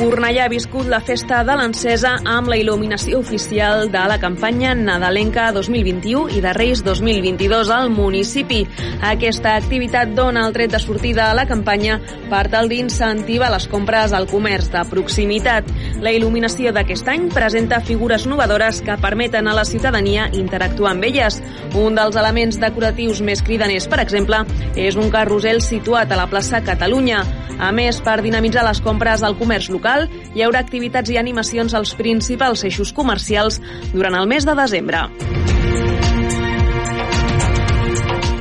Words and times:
Cornellà 0.00 0.46
ha 0.46 0.48
viscut 0.48 0.86
la 0.88 1.02
festa 1.04 1.42
de 1.44 1.52
l'encesa 1.60 2.14
amb 2.24 2.48
la 2.48 2.56
il·luminació 2.56 3.18
oficial 3.20 3.90
de 3.92 4.00
la 4.08 4.16
campanya 4.22 4.70
Nadalenca 4.72 5.50
2021 5.52 6.38
i 6.38 6.40
de 6.40 6.54
Reis 6.56 6.80
2022 6.86 7.68
al 7.76 7.90
municipi. 7.92 8.62
Aquesta 9.04 9.52
activitat 9.60 10.14
dona 10.16 10.46
el 10.48 10.54
tret 10.56 10.72
de 10.72 10.80
sortida 10.80 11.26
a 11.28 11.34
la 11.36 11.44
campanya 11.50 11.98
per 12.30 12.46
tal 12.48 12.72
d'incentivar 12.72 13.50
les 13.52 13.66
compres 13.68 14.14
al 14.16 14.24
comerç 14.30 14.70
de 14.72 14.86
proximitat. 14.88 15.68
La 16.00 16.14
il·luminació 16.16 16.72
d'aquest 16.72 17.12
any 17.12 17.28
presenta 17.36 17.82
figures 17.84 18.24
novedores 18.24 18.80
que 18.80 18.96
permeten 19.04 19.52
a 19.52 19.58
la 19.58 19.66
ciutadania 19.68 20.30
interactuar 20.32 20.94
amb 20.94 21.04
elles. 21.10 21.42
Un 21.76 22.00
dels 22.00 22.16
elements 22.16 22.56
decoratius 22.56 23.20
més 23.20 23.44
cridaners, 23.44 23.84
per 23.84 24.00
exemple, 24.00 24.46
és 24.80 24.96
un 24.96 25.12
carrusel 25.12 25.60
situat 25.60 26.08
a 26.08 26.22
la 26.24 26.28
plaça 26.32 26.64
Catalunya. 26.64 27.20
A 27.60 27.74
més, 27.76 27.98
per 28.00 28.22
dinamitzar 28.24 28.62
les 28.64 28.78
compres 28.80 29.20
al 29.20 29.34
comerç 29.36 29.66
local, 29.68 29.89
local 29.90 30.08
hi 30.34 30.44
haurà 30.44 30.62
activitats 30.62 31.10
i 31.10 31.18
animacions 31.18 31.74
als 31.74 31.94
principals 31.98 32.64
eixos 32.64 32.94
comercials 32.94 33.60
durant 33.92 34.14
el 34.14 34.28
mes 34.30 34.46
de 34.46 34.54
desembre. 34.54 35.06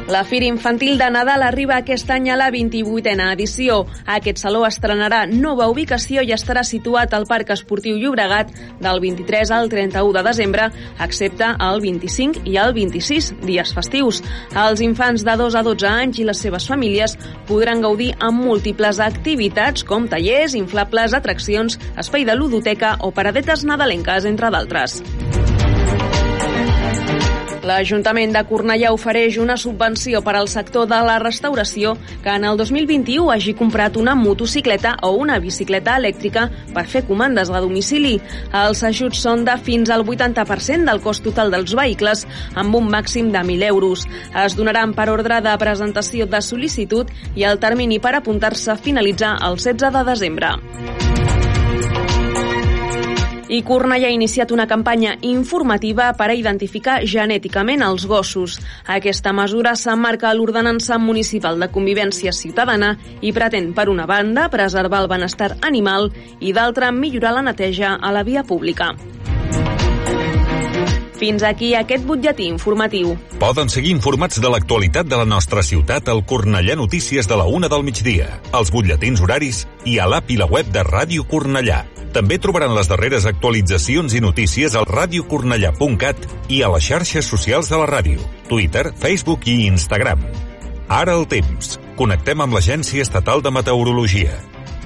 La 0.09 0.23
Fira 0.23 0.45
Infantil 0.45 0.98
de 0.98 1.08
Nadal 1.12 1.44
arriba 1.45 1.76
aquest 1.77 2.09
any 2.09 2.31
a 2.34 2.36
la 2.40 2.48
28a 2.49 3.27
edició. 3.35 3.84
Aquest 4.10 4.40
saló 4.41 4.63
estrenarà 4.65 5.20
nova 5.29 5.68
ubicació 5.70 6.24
i 6.26 6.34
estarà 6.34 6.63
situat 6.65 7.13
al 7.13 7.27
Parc 7.29 7.52
Esportiu 7.54 7.99
Llobregat 8.02 8.49
del 8.82 9.02
23 9.04 9.52
al 9.54 9.70
31 9.70 10.15
de 10.18 10.24
desembre, 10.26 10.65
excepte 11.05 11.52
el 11.68 11.84
25 11.85 12.41
i 12.49 12.57
el 12.57 12.74
26, 12.74 13.35
dies 13.46 13.76
festius. 13.77 14.24
Els 14.57 14.82
infants 14.82 15.27
de 15.27 15.37
2 15.43 15.60
a 15.60 15.63
12 15.70 15.91
anys 15.91 16.24
i 16.24 16.26
les 16.26 16.41
seves 16.41 16.65
famílies 16.71 17.13
podran 17.46 17.85
gaudir 17.85 18.15
amb 18.18 18.41
múltiples 18.49 18.98
activitats 19.05 19.85
com 19.85 20.10
tallers, 20.10 20.57
inflables, 20.57 21.13
atraccions, 21.13 21.77
espai 22.02 22.26
de 22.26 22.34
ludoteca 22.34 22.96
o 23.05 23.13
paradetes 23.13 23.62
nadalenques, 23.62 24.26
entre 24.26 24.49
d'altres. 24.49 25.04
L'Ajuntament 27.70 28.31
de 28.34 28.41
Cornellà 28.49 28.89
ofereix 28.95 29.35
una 29.37 29.53
subvenció 29.62 30.23
per 30.25 30.34
al 30.39 30.48
sector 30.49 30.87
de 30.89 30.98
la 31.05 31.20
restauració 31.21 31.91
que 32.23 32.34
en 32.34 32.48
el 32.49 32.57
2021 32.57 33.27
hagi 33.29 33.53
comprat 33.59 33.99
una 33.99 34.15
motocicleta 34.17 34.95
o 35.05 35.12
una 35.21 35.37
bicicleta 35.43 35.97
elèctrica 36.01 36.47
per 36.73 36.85
fer 36.90 37.03
comandes 37.05 37.51
a 37.51 37.62
domicili. 37.62 38.15
Els 38.63 38.81
ajuts 38.90 39.21
són 39.21 39.45
de 39.45 39.53
fins 39.67 39.91
al 39.93 40.05
80% 40.07 40.90
del 40.90 41.03
cost 41.03 41.25
total 41.27 41.53
dels 41.53 41.75
vehicles, 41.77 42.25
amb 42.55 42.79
un 42.79 42.90
màxim 42.90 43.29
de 43.35 43.43
1.000 43.43 43.70
euros. 43.70 44.07
Es 44.45 44.57
donaran 44.57 44.95
per 44.97 45.12
ordre 45.13 45.37
de 45.45 45.53
presentació 45.62 46.25
de 46.25 46.41
sol·licitud 46.41 47.13
i 47.35 47.45
el 47.45 47.62
termini 47.62 48.01
per 48.01 48.15
apuntar-se 48.17 48.79
finalitza 48.81 49.35
el 49.45 49.62
16 49.62 49.93
de 49.93 50.05
desembre. 50.09 51.09
I 53.50 53.64
Cornellà 53.66 54.05
ha 54.05 54.14
iniciat 54.14 54.52
una 54.54 54.68
campanya 54.70 55.16
informativa 55.26 56.12
per 56.14 56.28
a 56.30 56.36
identificar 56.38 57.00
genèticament 57.02 57.82
els 57.82 58.05
gossos. 58.05 58.60
Aquesta 58.86 59.34
mesura 59.34 59.74
s'emmarca 59.74 60.30
a 60.30 60.36
l'Ordenança 60.38 61.00
Municipal 61.02 61.58
de 61.58 61.72
Convivència 61.74 62.30
Ciutadana 62.30 62.92
i 63.26 63.34
pretén, 63.34 63.74
per 63.74 63.88
una 63.90 64.06
banda, 64.06 64.52
preservar 64.53 65.02
el 65.02 65.09
benestar 65.09 65.56
animal 65.66 66.12
i, 66.40 66.53
d'altra, 66.53 66.92
millorar 66.94 67.34
la 67.40 67.46
neteja 67.50 67.96
a 67.98 68.14
la 68.14 68.22
via 68.22 68.46
pública. 68.46 68.94
Fins 71.20 71.44
aquí 71.44 71.74
aquest 71.76 72.06
butlletí 72.06 72.46
informatiu. 72.48 73.18
Poden 73.42 73.68
seguir 73.74 73.92
informats 73.98 74.38
de 74.40 74.48
l'actualitat 74.54 75.09
de 75.09 75.18
la 75.20 75.26
nostra 75.26 75.66
ciutat 75.66 76.08
al 76.08 76.22
Cornellà 76.24 76.78
Notícies 76.78 77.28
de 77.28 77.36
la 77.36 77.50
una 77.50 77.68
del 77.68 77.84
migdia, 77.84 78.30
als 78.54 78.70
butlletins 78.72 79.26
horaris 79.26 79.66
i 79.90 79.98
a 79.98 80.06
l'app 80.08 80.30
i 80.30 80.38
la 80.38 80.48
web 80.48 80.70
de 80.70 80.86
Ràdio 80.86 81.26
Cornellà. 81.28 81.99
També 82.14 82.40
trobaran 82.42 82.74
les 82.74 82.90
darreres 82.90 83.28
actualitzacions 83.30 84.16
i 84.18 84.22
notícies 84.24 84.75
al 84.75 84.88
radiocornellà.cat 84.90 86.25
i 86.50 86.64
a 86.64 86.72
les 86.74 86.88
xarxes 86.90 87.30
socials 87.30 87.70
de 87.70 87.78
la 87.78 87.90
ràdio, 87.90 88.24
Twitter, 88.50 88.90
Facebook 88.97 89.46
i 89.47 89.68
Instagram. 89.70 90.25
Ara 90.90 91.14
el 91.14 91.28
temps. 91.30 91.78
Connectem 92.00 92.42
amb 92.42 92.58
l'Agència 92.58 93.06
Estatal 93.06 93.46
de 93.46 93.53
Meteorologia. 93.53 94.40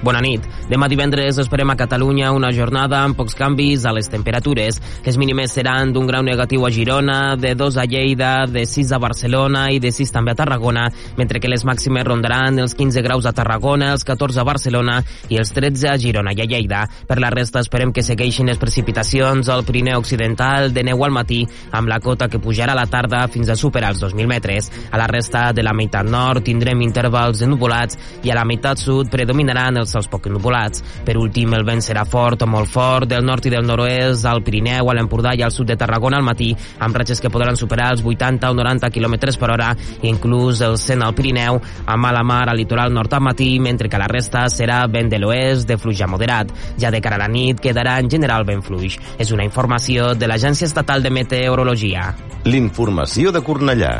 Bona 0.04 0.20
nit. 0.20 0.44
Demà 0.68 0.84
divendres 0.92 1.38
esperem 1.40 1.70
a 1.72 1.78
Catalunya 1.80 2.28
una 2.36 2.50
jornada 2.52 2.98
amb 3.00 3.16
pocs 3.16 3.32
canvis 3.38 3.86
a 3.88 3.92
les 3.96 4.10
temperatures. 4.12 4.76
Les 5.06 5.16
mínimes 5.16 5.54
seran 5.56 5.94
d'un 5.94 6.04
grau 6.04 6.20
negatiu 6.20 6.66
a 6.66 6.70
Girona, 6.70 7.36
de 7.40 7.54
2 7.56 7.78
a 7.80 7.86
Lleida, 7.88 8.32
de 8.44 8.66
6 8.68 8.92
a 8.92 8.98
Barcelona 9.00 9.62
i 9.72 9.78
de 9.80 9.88
6 9.96 10.12
també 10.12 10.34
a 10.34 10.36
Tarragona, 10.36 10.90
mentre 11.16 11.40
que 11.40 11.48
les 11.48 11.64
màximes 11.64 12.04
rondaran 12.04 12.60
els 12.60 12.74
15 12.76 13.00
graus 13.00 13.24
a 13.24 13.32
Tarragona, 13.32 13.94
els 13.96 14.04
14 14.04 14.42
a 14.42 14.44
Barcelona 14.44 14.98
i 15.32 15.40
els 15.40 15.54
13 15.56 15.88
a 15.94 15.96
Girona 15.96 16.36
i 16.36 16.44
a 16.44 16.48
Lleida. 16.52 16.82
Per 17.08 17.16
la 17.16 17.32
resta 17.32 17.64
esperem 17.64 17.94
que 17.96 18.04
segueixin 18.04 18.52
les 18.52 18.60
precipitacions 18.60 19.48
al 19.48 19.64
Pirineu 19.64 20.04
Occidental 20.04 20.68
de 20.76 20.84
neu 20.84 21.00
al 21.08 21.16
matí, 21.16 21.46
amb 21.72 21.88
la 21.88 22.00
cota 22.04 22.28
que 22.28 22.42
pujarà 22.44 22.76
a 22.76 22.80
la 22.82 22.84
tarda 22.92 23.24
fins 23.32 23.48
a 23.48 23.56
superar 23.56 23.94
els 23.96 24.04
2.000 24.04 24.28
metres. 24.28 24.68
A 24.92 25.00
la 25.00 25.08
resta 25.08 25.46
de 25.56 25.64
la 25.64 25.72
meitat 25.72 26.04
nord 26.04 26.44
tindrem 26.44 26.84
intervals 26.84 27.40
ennuvolats 27.40 27.96
i 28.20 28.28
a 28.28 28.36
la 28.36 28.44
meitat 28.44 28.84
sud 28.84 29.08
predominaran 29.08 29.80
els 29.80 29.93
cels 29.94 30.10
poc 30.10 30.28
nuvolats. 30.32 30.82
Per 31.06 31.16
últim, 31.20 31.54
el 31.56 31.66
vent 31.66 31.82
serà 31.84 32.04
fort 32.08 32.42
o 32.44 32.50
molt 32.50 32.70
fort 32.70 33.08
del 33.10 33.24
nord 33.24 33.46
i 33.46 33.54
del 33.54 33.66
nord-oest, 33.66 34.26
al 34.28 34.42
Pirineu, 34.44 34.90
a 34.90 34.96
l'Empordà 34.96 35.34
i 35.38 35.44
al 35.46 35.54
sud 35.54 35.70
de 35.70 35.78
Tarragona 35.80 36.18
al 36.20 36.26
matí, 36.26 36.50
amb 36.84 36.96
ratxes 36.96 37.22
que 37.22 37.32
podran 37.32 37.58
superar 37.60 37.92
els 37.94 38.04
80 38.04 38.50
o 38.50 38.58
90 38.58 38.90
km 38.94 39.16
per 39.38 39.50
hora, 39.54 39.70
inclús 40.02 40.60
el 40.64 40.78
100 40.80 41.06
al 41.06 41.14
Pirineu, 41.16 41.60
amb 41.86 42.04
mala 42.04 42.24
mar 42.26 42.48
al 42.48 42.58
litoral 42.60 42.92
nord 42.92 43.14
al 43.14 43.24
matí, 43.24 43.58
mentre 43.60 43.88
que 43.88 44.00
la 44.00 44.10
resta 44.10 44.46
serà 44.52 44.84
vent 44.90 45.10
de 45.12 45.20
l'oest 45.22 45.68
de 45.68 45.78
fluix 45.78 46.02
a 46.02 46.10
moderat. 46.10 46.52
Ja 46.80 46.90
de 46.90 47.00
cara 47.04 47.18
a 47.20 47.24
la 47.24 47.30
nit 47.30 47.60
quedarà 47.62 47.98
en 48.02 48.10
general 48.10 48.46
ben 48.48 48.62
fluix. 48.62 48.98
És 49.18 49.32
una 49.32 49.46
informació 49.46 50.12
de 50.18 50.28
l'Agència 50.30 50.68
Estatal 50.68 51.04
de 51.04 51.12
Meteorologia. 51.14 52.10
L'informació 52.44 53.32
de 53.34 53.44
Cornellà. 53.44 53.94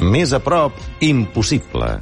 Més 0.00 0.34
a 0.36 0.42
prop, 0.44 0.76
impossible. 1.00 1.94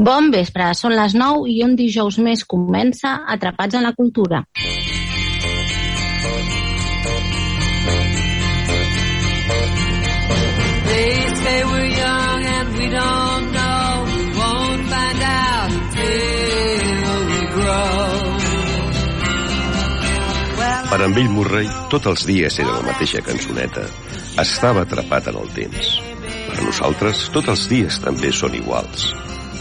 Bon 0.00 0.30
vespre, 0.32 0.64
són 0.72 0.94
les 0.96 1.12
9 1.12 1.44
i 1.52 1.58
un 1.60 1.74
dijous 1.76 2.16
més 2.24 2.40
comença 2.48 3.10
Atrapats 3.34 3.76
en 3.76 3.82
la 3.84 3.90
Cultura. 3.92 4.38
They 10.86 11.10
say 11.42 11.58
we're 11.68 11.90
young 11.92 12.46
and 12.52 12.78
we 12.78 12.86
don't 12.94 13.52
know 13.52 14.06
Won't 14.40 14.88
find 14.88 15.20
out 15.20 15.68
until 15.68 17.18
we 17.28 17.40
grow 17.58 18.40
Per 20.94 21.00
en 21.04 21.12
Bill 21.18 21.28
Murray, 21.34 21.68
tots 21.92 22.08
els 22.08 22.24
dies 22.30 22.56
era 22.64 22.78
la 22.78 22.86
mateixa 22.88 23.20
cançoneta. 23.20 23.84
Estava 24.40 24.88
atrapat 24.88 25.28
en 25.28 25.42
el 25.44 25.52
temps. 25.60 25.92
Per 26.48 26.64
nosaltres, 26.64 27.28
tots 27.36 27.52
els 27.52 27.68
dies 27.68 28.00
també 28.00 28.32
són 28.32 28.56
iguals. 28.56 29.12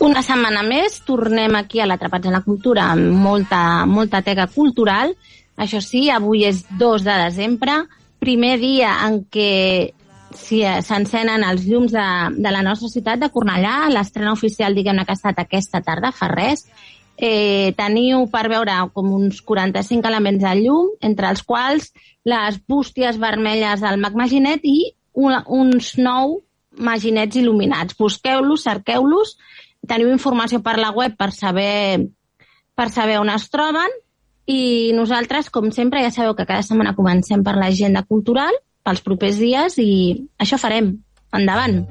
Una 0.00 0.22
setmana 0.24 0.62
més 0.64 1.02
tornem 1.04 1.52
aquí 1.58 1.80
a 1.80 1.86
l'Atrapats 1.86 2.30
en 2.30 2.32
la 2.32 2.40
Cultura 2.40 2.86
amb 2.94 3.18
molta, 3.20 3.84
molta 3.84 4.22
teca 4.24 4.46
cultural. 4.48 5.12
Això 5.60 5.82
sí, 5.84 6.06
avui 6.08 6.46
és 6.48 6.62
2 6.80 7.04
de 7.04 7.16
desembre, 7.26 7.74
primer 8.20 8.54
dia 8.62 8.94
en 9.04 9.20
què 9.28 9.50
si 10.36 10.62
s'encenen 10.62 11.44
els 11.44 11.66
llums 11.68 11.92
de, 11.92 12.06
de 12.38 12.52
la 12.54 12.62
nostra 12.64 12.88
ciutat 12.88 13.20
de 13.20 13.28
Cornellà. 13.34 13.90
L'estrena 13.92 14.32
oficial, 14.32 14.72
diguem-ne, 14.72 15.04
que 15.04 15.12
ha 15.12 15.18
estat 15.18 15.42
aquesta 15.42 15.82
tarda, 15.84 16.14
fa 16.16 16.30
res. 16.32 16.64
Eh, 17.20 17.76
teniu 17.76 18.24
per 18.32 18.46
veure 18.48 18.78
com 18.96 19.10
uns 19.12 19.42
45 19.44 20.08
elements 20.08 20.40
de 20.46 20.54
llum, 20.62 20.94
entre 21.04 21.28
els 21.28 21.44
quals 21.44 21.90
les 22.24 22.60
bústies 22.68 23.20
vermelles 23.20 23.82
del 23.84 24.00
Mag 24.00 24.16
Maginet 24.16 24.64
i 24.64 24.78
una, 25.12 25.42
uns 25.44 25.98
nou 26.00 26.38
maginets 26.80 27.36
il·luminats. 27.36 27.98
Busqueu-los, 27.98 28.64
cerqueu-los, 28.64 29.36
teniu 29.88 30.10
informació 30.12 30.60
per 30.64 30.76
la 30.78 30.92
web 30.96 31.16
per 31.18 31.30
saber, 31.32 32.10
per 32.76 32.88
saber 32.92 33.18
on 33.20 33.30
es 33.32 33.48
troben 33.52 33.94
i 34.50 34.90
nosaltres, 34.96 35.50
com 35.50 35.70
sempre, 35.74 36.02
ja 36.02 36.10
sabeu 36.14 36.34
que 36.34 36.48
cada 36.48 36.64
setmana 36.66 36.96
comencem 36.96 37.44
per 37.46 37.56
l'agenda 37.58 38.02
cultural 38.02 38.56
pels 38.86 39.04
propers 39.04 39.38
dies 39.38 39.78
i 39.78 39.92
això 40.40 40.58
farem. 40.58 40.96
Endavant! 41.36 41.84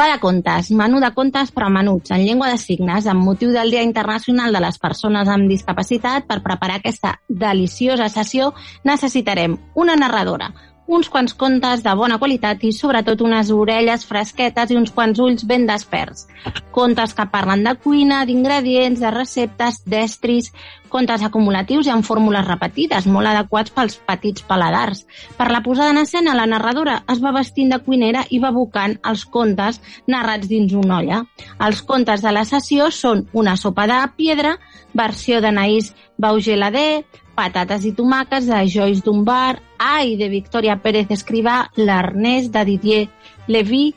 Va 0.00 0.06
de 0.08 0.16
contes, 0.20 0.70
menú 0.72 0.96
de 1.02 1.10
contes 1.12 1.50
però 1.52 1.66
menuts, 1.68 2.08
en 2.14 2.22
llengua 2.24 2.46
de 2.48 2.56
signes, 2.56 3.04
amb 3.10 3.20
motiu 3.20 3.50
del 3.52 3.68
Dia 3.74 3.82
Internacional 3.84 4.54
de 4.56 4.62
les 4.64 4.78
Persones 4.80 5.28
amb 5.28 5.50
Discapacitat, 5.52 6.24
per 6.24 6.38
preparar 6.40 6.78
aquesta 6.80 7.18
deliciosa 7.28 8.08
sessió 8.08 8.54
necessitarem 8.88 9.58
una 9.76 9.98
narradora, 10.00 10.48
uns 10.90 11.08
quants 11.08 11.34
contes 11.38 11.84
de 11.84 11.92
bona 11.94 12.18
qualitat 12.18 12.64
i 12.66 12.72
sobretot 12.74 13.20
unes 13.22 13.52
orelles 13.54 14.02
fresquetes 14.08 14.72
i 14.72 14.78
uns 14.78 14.90
quants 14.90 15.20
ulls 15.22 15.44
ben 15.46 15.68
desperts. 15.68 16.26
Contes 16.74 17.14
que 17.14 17.26
parlen 17.30 17.62
de 17.62 17.76
cuina, 17.78 18.24
d'ingredients, 18.26 18.98
de 18.98 19.12
receptes, 19.14 19.80
d'estris, 19.86 20.50
contes 20.90 21.22
acumulatius 21.22 21.86
i 21.86 21.92
amb 21.94 22.04
fórmules 22.04 22.44
repetides, 22.48 23.06
molt 23.06 23.30
adequats 23.30 23.70
pels 23.76 23.96
petits 24.08 24.42
paladars. 24.48 25.04
Per 25.38 25.46
la 25.54 25.62
posada 25.62 25.94
en 25.94 26.02
escena, 26.02 26.34
la 26.34 26.48
narradora 26.50 26.98
es 27.14 27.22
va 27.22 27.34
vestint 27.38 27.70
de 27.70 27.78
cuinera 27.86 28.26
i 28.28 28.42
va 28.42 28.50
bucant 28.50 28.98
els 29.06 29.24
contes 29.30 29.78
narrats 30.10 30.50
dins 30.50 30.74
una 30.74 30.98
olla. 30.98 31.22
Els 31.62 31.86
contes 31.86 32.26
de 32.26 32.34
la 32.34 32.44
sessió 32.44 32.90
són 32.90 33.28
una 33.32 33.54
sopa 33.56 33.86
de 33.86 34.02
piedra, 34.18 34.56
versió 34.92 35.38
d'Anaïs 35.40 35.94
Baugeladé, 36.18 37.04
patates 37.40 37.86
i 37.88 37.94
tomàquets 37.96 38.50
de 38.50 38.60
Joyce 38.68 39.04
Dunbar, 39.06 39.60
Ai 39.80 40.16
de 40.20 40.28
Victoria 40.28 40.76
Pérez 40.82 41.08
Escrivà, 41.14 41.64
l'Ernest 41.80 42.52
de 42.52 42.64
Didier 42.68 43.02
Levy 43.48 43.88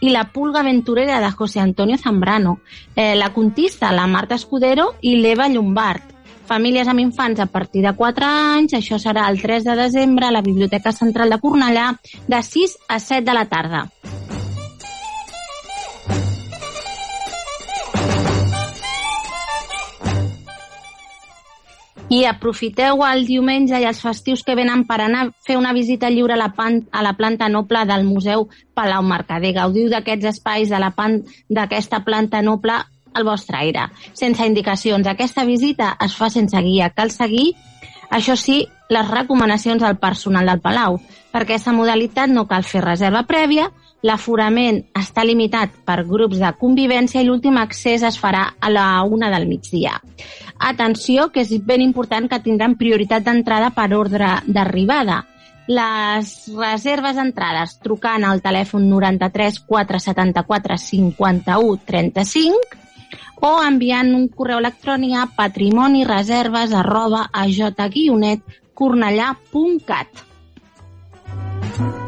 i 0.00 0.10
la 0.14 0.24
pulga 0.34 0.62
aventurera 0.64 1.20
de 1.22 1.30
José 1.30 1.60
Antonio 1.60 1.98
Zambrano, 1.98 2.58
eh, 2.94 3.14
la 3.14 3.32
contista, 3.32 3.92
la 3.92 4.06
Marta 4.06 4.34
Escudero 4.34 4.94
i 5.00 5.16
l'Eva 5.22 5.48
Llombard. 5.48 6.14
Famílies 6.48 6.88
amb 6.88 7.02
infants 7.02 7.42
a 7.44 7.46
partir 7.46 7.82
de 7.84 7.92
4 7.94 8.26
anys, 8.26 8.74
això 8.78 8.98
serà 8.98 9.28
el 9.28 9.42
3 9.42 9.66
de 9.68 9.76
desembre 9.76 10.26
a 10.26 10.32
la 10.32 10.42
Biblioteca 10.42 10.94
Central 10.96 11.34
de 11.34 11.42
Cornellà 11.42 11.92
de 12.26 12.42
6 12.42 12.78
a 12.88 12.98
7 12.98 13.26
de 13.28 13.36
la 13.36 13.46
tarda. 13.50 13.84
I 22.08 22.22
aprofiteu 22.24 23.02
el 23.04 23.26
diumenge 23.28 23.76
i 23.76 23.84
els 23.84 23.98
festius 24.00 24.40
que 24.44 24.54
venen 24.56 24.86
per 24.88 24.96
anar 25.04 25.26
a 25.26 25.32
fer 25.44 25.58
una 25.60 25.74
visita 25.76 26.08
lliure 26.08 26.32
a 26.32 26.40
la, 26.40 26.48
pan, 26.56 26.80
a 26.90 27.02
la 27.04 27.12
planta 27.18 27.50
noble 27.52 27.82
del 27.84 28.06
Museu 28.08 28.46
Palau 28.72 29.02
Mercader. 29.04 29.52
Gaudiu 29.58 29.90
d'aquests 29.92 30.30
espais 30.30 30.72
de 30.72 30.80
la 30.80 30.94
pan 30.96 31.18
d'aquesta 31.52 32.00
planta 32.06 32.40
noble 32.40 32.78
al 33.12 33.28
vostre 33.28 33.58
aire, 33.60 33.90
sense 34.16 34.46
indicacions. 34.46 35.06
Aquesta 35.06 35.44
visita 35.44 35.96
es 36.00 36.16
fa 36.16 36.30
sense 36.32 36.56
guia. 36.64 36.88
Cal 36.96 37.12
seguir, 37.12 37.50
això 38.08 38.36
sí, 38.40 38.62
les 38.88 39.10
recomanacions 39.10 39.84
del 39.84 40.00
personal 40.00 40.48
del 40.48 40.64
Palau. 40.64 40.96
Per 41.28 41.44
aquesta 41.44 41.76
modalitat 41.76 42.32
no 42.32 42.46
cal 42.48 42.64
fer 42.64 42.80
reserva 42.84 43.26
prèvia, 43.28 43.68
l'aforament 44.06 44.78
està 44.96 45.24
limitat 45.26 45.72
per 45.86 46.04
grups 46.06 46.38
de 46.38 46.52
convivència 46.60 47.22
i 47.22 47.26
l'últim 47.26 47.56
accés 47.58 48.04
es 48.06 48.18
farà 48.20 48.44
a 48.60 48.70
la 48.70 49.02
una 49.02 49.30
del 49.32 49.48
migdia. 49.50 49.96
Atenció, 50.58 51.28
que 51.32 51.42
és 51.42 51.50
ben 51.64 51.82
important 51.82 52.28
que 52.30 52.42
tindran 52.42 52.76
prioritat 52.78 53.24
d'entrada 53.26 53.70
per 53.74 53.92
ordre 53.94 54.28
d'arribada. 54.46 55.24
Les 55.68 56.48
reserves 56.56 57.16
d'entrades 57.18 57.78
trucant 57.84 58.24
al 58.24 58.40
telèfon 58.40 58.88
93 58.88 59.58
474 59.68 60.78
51 60.80 61.76
35 61.84 62.88
o 63.40 63.62
enviant 63.62 64.14
un 64.16 64.28
correu 64.28 64.58
electrònic 64.58 65.14
a 65.14 65.26
patrimonireserves 65.36 66.72
arroba 66.74 67.30
aj-cornellà.cat. 67.32 70.08
Va, 71.78 72.07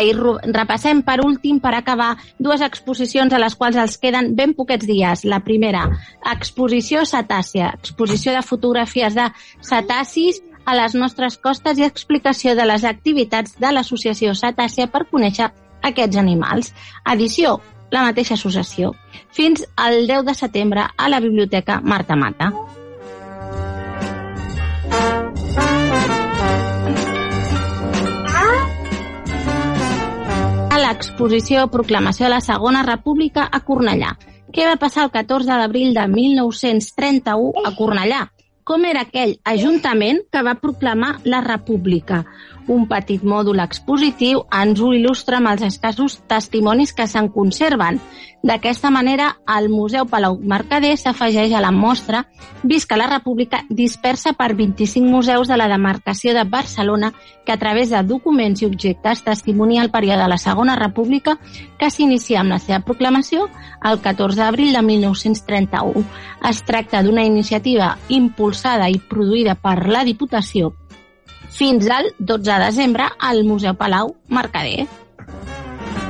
i 0.00 0.12
repassem 0.14 1.02
per 1.04 1.18
últim, 1.24 1.58
per 1.60 1.74
acabar, 1.76 2.16
dues 2.38 2.62
exposicions 2.64 3.32
a 3.32 3.40
les 3.42 3.56
quals 3.58 3.76
els 3.76 3.98
queden 4.00 4.32
ben 4.38 4.54
poquets 4.56 4.86
dies. 4.88 5.24
La 5.28 5.42
primera, 5.44 5.84
exposició 6.32 7.04
cetàcia, 7.08 7.72
exposició 7.78 8.32
de 8.32 8.42
fotografies 8.46 9.18
de 9.18 9.28
cetacis 9.60 10.40
a 10.64 10.76
les 10.78 10.94
nostres 10.94 11.38
costes 11.38 11.78
i 11.78 11.86
explicació 11.86 12.54
de 12.56 12.66
les 12.66 12.84
activitats 12.84 13.58
de 13.58 13.72
l'associació 13.72 14.34
cetàcia 14.38 14.88
per 14.88 15.06
conèixer 15.10 15.50
aquests 15.82 16.16
animals. 16.16 16.72
Edició, 17.12 17.58
la 17.90 18.06
mateixa 18.08 18.38
associació. 18.38 18.94
Fins 19.32 19.66
al 19.76 20.06
10 20.06 20.28
de 20.28 20.36
setembre 20.38 20.86
a 20.96 21.10
la 21.10 21.20
Biblioteca 21.20 21.80
Marta 21.80 22.16
Mata. 22.16 22.52
L'exposició 30.82 31.68
Proclamació 31.70 32.26
de 32.26 32.32
la 32.32 32.42
Segona 32.42 32.82
República 32.82 33.44
a 33.46 33.60
Cornellà. 33.62 34.16
Què 34.52 34.64
va 34.66 34.78
passar 34.80 35.04
el 35.06 35.12
14 35.14 35.46
d'abril 35.60 35.92
de 35.94 36.06
1931 36.10 37.62
a 37.68 37.70
Cornellà? 37.76 38.22
Com 38.66 38.86
era 38.88 39.04
aquell 39.06 39.36
ajuntament 39.52 40.20
que 40.32 40.42
va 40.42 40.56
proclamar 40.58 41.12
la 41.24 41.40
república? 41.46 42.24
Un 42.70 42.86
petit 42.86 43.24
mòdul 43.26 43.58
expositiu 43.64 44.44
ens 44.54 44.80
ho 44.80 44.92
il·lustra 44.94 45.40
amb 45.40 45.50
els 45.50 45.64
escassos 45.66 46.20
testimonis 46.30 46.92
que 46.94 47.08
se'n 47.10 47.28
conserven. 47.34 47.98
D'aquesta 48.42 48.90
manera, 48.90 49.36
el 49.56 49.68
Museu 49.70 50.06
Palau 50.10 50.38
Mercader 50.38 50.96
s'afegeix 50.98 51.52
a 51.54 51.60
la 51.62 51.70
mostra 51.70 52.24
Visca 52.62 52.96
la 52.96 53.06
República 53.06 53.60
dispersa 53.68 54.32
per 54.32 54.54
25 54.54 55.06
museus 55.06 55.48
de 55.48 55.56
la 55.56 55.68
demarcació 55.70 56.34
de 56.34 56.42
Barcelona 56.44 57.12
que 57.44 57.52
a 57.52 57.58
través 57.58 57.90
de 57.90 58.02
documents 58.02 58.62
i 58.62 58.66
objectes 58.66 59.22
testimonia 59.22 59.82
el 59.82 59.90
període 59.90 60.22
de 60.22 60.28
la 60.30 60.38
Segona 60.38 60.76
República 60.76 61.38
que 61.78 61.90
s'inicia 61.90 62.40
amb 62.40 62.54
la 62.54 62.60
seva 62.62 62.82
proclamació 62.86 63.48
el 63.82 63.98
14 64.02 64.38
d'abril 64.42 64.74
de 64.74 64.82
1931. 64.82 66.04
Es 66.50 66.62
tracta 66.66 67.02
d'una 67.02 67.26
iniciativa 67.26 67.96
impulsada 68.08 68.90
i 68.90 68.98
produïda 68.98 69.54
per 69.54 69.86
la 69.86 70.04
Diputació 70.06 70.74
fins 71.58 71.88
al 71.90 72.12
12 72.18 72.50
de 72.50 72.58
desembre 72.64 73.08
al 73.18 73.44
Museu 73.44 73.74
Palau 73.74 74.14
Mercader. 74.28 74.86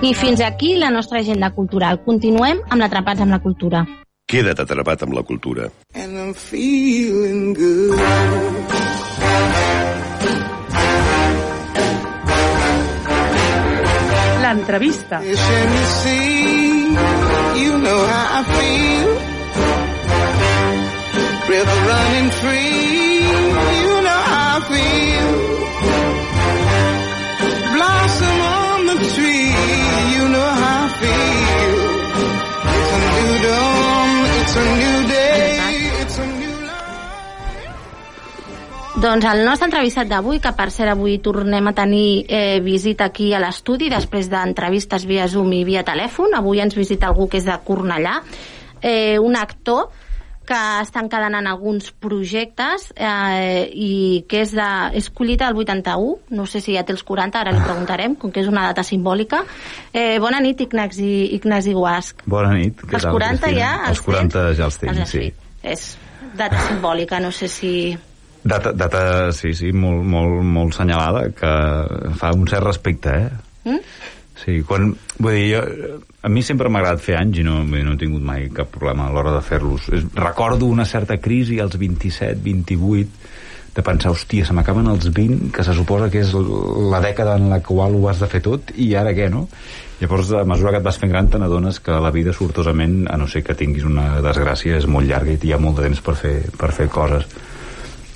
I 0.02 0.14
fins 0.18 0.40
aquí 0.42 0.74
la 0.76 0.90
nostra 0.90 1.20
agenda 1.20 1.52
cultural. 1.54 2.00
Continuem 2.04 2.62
amb 2.68 2.80
l'Atrapats 2.82 3.20
amb 3.22 3.30
la 3.36 3.38
Cultura. 3.44 3.84
Queda't 4.26 4.62
atrapat 4.64 5.02
amb 5.02 5.14
la 5.14 5.22
cultura. 5.22 5.70
and 5.94 6.18
I'm 6.18 6.32
feeling 6.34 7.54
good. 7.54 7.98
L'entrevista. 14.42 15.20
You 17.62 17.78
know 17.78 18.00
how 18.12 18.40
I 18.40 18.42
feel. 18.54 19.10
River 21.52 21.78
running 21.90 22.30
free, 22.40 23.11
feel. 24.72 25.30
Blossom 27.74 28.38
on 28.40 28.80
the 28.90 28.96
tree, 29.12 29.52
you 30.14 30.24
know 30.32 30.50
how 30.62 30.84
I 30.84 30.92
feel. 31.00 31.78
It's 32.72 32.92
a 32.96 33.00
new 33.12 33.34
dawn, 33.46 34.10
it's 34.40 34.54
a 34.56 34.64
new 34.80 34.98
day, 35.08 35.44
it's 36.02 36.18
a 36.18 36.26
new 36.26 36.52
Doncs 39.02 39.24
el 39.26 39.40
nostre 39.42 39.66
entrevistat 39.66 40.06
d'avui, 40.06 40.38
que 40.38 40.52
per 40.54 40.68
cert 40.70 40.92
avui 40.92 41.16
tornem 41.24 41.66
a 41.66 41.72
tenir 41.74 42.22
eh, 42.28 42.60
visita 42.62 43.08
aquí 43.10 43.32
a 43.34 43.40
l'estudi 43.42 43.88
després 43.90 44.28
d'entrevistes 44.30 45.08
via 45.10 45.26
Zoom 45.26 45.50
i 45.56 45.64
via 45.66 45.82
telèfon. 45.82 46.36
Avui 46.38 46.62
ens 46.62 46.76
visita 46.78 47.08
algú 47.10 47.26
que 47.26 47.40
és 47.40 47.48
de 47.48 47.56
Cornellà, 47.66 48.20
eh, 48.78 49.18
un 49.18 49.34
actor 49.34 49.90
que 50.52 50.60
està 50.82 51.00
encadenant 51.00 51.48
alguns 51.48 51.88
projectes 52.02 52.90
eh, 52.92 53.64
i 53.72 53.92
que 54.28 54.42
és, 54.44 54.52
de, 54.56 54.68
és 54.98 55.08
collit 55.16 55.40
al 55.46 55.56
81, 55.56 56.34
no 56.36 56.46
sé 56.50 56.60
si 56.64 56.76
ja 56.76 56.84
té 56.84 56.92
els 56.92 57.04
40, 57.08 57.40
ara 57.40 57.54
li 57.54 57.62
preguntarem, 57.64 58.16
com 58.20 58.32
que 58.34 58.42
és 58.44 58.50
una 58.50 58.66
data 58.68 58.84
simbòlica. 58.84 59.42
Eh, 59.92 60.18
bona 60.20 60.42
nit, 60.44 60.60
Ignasi, 60.66 61.08
Ignasi 61.38 61.72
Guasc. 61.76 62.24
Bona 62.28 62.52
nit. 62.58 62.84
Què 62.84 62.98
Els 63.00 63.08
tal, 63.08 63.16
40 63.16 63.46
Cristina? 63.46 63.58
ja 63.62 63.90
Els 63.92 64.04
40 64.04 64.46
ja 64.58 64.68
els 64.68 64.80
Els 64.80 64.80
tinc, 64.84 65.04
sí. 65.08 65.26
És 65.72 65.86
data 66.36 66.60
simbòlica, 66.68 67.20
no 67.22 67.32
sé 67.32 67.48
si... 67.48 67.74
Data, 68.42 68.72
data 68.74 69.02
sí, 69.32 69.54
sí, 69.54 69.70
molt, 69.72 70.02
molt, 70.02 70.40
molt 70.42 70.74
senyalada, 70.74 71.28
que 71.38 71.52
fa 72.18 72.32
un 72.34 72.48
cert 72.50 72.66
respecte, 72.66 73.12
eh? 73.14 73.70
Mm? 73.70 73.92
Sí, 74.42 74.56
quan, 74.66 74.90
vull 75.22 75.36
dir, 75.38 75.44
jo, 75.54 76.00
a 76.22 76.30
mi 76.30 76.42
sempre 76.46 76.70
m'ha 76.70 76.82
agradat 76.82 77.02
fer 77.02 77.16
anys 77.18 77.40
i 77.42 77.46
no, 77.46 77.60
no 77.66 77.94
he 77.94 77.98
tingut 78.00 78.22
mai 78.22 78.46
cap 78.54 78.70
problema 78.70 79.08
a 79.08 79.12
l'hora 79.14 79.34
de 79.34 79.42
fer-los. 79.42 79.88
Recordo 80.14 80.70
una 80.70 80.86
certa 80.86 81.18
crisi 81.18 81.58
als 81.60 81.74
27, 81.78 82.38
28, 82.44 83.22
de 83.74 83.82
pensar, 83.82 84.12
hòstia, 84.12 84.44
se 84.44 84.54
m'acaben 84.54 84.86
els 84.92 85.08
20, 85.10 85.48
que 85.54 85.64
se 85.64 85.74
suposa 85.74 86.10
que 86.12 86.20
és 86.20 86.34
la 86.92 87.00
dècada 87.00 87.38
en 87.40 87.48
la 87.50 87.62
qual 87.64 87.96
ho 87.96 88.04
has 88.10 88.20
de 88.20 88.28
fer 88.28 88.42
tot, 88.44 88.70
i 88.76 88.92
ara 89.00 89.14
què, 89.16 89.30
no? 89.32 89.46
Llavors, 90.02 90.32
a 90.36 90.42
mesura 90.44 90.74
que 90.74 90.82
et 90.82 90.84
vas 90.84 90.98
fent 91.00 91.10
gran, 91.10 91.30
te 91.30 91.40
n'adones 91.40 91.80
que 91.80 91.96
la 92.04 92.10
vida, 92.14 92.34
sortosament, 92.36 93.06
a 93.08 93.16
no 93.16 93.26
ser 93.30 93.42
que 93.46 93.56
tinguis 93.56 93.86
una 93.88 94.20
desgràcia, 94.22 94.76
és 94.76 94.86
molt 94.86 95.08
llarga 95.08 95.32
i 95.32 95.40
hi 95.40 95.54
ha 95.56 95.60
molt 95.62 95.80
de 95.80 95.88
temps 95.88 96.04
per 96.04 96.16
fer, 96.20 96.36
per 96.58 96.70
fer 96.76 96.90
coses. 96.92 97.26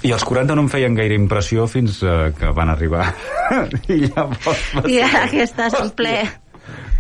I 0.07 0.13
els 0.13 0.23
40 0.29 0.55
no 0.55 0.67
em 0.67 0.69
feien 0.71 0.95
gaire 0.95 1.17
impressió 1.17 1.65
fins 1.71 2.03
eh, 2.05 2.31
que 2.37 2.53
van 2.55 2.69
arribar. 2.71 3.09
I 3.95 4.03
llavors... 4.05 4.67
I 4.85 5.01
ara 5.03 5.25
que 5.33 5.47
estàs 5.47 5.79
en 5.81 5.95
ple... 5.97 6.19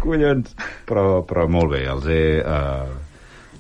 Collons. 0.06 0.54
Però, 0.88 1.08
però 1.28 1.48
molt 1.50 1.74
bé, 1.74 1.84
els 1.90 2.08
he... 2.10 2.22
Eh, 2.40 3.02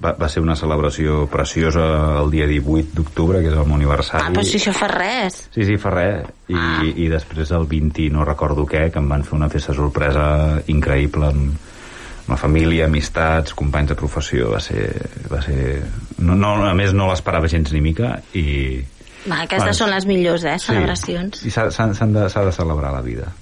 va, 0.02 0.12
va 0.18 0.28
ser 0.28 0.42
una 0.44 0.56
celebració 0.56 1.24
preciosa 1.32 1.84
el 2.20 2.30
dia 2.32 2.46
18 2.48 2.96
d'octubre, 2.96 3.40
que 3.42 3.50
és 3.50 3.56
el 3.56 3.68
meu 3.68 3.78
aniversari. 3.78 4.24
Ah, 4.24 4.32
però 4.34 4.44
si 4.46 4.58
això 4.60 4.74
fa 4.76 4.88
res. 4.92 5.46
Sí, 5.54 5.64
sí, 5.68 5.78
fa 5.80 5.92
res. 5.94 6.26
I, 6.52 6.58
ah. 6.58 6.82
I 6.86 7.08
després 7.12 7.52
el 7.56 7.68
20, 7.70 8.10
no 8.14 8.26
recordo 8.28 8.66
què, 8.68 8.86
que 8.92 9.02
em 9.02 9.08
van 9.12 9.24
fer 9.26 9.36
una 9.38 9.50
festa 9.52 9.74
sorpresa 9.76 10.26
increïble 10.72 11.30
amb, 11.30 11.56
amb 12.26 12.34
la 12.34 12.40
família, 12.40 12.90
amistats, 12.90 13.56
companys 13.56 13.94
de 13.94 13.98
professió. 13.98 14.50
Va 14.54 14.60
ser... 14.60 14.90
Va 15.32 15.40
ser... 15.44 15.80
No, 16.18 16.36
no, 16.36 16.58
a 16.66 16.74
més, 16.76 16.94
no 16.96 17.08
l'esperava 17.10 17.50
gens 17.52 17.72
ni 17.74 17.82
mica 17.84 18.18
i... 18.34 18.46
Va, 19.26 19.42
aquestes 19.42 19.64
Bueno, 19.64 19.74
són 19.80 19.90
les 19.90 20.04
millors, 20.06 20.44
eh, 20.46 20.54
celebracions. 20.62 21.42
I 21.42 21.50
s'ha 21.50 21.66
de, 21.66 22.14
de 22.14 22.54
celebrar 22.54 22.92
la 22.94 23.02
vida. 23.02 23.32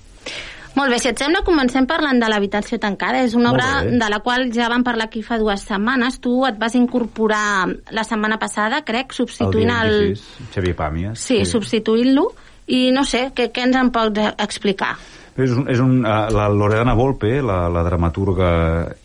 Molt 0.74 0.90
bé, 0.90 0.98
si 0.98 1.06
et 1.06 1.20
sembla, 1.20 1.44
comencem 1.46 1.86
parlant 1.86 2.18
de 2.18 2.28
l'habitació 2.30 2.80
tancada. 2.82 3.22
És 3.22 3.36
una 3.38 3.52
obra 3.54 3.84
de 3.86 4.08
la 4.10 4.18
qual 4.24 4.48
ja 4.54 4.66
vam 4.72 4.82
parlar 4.86 5.06
aquí 5.06 5.22
fa 5.22 5.38
dues 5.38 5.62
setmanes. 5.68 6.18
Tu 6.22 6.32
et 6.48 6.58
vas 6.58 6.74
incorporar 6.74 7.68
la 7.94 8.04
setmana 8.06 8.40
passada, 8.42 8.82
crec, 8.86 9.14
substituint 9.14 9.70
el 9.70 9.86
el... 9.86 9.98
dia 10.00 10.14
26, 10.18 10.54
Xavier 10.56 10.78
Pàmies. 10.80 11.26
Sí, 11.30 11.44
substituint-lo. 11.46 12.30
I 12.74 12.88
no 12.96 13.04
sé, 13.04 13.28
què, 13.36 13.50
què 13.52 13.68
ens 13.68 13.76
en 13.76 13.92
pots 13.94 14.32
explicar? 14.40 14.94
És 15.34 15.50
un, 15.50 15.64
és 15.70 15.80
un, 15.82 15.98
uh, 16.06 16.28
la 16.30 16.46
Loredana 16.48 16.94
Volpe, 16.94 17.40
la, 17.42 17.64
la 17.72 17.82
dramaturga 17.82 18.50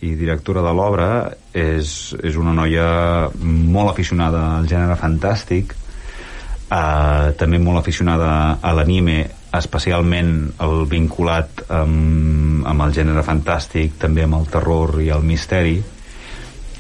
i 0.06 0.14
directora 0.18 0.62
de 0.62 0.74
l'obra, 0.78 1.10
és, 1.58 2.14
és 2.22 2.38
una 2.38 2.54
noia 2.54 2.86
molt 3.42 3.92
aficionada 3.92 4.44
al 4.60 4.70
gènere 4.70 4.98
fantàstic, 5.00 5.74
uh, 6.70 7.34
també 7.40 7.58
molt 7.62 7.82
aficionada 7.82 8.32
a 8.62 8.74
l'anime, 8.78 9.24
especialment 9.56 10.34
el 10.62 10.84
vinculat 10.90 11.64
amb, 11.74 12.66
amb 12.70 12.86
el 12.86 12.94
gènere 12.94 13.24
fantàstic, 13.26 13.96
també 14.02 14.26
amb 14.26 14.38
el 14.38 14.50
terror 14.52 15.00
i 15.02 15.10
el 15.14 15.26
misteri, 15.26 15.80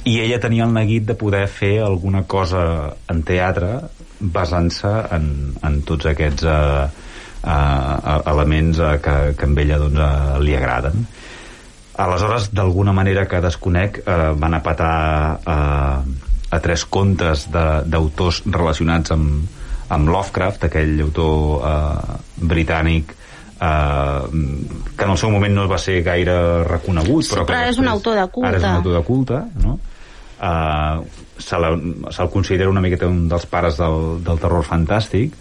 i 0.10 0.20
ella 0.24 0.40
tenia 0.42 0.66
el 0.66 0.74
neguit 0.74 1.06
de 1.10 1.16
poder 1.18 1.46
fer 1.52 1.80
alguna 1.84 2.24
cosa 2.30 2.62
en 3.12 3.24
teatre 3.28 3.74
basant-se 4.20 4.92
en, 5.16 5.28
en 5.66 5.82
tots 5.88 6.08
aquests 6.12 6.46
uh, 6.48 6.86
uh, 7.44 8.22
elements 8.32 8.80
uh, 8.80 8.96
que, 9.04 9.18
que 9.36 9.50
a 9.50 9.60
ella 9.66 9.82
doncs, 9.82 10.00
uh, 10.00 10.40
li 10.44 10.56
agraden. 10.56 11.06
Aleshores, 12.00 12.50
d'alguna 12.56 12.94
manera 12.96 13.26
que 13.28 13.42
desconec, 13.44 14.02
uh, 14.06 14.32
van 14.40 14.56
a 14.56 14.64
patar 14.64 14.96
uh, 15.44 16.28
a 16.50 16.60
tres 16.64 16.86
contes 16.90 17.48
d'autors 17.52 18.44
relacionats 18.48 19.12
amb, 19.14 19.59
amb 19.90 20.10
Lovecraft, 20.14 20.68
aquell 20.70 21.00
autor 21.02 21.64
uh, 21.66 22.18
britànic 22.38 23.14
uh, 23.60 24.26
que 24.30 25.06
en 25.06 25.14
el 25.14 25.18
seu 25.18 25.32
moment 25.34 25.56
no 25.56 25.68
va 25.72 25.80
ser 25.82 26.00
gaire 26.06 26.36
reconegut 26.68 27.26
Sí, 27.26 27.34
però, 27.34 27.46
que 27.46 27.54
però 27.54 27.70
és 27.72 27.80
un 27.82 27.90
autor 27.92 28.20
de 28.20 28.28
culte. 28.30 28.50
ara 28.50 28.62
és 28.62 28.68
un 28.68 28.78
autor 28.82 28.98
de 29.00 29.04
culte 29.08 29.40
no? 29.64 29.80
uh, 30.40 31.02
se'l 31.40 31.68
se 32.14 32.28
considera 32.34 32.70
una 32.70 32.84
miqueta 32.86 33.08
un 33.10 33.28
dels 33.32 33.48
pares 33.50 33.80
del, 33.80 34.20
del 34.24 34.40
terror 34.42 34.66
fantàstic 34.68 35.36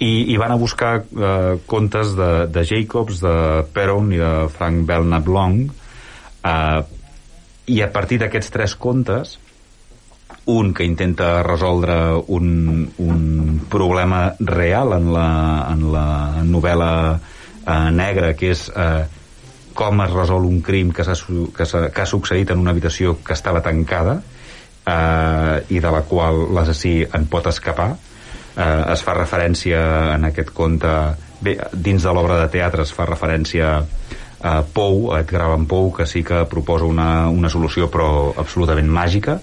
i, 0.00 0.32
i 0.32 0.36
van 0.40 0.52
a 0.54 0.58
buscar 0.58 0.96
uh, 1.04 1.54
contes 1.70 2.16
de, 2.18 2.32
de 2.50 2.64
Jacobs, 2.66 3.20
de 3.22 3.36
Perron 3.74 4.12
i 4.12 4.18
de 4.20 4.32
Frank 4.50 4.86
Belknap 4.88 5.28
Long 5.30 5.62
uh, 5.68 6.82
i 7.70 7.80
a 7.80 7.88
partir 7.92 8.18
d'aquests 8.20 8.50
tres 8.52 8.74
contes 8.76 9.38
un 10.46 10.74
que 10.76 10.84
intenta 10.84 11.42
resoldre 11.42 11.94
un, 12.28 12.90
un 12.98 13.60
problema 13.70 14.34
real 14.40 14.92
en 14.92 15.12
la, 15.14 15.28
en 15.72 15.84
la 15.92 16.06
novel·la 16.44 16.90
eh, 17.16 17.90
negra, 17.96 18.34
que 18.36 18.50
és 18.52 18.66
eh, 18.76 19.04
com 19.74 20.02
es 20.04 20.12
resol 20.12 20.44
un 20.46 20.60
crim 20.62 20.92
que, 20.94 21.04
su- 21.16 21.48
que, 21.56 21.64
s'ha- 21.66 21.88
que 21.90 22.02
ha 22.04 22.06
succeït 22.06 22.52
en 22.52 22.60
una 22.60 22.70
habitació 22.74 23.16
que 23.24 23.32
estava 23.34 23.62
tancada 23.64 24.18
eh, 24.86 25.64
i 25.72 25.80
de 25.80 25.90
la 25.90 26.02
qual 26.08 26.44
l'assassí 26.54 27.00
en 27.08 27.24
pot 27.32 27.46
escapar. 27.50 27.94
Eh, 28.54 28.82
es 28.92 29.02
fa 29.02 29.16
referència 29.16 29.80
en 30.18 30.28
aquest 30.30 30.52
conte... 30.54 30.92
Bé, 31.44 31.58
dins 31.76 32.00
de 32.06 32.12
l'obra 32.14 32.38
de 32.40 32.46
teatre 32.52 32.84
es 32.86 32.92
fa 32.94 33.04
referència 33.04 33.72
a 34.44 34.52
Pou, 34.64 35.10
a 35.12 35.18
Edgar 35.24 35.42
Allan 35.44 35.66
Poe, 35.68 35.90
que 35.96 36.06
sí 36.08 36.22
que 36.24 36.44
proposa 36.48 36.86
una, 36.88 37.28
una 37.28 37.50
solució 37.52 37.88
però 37.92 38.30
absolutament 38.40 38.88
màgica. 38.92 39.38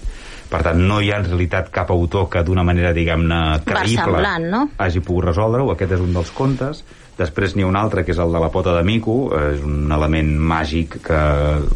Per 0.52 0.60
tant, 0.66 0.82
no 0.84 0.98
hi 1.00 1.14
ha 1.14 1.22
en 1.22 1.30
realitat 1.30 1.70
cap 1.72 1.94
autor 1.94 2.26
que 2.32 2.42
d'una 2.44 2.66
manera, 2.68 2.92
diguem-ne, 2.96 3.62
creïble 3.64 4.34
no? 4.52 4.66
hagi 4.84 5.00
pogut 5.00 5.30
resoldre-ho. 5.30 5.72
Aquest 5.72 5.96
és 5.96 6.04
un 6.04 6.12
dels 6.18 6.34
contes. 6.36 6.84
Després 7.16 7.56
n'hi 7.56 7.64
ha 7.64 7.70
un 7.70 7.80
altre, 7.80 8.04
que 8.04 8.12
és 8.12 8.20
el 8.20 8.36
de 8.36 8.42
la 8.44 8.52
pota 8.52 8.74
de 8.76 8.84
mico. 8.84 9.16
Eh, 9.32 9.54
És 9.56 9.64
un 9.64 9.92
element 9.96 10.34
màgic 10.52 11.00
que 11.08 11.22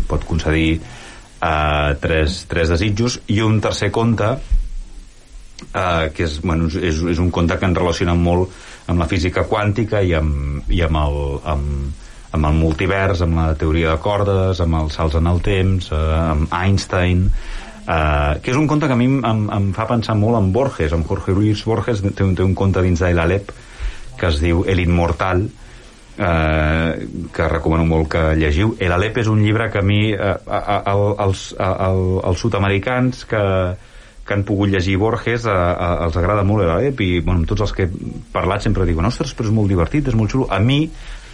pot 0.09 0.27
concedir 0.27 0.75
eh, 0.75 1.95
tres, 2.03 2.43
tres 2.51 2.75
desitjos. 2.75 3.21
I 3.31 3.39
un 3.47 3.61
tercer 3.63 3.93
conte, 3.95 4.33
eh, 5.71 6.11
que 6.11 6.27
és, 6.27 6.39
bueno, 6.43 6.67
és, 6.67 6.99
és 7.15 7.21
un 7.23 7.31
conte 7.31 7.55
que 7.55 7.69
en 7.69 7.79
relaciona 7.79 8.15
molt 8.19 8.51
amb 8.91 8.99
la 8.99 9.07
física 9.07 9.47
quàntica 9.47 10.03
i 10.03 10.17
amb, 10.19 10.67
i 10.67 10.83
amb 10.83 11.05
el... 11.05 11.21
Amb, 11.55 12.01
amb 12.35 12.49
el 12.49 12.57
multivers, 12.59 13.21
amb 13.23 13.37
la 13.39 13.53
teoria 13.55 13.93
de 13.93 13.99
cordes, 14.03 14.59
amb 14.59 14.75
els 14.81 14.97
salts 14.97 15.15
en 15.15 15.29
el 15.31 15.37
temps, 15.39 15.85
eh, 15.95 15.99
amb 16.33 16.51
Einstein, 16.51 17.29
eh, 17.87 18.39
que 18.41 18.51
és 18.51 18.57
un 18.57 18.67
conte 18.67 18.87
que 18.87 18.95
a 18.95 18.99
mi 18.99 19.07
em, 19.07 19.45
em, 19.49 19.69
fa 19.75 19.87
pensar 19.89 20.17
molt 20.19 20.39
en 20.39 20.51
Borges, 20.53 20.93
en 20.93 21.05
Jorge 21.05 21.35
Luis 21.35 21.63
Borges 21.65 22.01
té 22.05 22.23
un, 22.23 22.35
té 22.35 22.43
un 22.43 22.55
conte 22.57 22.83
dins 22.85 23.01
d'El 23.01 23.21
Alep 23.21 23.53
que 24.15 24.27
es 24.31 24.39
diu 24.39 24.63
El 24.67 24.79
Immortal, 24.79 25.43
eh, 26.17 27.07
que 27.33 27.47
recomano 27.51 27.85
molt 27.85 28.07
que 28.13 28.21
llegiu. 28.39 28.75
El 28.79 28.93
Alep 28.95 29.19
és 29.23 29.27
un 29.31 29.41
llibre 29.43 29.69
que 29.71 29.81
a 29.81 29.85
mi, 29.85 30.13
eh, 30.13 30.19
a, 30.19 30.61
a, 30.61 30.77
a, 30.79 30.95
els, 31.25 31.49
a, 31.59 31.73
als 32.29 32.39
sud-americans 32.39 33.25
que, 33.27 33.43
que 34.25 34.33
han 34.33 34.45
pogut 34.47 34.71
llegir 34.71 34.97
Borges 35.01 35.45
a, 35.45 35.57
a, 35.73 35.89
els 36.07 36.15
agrada 36.17 36.45
molt 36.47 36.65
el 36.65 36.71
Alep 36.73 37.03
i 37.05 37.09
bueno, 37.19 37.45
tots 37.49 37.67
els 37.67 37.75
que 37.75 37.85
he 37.85 38.13
parlat 38.33 38.63
sempre 38.65 38.87
diuen 38.87 39.05
ostres, 39.11 39.35
però 39.35 39.49
és 39.49 39.55
molt 39.55 39.71
divertit, 39.71 40.07
és 40.09 40.17
molt 40.17 40.31
xulo. 40.33 40.47
A 40.49 40.61
mi 40.63 40.85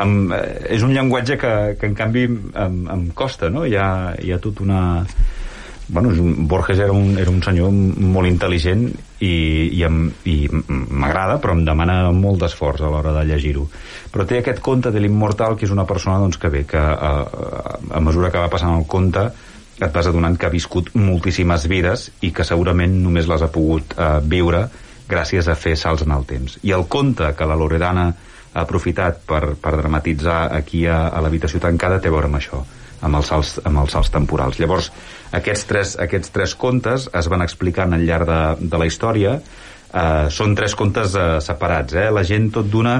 em, 0.01 0.17
eh, 0.35 0.41
és 0.77 0.83
un 0.83 0.95
llenguatge 0.95 1.37
que, 1.39 1.53
que 1.79 1.91
en 1.91 1.95
canvi 1.97 2.25
em, 2.27 2.81
em 2.91 3.05
costa, 3.15 3.51
no? 3.53 3.63
Hi 3.65 3.77
ha, 3.77 3.91
hi 4.19 4.33
ha 4.33 4.41
tot 4.43 4.65
una... 4.65 4.81
Bueno, 5.91 6.13
és 6.15 6.19
un, 6.23 6.47
Borges 6.47 6.79
era 6.79 6.93
un, 6.95 7.17
era 7.19 7.31
un 7.31 7.41
senyor 7.43 7.71
molt 7.71 8.29
intel·ligent 8.29 8.85
i, 9.19 9.31
i, 9.75 9.83
i 10.31 10.35
m'agrada, 10.47 11.35
però 11.43 11.55
em 11.57 11.65
demana 11.67 11.97
molt 12.15 12.39
d'esforç 12.45 12.85
a 12.85 12.91
l'hora 12.93 13.11
de 13.17 13.25
llegir-ho. 13.27 13.65
Però 14.13 14.25
té 14.27 14.39
aquest 14.39 14.61
conte 14.63 14.93
de 14.95 15.03
l'immortal, 15.03 15.57
que 15.59 15.67
és 15.67 15.73
una 15.75 15.87
persona 15.89 16.21
doncs, 16.23 16.39
que 16.39 16.51
bé, 16.53 16.63
que 16.69 16.79
a, 16.79 17.11
a, 17.11 17.77
a 17.99 18.03
mesura 18.03 18.31
que 18.31 18.39
va 18.39 18.51
passant 18.53 18.77
el 18.77 18.87
conte 18.87 19.27
et 19.81 19.91
vas 19.91 20.07
adonant 20.07 20.37
que 20.37 20.47
ha 20.47 20.53
viscut 20.53 20.91
moltíssimes 20.95 21.67
vides 21.67 22.09
i 22.21 22.31
que 22.35 22.45
segurament 22.47 22.99
només 23.03 23.27
les 23.27 23.41
ha 23.41 23.49
pogut 23.51 23.95
eh, 23.97 24.11
viure 24.23 24.67
gràcies 25.11 25.47
a 25.49 25.57
fer 25.59 25.75
salts 25.75 26.05
en 26.05 26.13
el 26.15 26.27
temps. 26.29 26.59
I 26.63 26.75
el 26.77 26.85
conte 26.87 27.33
que 27.35 27.47
la 27.49 27.57
Loredana 27.59 28.11
ha 28.53 28.63
aprofitat 28.63 29.23
per, 29.27 29.55
per 29.59 29.75
dramatitzar 29.79 30.43
aquí 30.55 30.85
a, 30.85 31.07
a 31.09 31.23
l'habitació 31.23 31.59
tancada 31.63 31.99
té 31.99 32.11
a 32.11 32.15
veure 32.15 32.29
amb 32.29 32.39
això, 32.39 32.61
amb 33.01 33.19
els 33.19 33.31
salts, 33.31 33.57
amb 33.65 33.81
els 33.83 33.95
salts 33.95 34.11
temporals. 34.13 34.59
Llavors, 34.61 34.91
aquests 35.37 35.65
tres, 35.69 35.95
aquests 35.99 36.33
tres 36.35 36.55
contes 36.59 37.07
es 37.07 37.31
van 37.31 37.43
explicant 37.45 37.95
al 37.95 38.05
llarg 38.07 38.29
de, 38.29 38.69
de 38.71 38.81
la 38.81 38.87
història. 38.89 39.37
Eh, 39.91 40.27
són 40.31 40.55
tres 40.55 40.75
contes 40.79 41.15
eh, 41.15 41.27
separats. 41.43 41.95
Eh? 41.99 42.07
La 42.13 42.23
gent 42.27 42.49
tot 42.55 42.67
d'una 42.71 42.99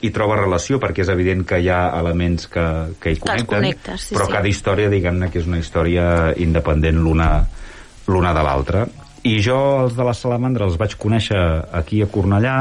hi 0.00 0.10
troba 0.16 0.38
relació 0.38 0.78
perquè 0.80 1.04
és 1.04 1.10
evident 1.12 1.44
que 1.48 1.58
hi 1.60 1.68
ha 1.68 1.80
elements 1.98 2.48
que, 2.48 2.66
que 3.00 3.12
hi 3.12 3.18
connecten, 3.20 3.58
connectes, 3.58 4.06
sí, 4.08 4.14
però 4.16 4.28
sí. 4.28 4.32
cada 4.32 4.48
història, 4.48 4.92
diguem-ne, 4.92 5.28
que 5.32 5.42
és 5.42 5.48
una 5.48 5.60
història 5.60 6.04
independent 6.40 7.02
l'una 7.04 7.30
l'una 8.10 8.32
de 8.34 8.44
l'altra. 8.44 8.86
I 9.28 9.36
jo 9.44 9.58
els 9.84 9.96
de 9.96 10.06
la 10.06 10.14
Salamandra 10.16 10.66
els 10.66 10.78
vaig 10.80 10.96
conèixer 11.00 11.40
aquí 11.76 12.00
a 12.02 12.08
Cornellà 12.10 12.54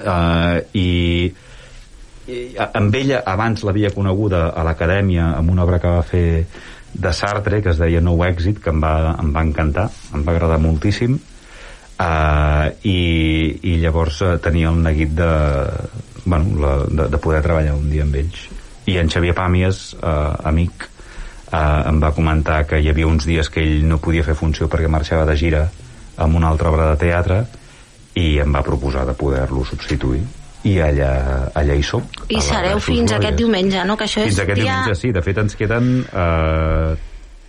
eh, 0.00 0.56
i, 0.72 0.88
i 2.32 2.38
amb 2.64 2.96
ella 2.96 3.20
abans 3.28 3.62
l'havia 3.64 3.92
coneguda 3.94 4.48
a 4.56 4.64
l'acadèmia 4.66 5.34
amb 5.36 5.52
una 5.52 5.66
obra 5.68 5.80
que 5.82 5.92
va 5.98 6.06
fer 6.06 6.28
de 6.98 7.12
Sartre 7.14 7.62
que 7.62 7.72
es 7.72 7.80
deia 7.80 8.02
Nou 8.04 8.22
èxit 8.26 8.60
que 8.62 8.74
em 8.74 8.82
va, 8.82 9.14
em 9.22 9.32
va 9.34 9.44
encantar, 9.46 9.88
em 10.14 10.26
va 10.26 10.34
agradar 10.34 10.60
moltíssim. 10.62 11.18
Uh, 11.98 12.70
i, 12.86 12.98
i 13.66 13.72
llavors 13.82 14.20
uh, 14.22 14.36
tenia 14.38 14.68
el 14.70 14.76
neguit 14.84 15.16
de, 15.18 15.30
bueno, 16.28 16.54
la, 16.60 16.74
de, 16.86 17.08
de 17.10 17.18
poder 17.18 17.42
treballar 17.42 17.74
un 17.74 17.88
dia 17.90 18.04
amb 18.06 18.14
ells. 18.20 18.44
I 18.88 18.98
en 19.02 19.10
Xavier 19.12 19.34
Pàmies, 19.36 19.80
eh, 19.98 20.48
amic, 20.48 20.86
eh, 21.50 21.58
em 21.58 22.00
va 22.00 22.14
comentar 22.16 22.62
que 22.68 22.80
hi 22.80 22.88
havia 22.88 23.08
uns 23.08 23.26
dies 23.28 23.50
que 23.52 23.60
ell 23.64 23.84
no 23.88 24.00
podia 24.04 24.24
fer 24.24 24.36
funció 24.38 24.68
perquè 24.68 24.88
marxava 24.88 25.26
de 25.28 25.36
gira 25.36 25.66
amb 26.16 26.38
una 26.38 26.48
altra 26.52 26.72
obra 26.72 26.90
de 26.92 27.00
teatre 27.00 27.42
i 28.18 28.38
em 28.42 28.54
va 28.54 28.64
proposar 28.66 29.04
de 29.08 29.16
poder-lo 29.18 29.64
substituir 29.68 30.22
i 30.66 30.74
allà, 30.82 31.12
allà 31.54 31.76
hi 31.78 31.84
som. 31.86 32.02
I 32.28 32.40
sereu 32.42 32.80
fins 32.82 33.14
aquest 33.14 33.38
diumenge, 33.38 33.84
no? 33.86 33.96
Que 33.98 34.08
això 34.08 34.24
fins 34.24 34.34
és 34.34 34.42
aquest 34.42 34.60
dia... 34.60 34.80
diumenge 34.80 34.98
sí, 34.98 35.12
de 35.14 35.22
fet 35.22 35.38
ens 35.44 35.54
queden 35.58 35.92
eh, 36.08 36.96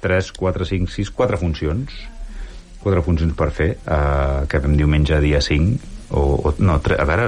3, 0.05 0.31
4, 0.37 0.69
5, 0.69 0.93
6, 0.93 1.13
4 1.17 1.41
funcions. 1.41 1.95
4 2.83 3.03
funcions 3.03 3.35
per 3.35 3.49
fer 3.55 3.71
eh, 3.75 4.45
que 4.49 4.61
vam 4.63 4.77
diumenge 4.79 5.17
dia 5.23 5.41
5 5.43 5.97
o, 6.09 6.21
o 6.49 6.53
no, 6.63 6.79
tre, 6.81 6.95
a 6.97 7.05
veure 7.05 7.27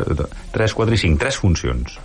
3, 0.56 0.74
4 0.78 0.96
i 0.96 1.02
5, 1.02 1.20
3 1.22 1.40
funcions 1.44 1.98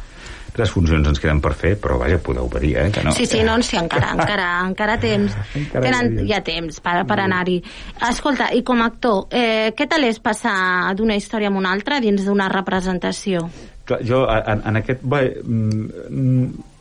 3 0.56 0.72
funcions 0.72 1.08
ens 1.12 1.20
queden 1.22 1.40
per 1.44 1.52
fer 1.58 1.74
però 1.80 1.98
vaja, 2.00 2.18
podeu 2.22 2.48
venir, 2.52 2.74
eh? 2.80 2.86
Que 2.94 3.04
no. 3.06 3.14
Sí, 3.16 3.26
sí, 3.28 3.42
no, 3.46 3.56
sí, 3.62 3.76
encara, 3.80 4.12
encara, 4.16 4.48
encara 4.66 4.98
temps. 5.02 5.36
Encara 5.58 5.84
Tenen, 5.86 6.20
hi 6.26 6.34
ha 6.34 6.42
temps 6.46 6.80
per, 6.84 6.98
per 7.08 7.18
anar-hi. 7.22 7.58
Escolta, 8.10 8.50
i 8.56 8.62
com 8.66 8.82
a 8.82 8.90
actor, 8.90 9.26
eh, 9.30 9.72
què 9.76 9.88
tal 9.90 10.06
és 10.08 10.20
passar 10.22 10.56
d'una 10.96 11.18
història 11.18 11.52
a 11.52 11.56
una 11.56 11.74
altra 11.76 12.00
dins 12.04 12.24
d'una 12.26 12.48
representació? 12.52 13.46
Clar, 13.86 14.00
jo 14.06 14.24
en, 14.32 14.64
en 14.66 14.80
aquest... 14.82 15.04
Bé, 15.06 15.22
mm, 15.42 16.72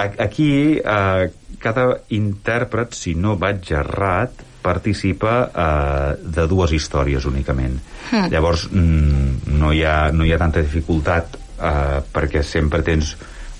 aquí 0.00 0.78
eh, 0.80 1.30
cada 1.60 1.86
intèrpret, 2.16 2.96
si 2.96 3.14
no 3.14 3.36
vaig 3.40 3.68
errat, 3.76 4.46
participa 4.60 5.34
eh, 5.48 6.16
de 6.24 6.46
dues 6.48 6.72
històries 6.76 7.26
únicament. 7.28 7.78
Hmm. 8.10 8.28
Llavors 8.32 8.66
mm, 8.72 9.54
no, 9.60 9.72
hi 9.72 9.84
ha, 9.84 10.10
no 10.12 10.26
hi 10.26 10.34
ha 10.34 10.40
tanta 10.40 10.64
dificultat 10.64 11.38
eh, 11.60 12.00
perquè 12.12 12.42
sempre 12.46 12.82
tens 12.86 13.14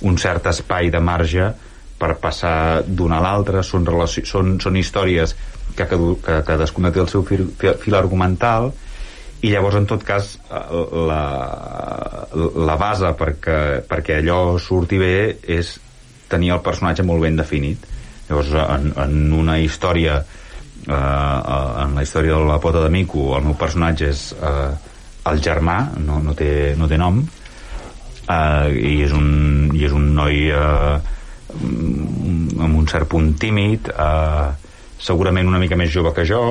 un 0.09 0.17
cert 0.19 0.47
espai 0.51 0.91
de 0.91 1.01
marge 1.05 1.51
per 2.01 2.15
passar 2.17 2.83
d'una 2.87 3.19
a 3.21 3.25
l'altra, 3.25 3.63
són, 3.63 3.85
són, 4.25 4.55
són 4.61 4.77
històries 4.81 5.35
que, 5.77 5.85
cadu- 5.85 6.17
que 6.25 6.41
cadascuna 6.47 6.91
té 6.93 7.03
el 7.03 7.11
seu 7.13 7.25
fil, 7.29 7.51
fil 7.59 7.99
argumental 7.99 8.71
i 9.45 9.53
llavors 9.53 9.77
en 9.79 9.87
tot 9.89 10.03
cas 10.05 10.35
la, 10.51 11.21
la 12.69 12.77
base 12.81 13.13
perquè, 13.17 13.61
perquè 13.89 14.19
allò 14.21 14.59
surti 14.61 14.99
bé 15.01 15.15
és 15.45 15.77
tenir 16.31 16.53
el 16.55 16.61
personatge 16.65 17.03
molt 17.03 17.25
ben 17.25 17.37
definit. 17.41 17.87
Llavors 18.29 18.53
en, 18.55 18.93
en 19.01 19.33
una 19.35 19.57
història 19.59 20.21
eh, 20.21 20.93
eh, 20.93 21.85
en 21.85 21.97
la 21.97 22.05
història 22.05 22.37
de 22.37 22.49
la 22.49 22.61
pota 22.63 22.85
de 22.85 22.93
Mico 22.93 23.35
el 23.37 23.49
meu 23.49 23.57
personatge 23.59 24.09
és 24.13 24.31
eh, 24.37 24.71
el 25.31 25.43
germà 25.45 25.79
no, 26.01 26.21
no, 26.25 26.37
té, 26.37 26.75
no 26.79 26.89
té 26.89 26.97
nom 27.01 27.21
eh, 28.31 28.73
i, 28.79 28.97
és 29.07 29.15
un, 29.17 29.71
i 29.77 29.87
és 29.87 29.95
un 29.97 30.11
noi 30.17 30.49
eh, 30.55 30.97
amb 31.61 32.75
un 32.79 32.87
cert 32.91 33.09
punt 33.11 33.33
tímid 33.41 33.91
eh, 33.91 34.49
segurament 35.01 35.49
una 35.51 35.61
mica 35.63 35.79
més 35.81 35.93
jove 35.93 36.15
que 36.17 36.27
jo 36.29 36.43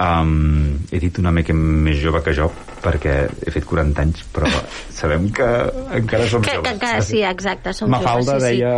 um, 0.00 0.78
he 0.90 0.98
dit 1.02 1.18
una 1.20 1.32
mica 1.34 1.54
més 1.54 1.98
jove 2.00 2.22
que 2.24 2.32
jo 2.36 2.48
perquè 2.80 3.14
he 3.28 3.52
fet 3.52 3.66
40 3.68 4.02
anys 4.02 4.22
però 4.32 4.48
sabem 5.00 5.28
que 5.36 5.46
encara 5.98 6.28
som 6.30 6.44
Que, 6.44 6.56
joves 6.56 6.72
que, 6.72 6.78
que, 6.80 6.92
sí, 7.04 7.20
exacte, 7.26 7.74
som 7.76 7.92
Mafalda 7.92 8.38
joves, 8.38 8.46
sí, 8.46 8.56
deia, 8.56 8.72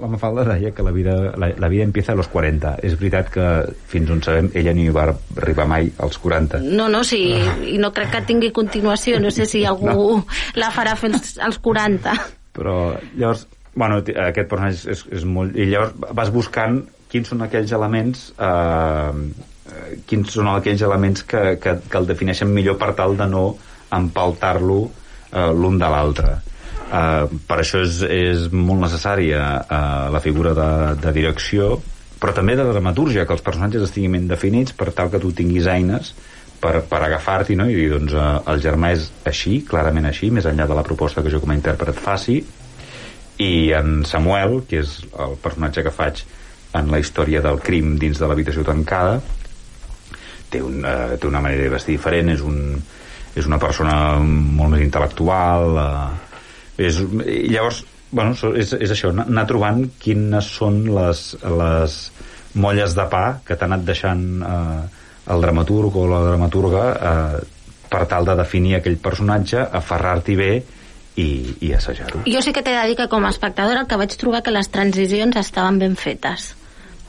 la 0.00 0.10
Mafalda 0.10 0.46
deia 0.50 0.74
que 0.74 0.86
la 0.86 0.94
vida, 0.96 1.14
la, 1.38 1.52
la 1.56 1.70
vida 1.70 1.86
empieza 1.86 2.12
a 2.12 2.18
los 2.18 2.28
40 2.32 2.76
és 2.82 2.98
veritat 2.98 3.30
que 3.34 3.48
fins 3.90 4.10
on 4.10 4.22
sabem 4.26 4.50
ella 4.58 4.74
ni 4.74 4.88
va 4.94 5.06
arribar 5.12 5.68
mai 5.70 5.90
als 6.02 6.18
40 6.18 6.60
sí. 6.64 6.74
No, 6.74 6.88
no, 6.90 7.04
sí, 7.06 7.22
i 7.70 7.78
no 7.78 7.92
crec 7.94 8.10
que 8.16 8.24
tingui 8.26 8.50
continuació, 8.54 9.22
no 9.22 9.30
sé 9.34 9.46
si 9.46 9.64
algú 9.70 9.90
no. 10.18 10.24
la 10.58 10.72
farà 10.74 10.98
els, 10.98 11.36
els 11.38 11.60
40. 11.62 12.18
però 12.54 12.94
llavors 13.14 13.46
bueno, 13.74 13.98
aquest 13.98 14.46
personatge 14.50 14.76
és, 14.76 14.84
és, 14.86 15.00
és 15.18 15.24
molt... 15.26 15.56
I 15.58 15.66
llavors 15.66 16.14
vas 16.14 16.30
buscant 16.30 16.84
quins 17.10 17.30
són 17.30 17.42
aquells 17.42 17.72
elements 17.74 18.28
eh, 18.38 19.24
eh, 19.70 20.00
quins 20.06 20.34
són 20.34 20.50
aquells 20.52 20.82
elements 20.86 21.24
que, 21.28 21.56
que, 21.62 21.78
que 21.88 22.00
el 22.00 22.10
defineixen 22.10 22.52
millor 22.52 22.78
per 22.80 22.92
tal 22.98 23.16
de 23.18 23.28
no 23.30 23.46
empaltar-lo 23.94 24.80
eh, 24.84 25.50
l'un 25.52 25.78
de 25.80 25.90
l'altre. 25.90 26.36
Eh, 26.84 27.40
per 27.48 27.58
això 27.60 27.82
és, 27.84 28.02
és 28.06 28.46
molt 28.52 28.84
necessària 28.84 29.42
eh, 29.62 29.82
la 30.14 30.22
figura 30.24 30.54
de, 30.56 30.70
de 31.02 31.14
direcció, 31.16 31.74
però 32.20 32.32
també 32.36 32.56
de 32.56 32.64
dramatúrgia, 32.68 33.26
que 33.26 33.36
els 33.36 33.44
personatges 33.44 33.88
estiguin 33.88 34.16
ben 34.16 34.30
definits 34.30 34.72
per 34.76 34.92
tal 34.96 35.10
que 35.12 35.20
tu 35.20 35.32
tinguis 35.36 35.66
eines 35.68 36.14
per, 36.60 36.78
per 36.88 37.02
agafar-t'hi 37.04 37.56
no? 37.58 37.68
i 37.68 37.76
dir, 37.76 37.88
doncs, 37.92 38.14
eh, 38.16 38.28
el 38.52 38.62
germà 38.64 38.94
és 38.96 39.08
així, 39.28 39.58
clarament 39.68 40.08
així, 40.08 40.30
més 40.32 40.48
enllà 40.48 40.68
de 40.70 40.78
la 40.78 40.86
proposta 40.86 41.24
que 41.24 41.32
jo 41.32 41.42
com 41.42 41.52
a 41.52 41.58
intèrpret 41.58 41.98
faci, 42.00 42.38
i 43.44 43.72
en 43.74 44.04
Samuel, 44.06 44.60
que 44.68 44.80
és 44.84 45.00
el 45.20 45.34
personatge 45.42 45.82
que 45.82 45.92
faig 45.94 46.22
en 46.78 46.90
la 46.90 47.00
història 47.02 47.42
del 47.42 47.60
crim 47.62 47.96
dins 47.98 48.18
de 48.20 48.28
l'habitació 48.30 48.64
tancada, 48.66 49.18
té, 50.54 50.62
un, 50.64 50.80
uh, 50.86 51.16
té 51.20 51.30
una 51.30 51.42
manera 51.44 51.66
de 51.66 51.72
vestir 51.74 51.98
diferent, 51.98 52.30
és, 52.34 52.44
un, 52.44 52.78
és 53.34 53.50
una 53.50 53.60
persona 53.62 53.96
molt 54.22 54.74
més 54.74 54.84
intel·lectual, 54.86 55.80
uh, 55.82 56.78
és, 56.78 57.00
i 57.26 57.50
llavors, 57.52 57.84
bueno, 58.14 58.34
és, 58.54 58.74
és 58.78 58.94
això, 58.94 59.10
anar 59.14 59.46
trobant 59.50 59.84
quines 60.02 60.50
són 60.58 60.84
les, 60.94 61.26
les 61.42 61.98
molles 62.54 62.94
de 62.94 63.06
pa 63.10 63.24
que 63.46 63.58
t'ha 63.58 63.66
anat 63.68 63.84
deixant 63.86 64.24
uh, 64.46 64.84
el 65.34 65.44
dramaturg 65.44 65.96
o 65.98 66.06
la 66.10 66.22
dramaturga 66.28 66.84
uh, 66.94 67.42
per 67.90 68.04
tal 68.10 68.26
de 68.26 68.34
definir 68.38 68.78
aquell 68.78 68.98
personatge, 69.02 69.62
aferrar-t'hi 69.80 70.36
bé 70.38 70.50
i, 71.20 71.28
i 71.62 71.72
assajar-ho. 71.76 72.24
Jo 72.26 72.42
sí 72.42 72.54
que 72.54 72.62
t'he 72.66 72.74
de 72.74 72.84
dir 72.90 72.98
que 72.98 73.08
com 73.10 73.26
a 73.26 73.30
espectadora 73.34 73.84
el 73.84 73.90
que 73.90 73.98
vaig 74.00 74.16
trobar 74.18 74.42
que 74.46 74.54
les 74.54 74.70
transicions 74.74 75.38
estaven 75.38 75.78
ben 75.82 75.96
fetes. 75.98 76.52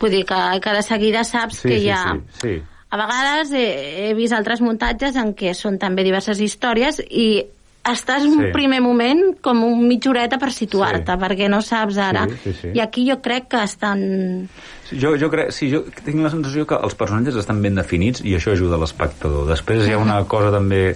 Vull 0.02 0.14
dir 0.14 0.24
que, 0.30 0.40
que 0.62 0.74
de 0.76 0.84
seguida 0.86 1.24
saps 1.26 1.64
que 1.66 1.78
hi 1.80 1.92
ha... 1.94 2.02
sí, 2.14 2.42
sí. 2.42 2.56
A 2.96 3.00
vegades 3.02 3.52
he, 3.52 3.66
he 4.08 4.14
vist 4.16 4.32
altres 4.36 4.62
muntatges 4.64 5.18
en 5.20 5.34
què 5.36 5.52
són 5.58 5.76
també 5.82 6.06
diverses 6.08 6.40
històries 6.40 7.02
i 7.10 7.44
estàs 7.86 8.24
un 8.26 8.40
Sí. 8.40 8.52
primer 8.54 8.80
moment 8.82 9.20
com 9.46 9.60
un 9.68 9.84
mitja 9.86 10.10
horeta 10.10 10.40
per 10.42 10.48
situar-te, 10.56 11.12
Sí. 11.12 11.20
perquè 11.22 11.50
no 11.52 11.60
saps 11.62 11.98
ara. 12.02 12.24
Sí, 12.32 12.38
sí, 12.46 12.54
sí. 12.62 12.72
I 12.74 12.80
aquí 12.82 13.04
jo 13.10 13.20
crec 13.22 13.50
que 13.52 13.64
estan... 13.64 14.48
Sí, 14.90 14.98
Jo, 15.02 15.12
jo, 15.20 15.30
crec, 15.30 15.52
sí, 15.52 15.68
jo 15.74 15.84
tinc 16.06 16.24
la 16.24 16.32
sensació 16.32 16.66
que 16.66 16.80
els 16.82 16.96
personatges 16.96 17.36
estan 17.36 17.62
ben 17.62 17.76
definits 17.76 18.22
i 18.24 18.34
això 18.38 18.54
ajuda 18.56 18.80
l'espectador. 18.82 19.46
Després 19.52 19.86
hi 19.88 19.92
ha 19.94 20.00
una 20.00 20.24
cosa 20.26 20.50
també 20.56 20.96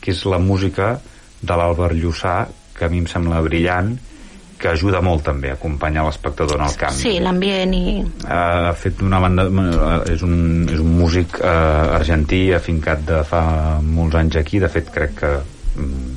que 0.00 0.10
és 0.14 0.24
la 0.24 0.38
música 0.38 1.00
de 1.42 1.52
l'Àlvar 1.58 1.90
Llussà, 1.92 2.46
que 2.78 2.84
a 2.86 2.88
mi 2.88 2.98
em 3.02 3.06
sembla 3.10 3.42
brillant, 3.42 3.96
que 4.62 4.70
ajuda 4.70 5.00
molt 5.02 5.24
també 5.26 5.50
a 5.50 5.56
acompanyar 5.58 6.04
l'espectador 6.06 6.60
en 6.60 6.66
el 6.68 6.76
canvi. 6.78 7.00
Sí, 7.02 7.14
l'ambient 7.22 7.74
i... 7.74 7.94
ha 8.30 8.72
fet 8.78 9.02
una 9.02 9.18
banda 9.22 9.48
és 10.12 10.22
un, 10.26 10.36
és 10.70 10.82
un 10.82 10.92
músic 11.00 11.40
eh, 11.40 11.96
argentí 11.98 12.44
afincat 12.56 13.02
de 13.08 13.22
fa 13.28 13.42
molts 13.82 14.20
anys 14.20 14.38
aquí 14.42 14.62
de 14.62 14.70
fet 14.72 14.92
crec 14.94 15.16
que 15.18 15.32
mm, 15.74 16.12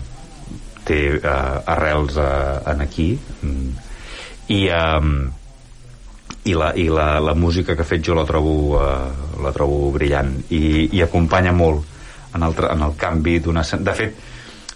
té 0.85 0.99
eh, 1.17 1.73
arrels 1.75 2.19
eh, 2.21 2.29
en 2.73 2.85
aquí 2.85 3.09
mm, 3.17 3.73
i 4.53 4.61
eh, 4.69 5.09
i, 6.45 6.53
la, 6.53 6.69
i 6.77 6.85
la, 6.93 7.19
la 7.19 7.33
música 7.33 7.73
que 7.73 7.81
ha 7.81 7.89
fet 7.89 8.05
jo 8.05 8.13
la 8.13 8.25
trobo, 8.29 8.77
eh, 8.77 9.41
la 9.41 9.51
trobo 9.55 9.89
brillant 9.95 10.35
i, 10.53 10.91
i 10.93 11.01
acompanya 11.01 11.53
molt 11.57 11.81
en 12.35 12.45
el, 12.45 12.53
en 12.69 12.83
el 12.85 12.93
canvi 12.99 13.39
d'una. 13.41 13.63
De 13.81 13.95
fet, 13.97 14.19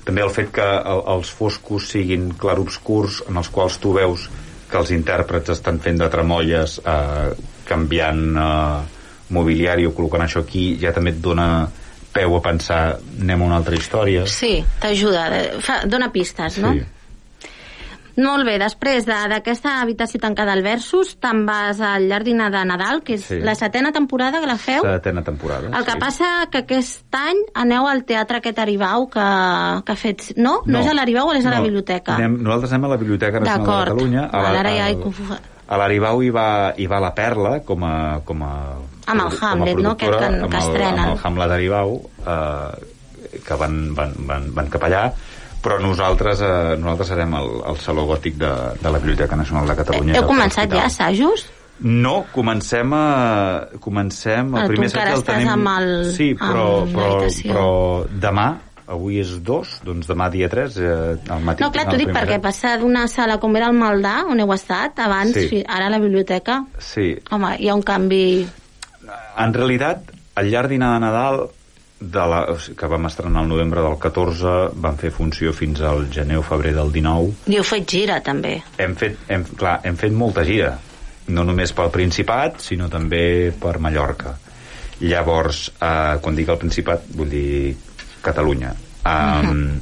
també 0.09 0.25
el 0.25 0.33
fet 0.33 0.53
que 0.57 0.65
el, 0.65 1.03
els 1.15 1.31
foscos 1.37 1.89
siguin 1.93 2.31
clarobscurs 2.41 3.23
en 3.29 3.37
els 3.41 3.49
quals 3.53 3.77
tu 3.81 3.93
veus 3.97 4.27
que 4.69 4.77
els 4.81 4.93
intèrprets 4.93 5.53
estan 5.55 5.79
fent 5.81 6.01
de 6.01 6.09
tramolles 6.13 6.79
eh, 6.81 7.29
canviant 7.69 8.23
eh, 8.37 8.97
mobiliari 9.37 9.85
o 9.85 9.93
col·locant 9.93 10.25
això 10.25 10.43
aquí 10.45 10.71
ja 10.81 10.93
també 10.95 11.13
et 11.15 11.21
dona 11.21 11.49
peu 12.13 12.35
a 12.35 12.41
pensar 12.41 12.81
anem 12.97 13.43
a 13.43 13.49
una 13.51 13.59
altra 13.61 13.77
història 13.77 14.25
Sí, 14.29 14.55
t'ajuda, 14.81 15.27
eh, 15.37 15.83
dona 15.89 16.09
pistes, 16.13 16.57
no? 16.63 16.73
Sí. 16.73 16.87
Molt 18.19 18.45
bé, 18.45 18.57
després 18.59 19.05
de- 19.07 19.15
d'aquesta 19.31 19.79
habitació 19.81 20.19
tancada 20.19 20.51
al 20.53 20.61
Versus, 20.61 21.15
te'n 21.19 21.45
vas 21.47 21.79
al 21.79 22.07
Llardina 22.09 22.49
de 22.49 22.63
Nadal, 22.65 23.01
que 23.03 23.13
és 23.15 23.23
Sí. 23.25 23.39
la 23.39 23.55
setena 23.55 23.91
temporada 23.91 24.39
que 24.41 24.47
la 24.47 24.57
feu. 24.57 24.81
setena 24.83 25.21
temporada 25.23 25.67
El 25.77 25.85
que 25.85 25.91
sí. 25.91 25.97
passa 25.99 26.47
que 26.51 26.59
aquest 26.59 27.15
any 27.15 27.37
aneu 27.53 27.87
al 27.87 28.03
teatre 28.03 28.37
aquest 28.37 28.59
Aribau 28.59 29.07
que, 29.09 29.19
que 29.85 29.91
ha 29.91 29.95
fet... 29.95 30.33
No? 30.37 30.61
No, 30.65 30.73
No. 30.73 30.79
és 30.79 30.87
a 30.87 30.93
l'Aribau 30.93 31.27
o 31.29 31.33
és 31.33 31.45
a 31.45 31.49
la 31.49 31.57
No, 31.57 31.63
biblioteca? 31.63 32.15
Anem, 32.15 32.41
nosaltres 32.41 32.73
anem 32.73 32.85
a 32.85 32.87
la 32.89 32.97
Biblioteca 32.97 33.39
Nacional 33.39 33.59
de 33.59 33.65
D'acord. 33.67 33.87
Catalunya. 33.93 34.29
La- 34.31 34.59
ara 34.59 34.69
ja 34.75 34.89
he 34.89 34.97
confus- 34.97 35.39
A 35.69 35.77
l'Aribau 35.77 36.21
hi 36.23 36.29
va, 36.31 36.73
hi 36.77 36.87
va 36.87 36.99
la 36.99 37.13
Perla 37.13 37.59
com 37.61 37.83
a... 37.83 38.19
Com 38.25 38.41
a 38.41 38.53
Amb 39.05 39.21
el 39.21 39.37
Hamlet, 39.41 39.77
no? 39.77 39.91
Aquest 39.91 40.11
productora, 40.11 40.19
que- 40.19 40.41
amb 40.43 40.51
que 40.51 40.57
el, 40.57 40.63
estrenen. 40.63 40.99
Amb 40.99 41.11
el 41.13 41.19
Hamlet 41.23 41.49
d'Aribau, 41.49 42.09
eh, 42.25 43.39
que 43.45 43.53
van, 43.55 43.93
van, 43.95 44.13
van, 44.25 44.53
van 44.55 44.67
cap 44.69 44.81
allà, 44.83 45.13
però 45.63 45.79
nosaltres, 45.83 46.41
eh, 46.41 46.75
nosaltres 46.79 47.09
serem 47.13 47.33
el, 47.39 47.49
el 47.71 47.77
Saló 47.83 48.05
Gòtic 48.09 48.37
de, 48.39 48.51
de 48.81 48.91
la 48.91 48.99
Biblioteca 49.01 49.35
Nacional 49.39 49.67
de 49.67 49.75
Catalunya. 49.81 50.15
Heu 50.19 50.27
començat 50.29 50.71
ja 50.71 50.85
assajos? 50.87 51.47
No, 51.79 52.25
comencem 52.35 52.91
a... 52.93 53.03
Comencem, 53.79 54.49
Ah, 54.55 54.65
el 54.65 54.73
primer 54.73 54.89
assaig 54.91 55.13
el 55.15 55.23
tenim... 55.27 55.51
amb 55.53 55.69
el- 55.77 56.09
sí, 56.15 56.33
però, 56.35 56.65
amb 56.83 56.95
però, 56.97 57.19
però 57.45 57.69
demà 58.27 58.47
avui 58.89 59.19
és 59.21 59.35
2, 59.45 59.75
doncs 59.85 60.07
demà 60.09 60.27
dia 60.33 60.47
3, 60.49 60.77
eh, 60.81 61.17
al 61.29 61.43
matí... 61.45 61.61
No, 61.61 61.69
clar, 61.71 61.85
t'ho 61.87 61.93
el 61.95 62.01
dic 62.01 62.09
perquè 62.15 62.39
passar 62.41 62.73
d'una 62.81 63.03
sala 63.07 63.37
com 63.39 63.53
era 63.55 63.67
el 63.69 63.77
Maldà, 63.77 64.23
on 64.27 64.39
heu 64.41 64.49
estat 64.55 64.97
abans, 65.05 65.37
Sí. 65.37 65.61
ara 65.67 65.87
a 65.87 65.93
la 65.93 65.99
biblioteca, 66.01 66.63
Sí, 66.81 67.13
home, 67.29 67.53
hi 67.61 67.69
ha 67.69 67.75
un 67.77 67.83
canvi... 67.85 68.23
en 69.39 69.53
realitat, 69.53 70.09
el 70.41 70.49
llarg 70.51 70.69
dinar 70.73 70.95
de 70.95 70.99
Nadal 71.05 71.39
de 71.99 72.25
la, 72.31 72.41
que 72.79 72.87
vam 72.87 73.05
estrenar 73.09 73.43
el 73.43 73.49
novembre 73.51 73.81
del 73.83 73.97
14 73.99 74.53
vam 74.79 74.95
fer 74.99 75.11
funció 75.11 75.51
fins 75.55 75.81
al 75.83 76.05
gener 76.13 76.37
o 76.39 76.43
febrer 76.47 76.71
del 76.77 76.93
19 76.95 77.51
I 77.51 77.59
heu 77.59 77.65
fet 77.67 77.89
gira, 77.91 78.21
també. 78.23 78.55
hem 78.79 78.95
fet, 78.95 79.17
hem, 79.27 79.43
clar, 79.59 79.79
hem 79.83 79.99
fet 79.99 80.15
molta 80.15 80.45
gira 80.47 80.77
no 81.29 81.43
només 81.45 81.73
pel 81.75 81.91
Principat 81.93 82.63
sinó 82.63 82.87
també 82.89 83.51
per 83.59 83.77
Mallorca 83.83 84.37
llavors, 85.03 85.69
eh, 85.79 86.17
quan 86.23 86.39
dic 86.39 86.49
el 86.49 86.57
Principat 86.63 87.05
vull 87.15 87.29
dir 87.31 87.75
Catalunya 88.23 88.73
um, 89.07 89.77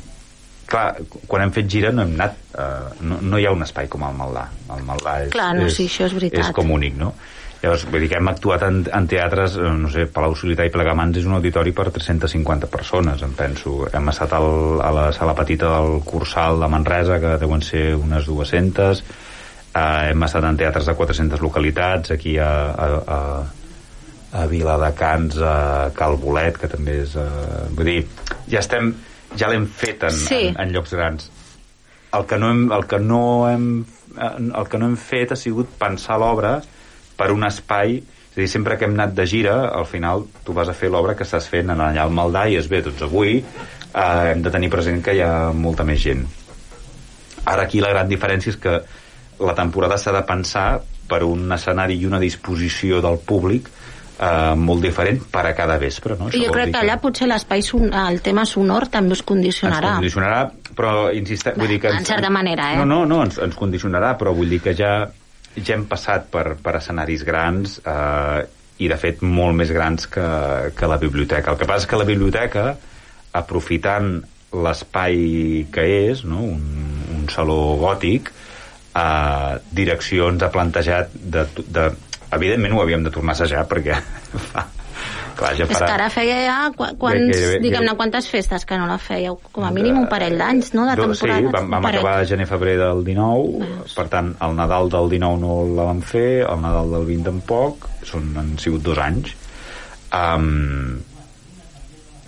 clar, 0.68 0.90
quan 1.30 1.46
hem 1.46 1.54
fet 1.56 1.70
gira 1.72 1.94
no 1.96 2.04
hem 2.04 2.14
anat 2.18 2.38
eh, 2.58 3.02
no, 3.08 3.22
no 3.22 3.40
hi 3.40 3.48
ha 3.48 3.54
un 3.56 3.66
espai 3.66 3.88
com 3.94 4.04
el 4.10 4.18
Maldà 4.18 4.46
el 4.76 4.86
Maldà 4.90 5.16
és, 5.26 5.32
Clar, 5.34 5.54
no, 5.58 5.70
és, 5.70 5.78
sí, 5.80 5.88
això 5.90 6.10
és 6.10 6.18
veritat. 6.18 6.50
és 6.50 6.54
com 6.58 6.74
únic, 6.76 6.98
no? 7.00 7.14
Llavors, 7.62 7.88
vull 7.90 8.04
dir 8.04 8.10
que 8.12 8.20
hem 8.20 8.28
actuat 8.30 8.64
en, 8.68 8.84
en 8.94 9.08
teatres, 9.10 9.56
eh, 9.58 9.70
no 9.82 9.90
sé, 9.90 10.06
Palau 10.14 10.36
Solità 10.38 10.66
i 10.68 10.72
Plegamans 10.74 11.18
és 11.18 11.26
un 11.26 11.34
auditori 11.40 11.72
per 11.74 11.88
350 11.96 12.70
persones, 12.70 13.24
em 13.26 13.32
penso. 13.34 13.80
Hem 13.90 14.12
estat 14.14 14.36
al, 14.38 14.50
a 14.86 14.92
la 14.94 15.06
sala 15.16 15.34
petita 15.38 15.72
del 15.80 16.04
Cursal 16.06 16.62
de 16.62 16.70
Manresa, 16.70 17.18
que 17.24 17.32
deuen 17.42 17.64
ser 17.66 17.96
unes 17.98 18.30
200, 18.30 19.02
eh, 19.74 20.12
hem 20.12 20.28
estat 20.30 20.46
en 20.52 20.60
teatres 20.62 20.86
de 20.92 20.96
400 21.02 21.42
localitats, 21.42 22.14
aquí 22.14 22.38
a, 22.38 22.52
a, 22.70 22.88
a, 23.18 23.20
a 24.44 24.46
Viladecans, 24.54 25.42
a 25.42 25.58
Cal 25.98 26.20
Bolet, 26.22 26.62
que 26.62 26.70
també 26.70 27.00
és... 27.08 27.18
Eh, 27.18 27.68
vull 27.74 27.90
dir, 27.96 28.00
ja 28.54 28.62
estem... 28.62 28.94
Ja 29.38 29.50
l'hem 29.52 29.66
fet 29.68 30.06
en, 30.08 30.14
Sí. 30.16 30.44
en, 30.54 30.62
en 30.62 30.70
llocs 30.72 30.94
grans. 30.96 31.26
El 32.16 32.24
que 32.30 32.38
no 32.40 32.54
hem, 32.54 32.68
el 32.72 32.86
que 32.88 32.98
no 33.04 33.22
hem, 33.50 33.66
eh, 34.16 34.34
el 34.62 34.70
que 34.72 34.78
no 34.80 34.88
hem 34.88 34.96
fet 34.98 35.34
ha 35.34 35.38
sigut 35.38 35.74
pensar 35.82 36.16
l'obra 36.22 36.60
per 37.18 37.32
un 37.34 37.46
espai 37.48 37.98
és 38.38 38.44
a 38.44 38.44
dir, 38.44 38.52
sempre 38.52 38.76
que 38.78 38.86
hem 38.86 38.94
anat 38.94 39.16
de 39.18 39.26
gira, 39.26 39.56
al 39.74 39.88
final 39.90 40.28
tu 40.46 40.54
vas 40.54 40.70
a 40.70 40.74
fer 40.78 40.92
l'obra 40.94 41.16
que 41.18 41.26
estàs 41.26 41.48
fent 41.50 41.72
en 41.74 41.80
allà 41.82 42.04
al 42.06 42.14
Maldà 42.14 42.46
i 42.46 42.58
és 42.60 42.68
bé, 42.70 42.84
doncs 42.86 43.02
avui 43.02 43.40
eh, 43.40 44.34
hem 44.34 44.44
de 44.46 44.52
tenir 44.54 44.70
present 44.70 45.02
que 45.02 45.16
hi 45.18 45.24
ha 45.26 45.50
molta 45.58 45.86
més 45.88 46.04
gent. 46.04 46.22
Ara 47.50 47.66
aquí 47.66 47.82
la 47.82 47.90
gran 47.96 48.12
diferència 48.12 48.54
és 48.54 48.60
que 48.62 48.76
la 49.42 49.56
temporada 49.58 49.98
s'ha 49.98 50.14
de 50.14 50.22
pensar 50.30 50.68
per 51.10 51.24
un 51.26 51.50
escenari 51.56 51.98
i 51.98 52.06
una 52.06 52.20
disposició 52.22 53.02
del 53.02 53.18
públic 53.26 53.72
eh, 54.20 54.54
molt 54.56 54.86
diferent 54.86 55.22
per 55.34 55.46
a 55.50 55.54
cada 55.58 55.78
vespre. 55.82 56.18
No? 56.20 56.30
I 56.30 56.46
jo 56.46 56.54
crec 56.54 56.74
que 56.74 56.82
allà 56.82 56.98
potser 57.02 57.30
l'espai, 57.30 57.64
el 58.06 58.22
tema 58.26 58.46
sonor 58.46 58.90
també 58.94 59.18
us 59.18 59.24
ens 59.24 59.30
condicionarà. 59.34 59.96
condicionarà, 59.98 60.42
però 60.78 61.08
insiste, 61.14 61.54
vull 61.58 61.74
dir 61.74 61.80
que... 61.82 61.94
En 61.94 62.06
certa 62.06 62.30
manera, 62.30 62.74
eh? 62.74 62.82
No, 62.82 62.86
no, 62.86 63.06
no, 63.10 63.24
ens, 63.26 63.40
ens 63.42 63.58
condicionarà, 63.58 64.14
però 64.20 64.34
vull 64.38 64.54
dir 64.54 64.62
que 64.62 64.76
ja, 64.78 65.08
ja 65.58 65.76
hem 65.76 65.88
passat 65.90 66.30
per, 66.34 66.56
per 66.64 66.78
escenaris 66.80 67.26
grans 67.28 67.80
eh, 67.82 68.46
i, 68.78 68.90
de 68.90 68.98
fet, 69.02 69.24
molt 69.26 69.58
més 69.58 69.72
grans 69.74 70.06
que, 70.12 70.28
que 70.78 70.90
la 70.90 71.00
biblioteca. 71.02 71.54
El 71.54 71.60
que 71.60 71.68
passa 71.70 71.86
és 71.86 71.90
que 71.90 72.00
la 72.00 72.08
biblioteca, 72.08 72.68
aprofitant 73.38 74.20
l'espai 74.54 75.66
que 75.74 75.86
és, 76.12 76.24
no? 76.30 76.44
un, 76.46 76.62
un 77.18 77.26
saló 77.34 77.58
gòtic, 77.82 78.32
eh, 78.94 79.54
direccions 79.82 80.46
ha 80.46 80.54
plantejat 80.54 81.14
de, 81.18 81.48
de, 81.58 81.90
evidentment 82.38 82.78
ho 82.78 82.84
havíem 82.84 83.06
de 83.08 83.14
tornar 83.14 83.36
a 83.36 83.40
assajar 83.40 83.66
perquè 83.70 83.98
fa, 84.52 84.68
clar, 85.38 85.52
ja 85.58 85.66
És 85.66 85.70
que 85.70 85.76
farà 85.78 85.94
ara 85.98 86.08
feia 86.14 86.38
ja... 86.46 86.58
qu- 86.78 86.94
Quants, 87.02 87.42
diguem-ne, 87.64 87.94
quantes 88.00 88.28
festes 88.32 88.66
que 88.66 88.78
no 88.80 88.88
la 88.90 88.98
fèieu? 89.02 89.38
Com 89.54 89.66
a 89.68 89.72
mínim 89.76 89.98
un 90.02 90.08
parell 90.12 90.38
d'anys, 90.40 90.72
no?, 90.74 90.86
de 90.90 90.96
temporada. 91.00 91.42
Sí, 91.44 91.52
vam, 91.54 91.70
vam 91.76 91.86
acabar 91.92 92.16
gener-febrer 92.30 92.78
del 92.82 93.04
19, 93.06 93.60
Veus. 93.66 93.94
per 93.98 94.08
tant, 94.14 94.34
el 94.48 94.56
Nadal 94.58 94.90
del 94.94 95.10
19 95.18 95.42
no 95.44 95.60
la 95.78 95.90
vam 95.92 96.02
fer, 96.02 96.28
el 96.48 96.62
Nadal 96.64 96.92
del 96.98 97.06
20 97.12 97.30
tampoc, 97.32 97.88
són, 98.08 98.32
han 98.40 98.56
sigut 98.62 98.82
dos 98.88 98.98
anys. 99.04 99.36
Um, 100.18 100.98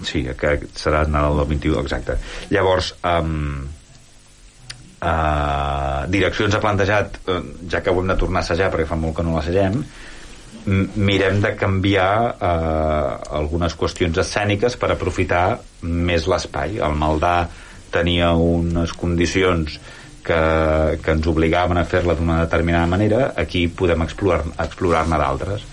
sí, 0.04 0.26
que 0.38 0.56
serà 0.80 1.06
el 1.08 1.12
Nadal 1.16 1.38
del 1.42 1.50
21, 1.56 1.82
exacte. 1.82 2.18
Llavors, 2.54 2.94
um, 3.08 3.66
uh, 5.02 6.06
direccions 6.12 6.56
ha 6.56 6.62
plantejat, 6.64 7.20
uh, 7.28 7.40
ja 7.72 7.82
que 7.84 7.92
ho 7.94 8.02
hem 8.02 8.12
de 8.14 8.18
tornar 8.20 8.44
a 8.44 8.48
assajar, 8.48 8.70
perquè 8.74 8.88
fa 8.90 8.98
molt 9.00 9.16
que 9.18 9.26
no 9.26 9.36
l'assagem, 9.38 9.82
mirem 10.66 11.40
de 11.42 11.54
canviar 11.58 12.36
eh, 12.36 13.38
algunes 13.40 13.76
qüestions 13.80 14.18
escèniques 14.22 14.76
per 14.80 14.92
aprofitar 14.94 15.60
més 15.82 16.28
l'espai. 16.30 16.78
El 16.84 16.98
Maldà 17.00 17.48
tenia 17.94 18.34
unes 18.36 18.94
condicions 18.94 19.80
que, 20.26 20.40
que 21.02 21.16
ens 21.16 21.30
obligaven 21.32 21.80
a 21.80 21.86
fer-la 21.90 22.16
d'una 22.18 22.42
determinada 22.44 22.90
manera, 22.92 23.32
aquí 23.40 23.68
podem 23.68 24.04
explorar- 24.06 24.46
explorar-ne 24.60 25.18
d'altres. 25.18 25.66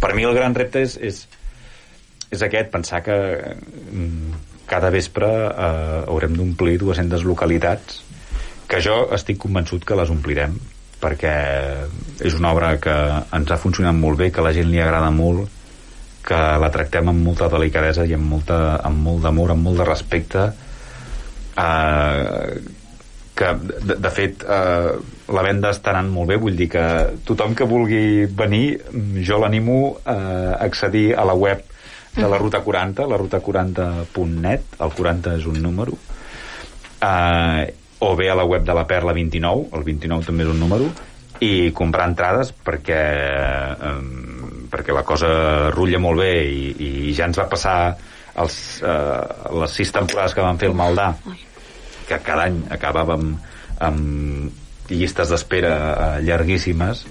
Per 0.00 0.12
mi 0.14 0.26
el 0.26 0.34
gran 0.36 0.54
repte 0.54 0.82
és, 0.84 0.98
és, 1.00 1.22
és 2.34 2.42
aquest, 2.42 2.70
pensar 2.74 3.00
que 3.06 3.16
mm, 3.54 4.42
cada 4.68 4.90
vespre 4.92 5.30
eh, 5.30 6.04
haurem 6.08 6.36
d'omplir 6.36 6.78
200 6.82 7.24
localitats 7.24 8.02
que 8.68 8.80
jo 8.80 9.04
estic 9.14 9.38
convençut 9.38 9.84
que 9.84 9.96
les 9.96 10.10
omplirem 10.12 10.56
perquè 11.04 11.34
és 12.24 12.38
una 12.38 12.54
obra 12.54 12.74
que 12.80 12.94
ens 13.36 13.52
ha 13.52 13.60
funcionat 13.60 13.96
molt 13.96 14.20
bé, 14.22 14.30
que 14.32 14.40
a 14.40 14.46
la 14.46 14.54
gent 14.56 14.70
li 14.72 14.80
agrada 14.80 15.10
molt, 15.12 15.50
que 16.24 16.38
la 16.60 16.70
tractem 16.72 17.10
amb 17.12 17.26
molta 17.26 17.50
delicadesa 17.52 18.06
i 18.08 18.14
amb, 18.16 18.24
molta, 18.32 18.78
amb 18.80 19.04
molt 19.04 19.20
d'amor, 19.26 19.52
amb 19.52 19.68
molt 19.68 19.82
de 19.82 19.88
respecte, 19.90 20.46
eh, 21.60 22.54
que 23.34 23.50
de, 23.58 23.98
de 23.98 24.12
fet 24.14 24.46
eh, 24.46 24.90
la 25.34 25.44
venda 25.44 25.74
està 25.74 25.92
anant 25.92 26.10
molt 26.14 26.30
bé, 26.32 26.38
vull 26.40 26.56
dir 26.56 26.70
que 26.72 26.86
tothom 27.28 27.56
que 27.58 27.68
vulgui 27.68 28.24
venir, 28.30 28.66
jo 29.26 29.40
l'animo 29.42 29.78
a 30.06 30.18
accedir 30.64 31.10
a 31.18 31.26
la 31.28 31.36
web 31.36 31.64
de 32.14 32.28
la 32.30 32.38
Ruta 32.38 32.62
40, 32.62 33.08
la 33.10 33.18
ruta40.net, 33.18 34.76
el 34.86 34.92
40 34.94 35.32
és 35.40 35.48
un 35.50 35.58
número, 35.60 35.98
eh, 37.02 37.74
o 38.00 38.14
bé 38.16 38.30
a 38.30 38.38
la 38.38 38.44
web 38.44 38.64
de 38.66 38.74
la 38.74 38.86
Perla 38.86 39.14
29, 39.14 39.68
el 39.76 39.84
29 39.86 40.26
també 40.26 40.44
és 40.44 40.50
un 40.50 40.60
número, 40.60 40.90
i 41.42 41.70
comprar 41.74 42.08
entrades 42.10 42.52
perquè 42.64 43.00
eh, 43.74 43.94
perquè 44.70 44.94
la 44.94 45.04
cosa 45.06 45.70
rutlla 45.74 46.00
molt 46.02 46.22
bé 46.22 46.34
i, 46.46 46.68
i 47.08 47.14
ja 47.14 47.28
ens 47.28 47.38
va 47.38 47.48
passar 47.50 47.78
els, 48.42 48.56
eh, 48.82 49.50
les 49.60 49.74
sis 49.74 49.92
temporades 49.94 50.34
que 50.34 50.44
vam 50.44 50.58
fer 50.60 50.70
el 50.70 50.78
Maldà 50.78 51.12
que 52.08 52.20
cada 52.22 52.48
any 52.48 52.62
acabàvem 52.74 53.34
amb 53.84 54.90
llistes 54.90 55.30
d'espera 55.32 55.74
eh, 55.74 56.08
llarguíssimes 56.26 57.04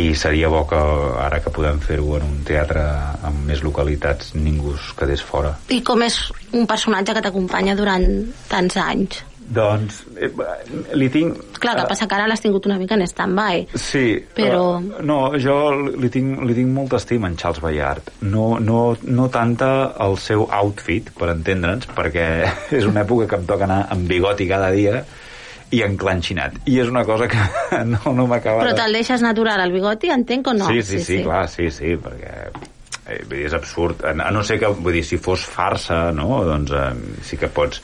i 0.00 0.12
seria 0.14 0.48
bo 0.48 0.62
que 0.70 0.78
ara 1.18 1.40
que 1.42 1.50
podem 1.50 1.80
fer-ho 1.82 2.14
en 2.20 2.28
un 2.28 2.44
teatre 2.46 2.84
amb 3.26 3.42
més 3.48 3.64
localitats 3.66 4.36
ningú 4.36 4.76
es 4.76 4.92
quedés 4.98 5.24
fora 5.26 5.56
I 5.68 5.80
com 5.86 6.04
és 6.06 6.20
un 6.54 6.68
personatge 6.70 7.16
que 7.16 7.24
t'acompanya 7.24 7.74
durant 7.78 8.06
tants 8.52 8.78
anys? 8.78 9.24
Doncs 9.50 10.04
eh, 10.16 10.30
li 10.96 11.08
tinc 11.12 11.58
Clar, 11.60 11.74
que 11.76 11.86
passa 11.90 12.06
que 12.08 12.16
ara 12.16 12.28
l'has 12.30 12.42
tingut 12.42 12.66
una 12.70 12.78
mica 12.80 12.96
en 12.96 13.04
stand-by. 13.08 13.66
Sí, 13.74 14.04
Però- 14.36 14.78
eh, 14.78 15.02
no, 15.06 15.18
jo 15.42 15.56
li 15.90 16.10
tinc, 16.12 16.40
li 16.46 16.56
tinc 16.56 16.70
molta 16.72 17.00
estima 17.02 17.28
en 17.28 17.36
Charles 17.36 17.60
Bayard. 17.60 18.12
No, 18.22 18.58
no, 18.62 18.96
no 19.02 19.28
tanta 19.28 19.70
el 20.00 20.16
seu 20.22 20.46
outfit, 20.48 21.10
per 21.18 21.32
entendre'ns, 21.34 21.90
perquè 21.96 22.28
és 22.78 22.86
una 22.88 23.04
època 23.04 23.28
que 23.28 23.40
em 23.42 23.48
toca 23.50 23.66
anar 23.68 23.82
amb 23.90 24.08
bigoti 24.10 24.48
cada 24.50 24.70
dia 24.74 25.02
i 25.70 25.84
enclanxinat. 25.86 26.62
I 26.70 26.80
és 26.82 26.90
una 26.90 27.04
cosa 27.06 27.28
que 27.30 27.38
no, 27.92 28.14
no 28.14 28.26
m'acaba 28.30 28.64
Però 28.64 28.74
te'l 28.78 28.96
deixes 29.00 29.22
natural, 29.22 29.62
el 29.66 29.74
bigoti, 29.74 30.10
entenc 30.14 30.50
o 30.50 30.56
no? 30.56 30.70
sí, 30.70 30.82
sí, 30.82 31.02
sí, 31.04 31.22
clar, 31.26 31.46
sí, 31.50 31.70
sí, 31.74 31.96
perquè 32.00 32.34
eh, 33.10 33.22
és 33.44 33.54
absurd. 33.54 34.04
A, 34.06 34.14
a 34.14 34.30
no 34.34 34.42
ser 34.46 34.58
que, 34.62 34.70
vull 34.78 34.98
dir, 34.98 35.04
si 35.06 35.18
fos 35.18 35.44
farsa, 35.46 36.08
no?, 36.14 36.44
doncs 36.46 36.74
eh, 36.74 36.92
sí 37.26 37.38
que 37.38 37.50
pots 37.50 37.82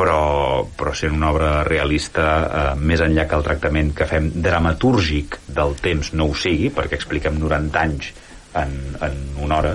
però, 0.00 0.64
però 0.80 0.94
sent 0.96 1.12
una 1.12 1.28
obra 1.34 1.50
realista 1.68 2.26
eh, 2.40 2.66
més 2.80 3.02
enllà 3.04 3.26
que 3.28 3.36
el 3.36 3.44
tractament 3.44 3.92
que 3.96 4.06
fem 4.08 4.30
dramatúrgic 4.40 5.36
del 5.52 5.76
temps 5.84 6.14
no 6.16 6.30
ho 6.30 6.34
sigui, 6.34 6.70
perquè 6.72 6.96
expliquem 6.96 7.36
90 7.42 7.80
anys 7.84 8.12
en, 8.56 8.72
en 9.04 9.18
una 9.44 9.58
hora 9.60 9.74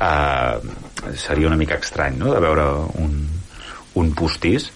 eh, 0.00 1.16
seria 1.20 1.50
una 1.50 1.58
mica 1.60 1.76
estrany 1.78 2.16
no? 2.18 2.32
de 2.32 2.40
veure 2.40 2.64
un, 3.02 3.18
un 4.00 4.14
postís 4.18 4.70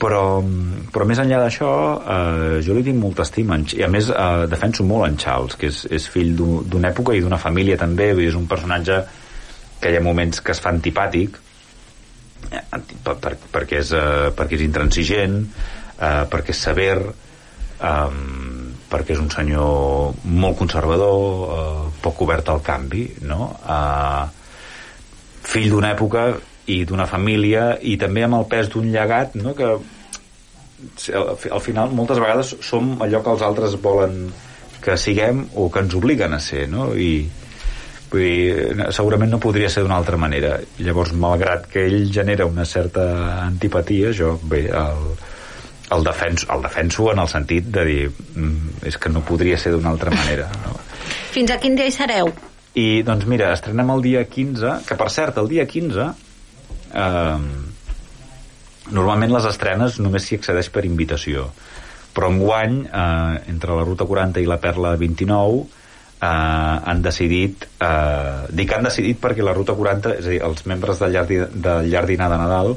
però, 0.00 0.40
però 0.90 1.04
més 1.08 1.18
enllà 1.20 1.42
d'això 1.42 1.70
eh, 2.00 2.58
jo 2.64 2.74
li 2.76 2.82
tinc 2.86 2.98
molta 3.02 3.22
estima 3.26 3.58
i 3.76 3.84
a 3.84 3.88
més 3.92 4.08
eh, 4.10 4.46
defenso 4.50 4.84
molt 4.88 5.06
en 5.10 5.18
Charles 5.20 5.56
que 5.60 5.68
és, 5.70 5.84
és 5.92 6.08
fill 6.08 6.34
d'un- 6.38 6.64
d'una 6.66 6.90
època 6.90 7.14
i 7.14 7.20
d'una 7.22 7.38
família 7.38 7.76
també 7.80 8.10
és 8.26 8.34
un 8.38 8.48
personatge 8.48 9.02
que 9.80 9.92
hi 9.92 9.96
ha 9.96 10.04
moments 10.04 10.40
que 10.44 10.52
es 10.56 10.60
fa 10.60 10.72
antipàtic 10.74 11.36
anti- 11.36 11.49
per, 12.48 13.16
per, 13.16 13.36
perquè, 13.52 13.80
és, 13.80 13.92
eh, 13.92 14.30
perquè 14.36 14.58
és 14.58 14.64
intransigent 14.66 15.40
eh, 15.44 16.24
perquè 16.30 16.54
és 16.54 16.62
sever 16.66 16.96
eh, 17.00 18.10
perquè 18.90 19.14
és 19.14 19.22
un 19.22 19.30
senyor 19.32 20.20
molt 20.24 20.58
conservador 20.58 21.46
eh, 21.56 21.88
poc 22.02 22.22
obert 22.26 22.50
al 22.52 22.62
canvi 22.66 23.06
no? 23.28 23.52
eh, 23.62 24.24
fill 25.50 25.70
d'una 25.72 25.94
època 25.94 26.28
i 26.70 26.82
d'una 26.86 27.08
família 27.10 27.72
i 27.80 27.96
també 28.00 28.26
amb 28.26 28.40
el 28.40 28.46
pes 28.50 28.70
d'un 28.72 28.90
llegat 28.92 29.34
no? 29.38 29.54
que 29.58 29.72
al 31.10 31.60
final 31.60 31.92
moltes 31.92 32.20
vegades 32.22 32.54
som 32.64 32.94
allò 33.04 33.20
que 33.24 33.34
els 33.34 33.44
altres 33.44 33.76
volen 33.82 34.22
que 34.80 34.96
siguem 34.96 35.44
o 35.60 35.68
que 35.68 35.82
ens 35.84 35.94
obliguen 35.96 36.32
a 36.32 36.40
ser 36.40 36.66
no? 36.72 36.90
i 36.96 37.28
vull 38.10 38.24
dir, 38.26 38.90
segurament 38.96 39.30
no 39.30 39.40
podria 39.42 39.70
ser 39.70 39.84
d'una 39.84 39.98
altra 40.00 40.18
manera 40.20 40.56
llavors 40.78 41.12
malgrat 41.14 41.68
que 41.70 41.84
ell 41.86 42.10
genera 42.12 42.46
una 42.46 42.66
certa 42.66 43.04
antipatia 43.44 44.12
jo 44.16 44.34
bé, 44.42 44.66
el, 44.66 45.04
el, 45.96 46.04
defenso, 46.04 46.48
el 46.54 46.62
defenso 46.66 47.10
en 47.12 47.22
el 47.22 47.30
sentit 47.30 47.70
de 47.70 47.84
dir 47.86 48.04
mm, 48.10 48.84
és 48.90 48.98
que 48.98 49.12
no 49.12 49.22
podria 49.26 49.58
ser 49.58 49.74
d'una 49.76 49.92
altra 49.94 50.14
manera 50.14 50.50
no? 50.66 50.76
Fins 51.30 51.50
a 51.54 51.58
quin 51.62 51.76
dia 51.78 51.86
hi 51.86 51.94
sereu? 51.94 52.32
I 52.74 53.02
doncs 53.06 53.26
mira, 53.26 53.50
estrenem 53.54 53.88
el 53.90 54.02
dia 54.02 54.22
15, 54.26 54.80
que 54.86 54.96
per 54.98 55.10
cert, 55.10 55.38
el 55.42 55.48
dia 55.50 55.66
15 55.66 56.06
eh, 56.06 57.38
normalment 58.90 59.34
les 59.34 59.46
estrenes 59.50 59.98
només 60.02 60.26
s'hi 60.26 60.38
accedeix 60.40 60.70
per 60.74 60.86
invitació 60.86 61.50
però 62.14 62.30
enguany 62.32 62.80
eh, 62.86 63.42
entre 63.52 63.76
la 63.78 63.86
Ruta 63.86 64.06
40 64.06 64.42
i 64.42 64.48
la 64.50 64.58
Perla 64.62 64.96
29 64.98 65.79
eh, 66.20 66.76
han 66.92 67.02
decidit 67.02 67.66
eh, 67.80 68.46
dic 68.50 68.72
han 68.76 68.86
decidit 68.86 69.20
perquè 69.20 69.44
la 69.44 69.54
Ruta 69.56 69.74
40 69.76 70.14
és 70.18 70.26
a 70.26 70.34
dir, 70.34 70.40
els 70.44 70.66
membres 70.68 71.00
del 71.00 71.16
llarg, 71.16 71.34
del 71.54 71.90
llarg 71.90 72.12
dinar 72.12 72.30
de 72.32 72.40
Nadal 72.40 72.74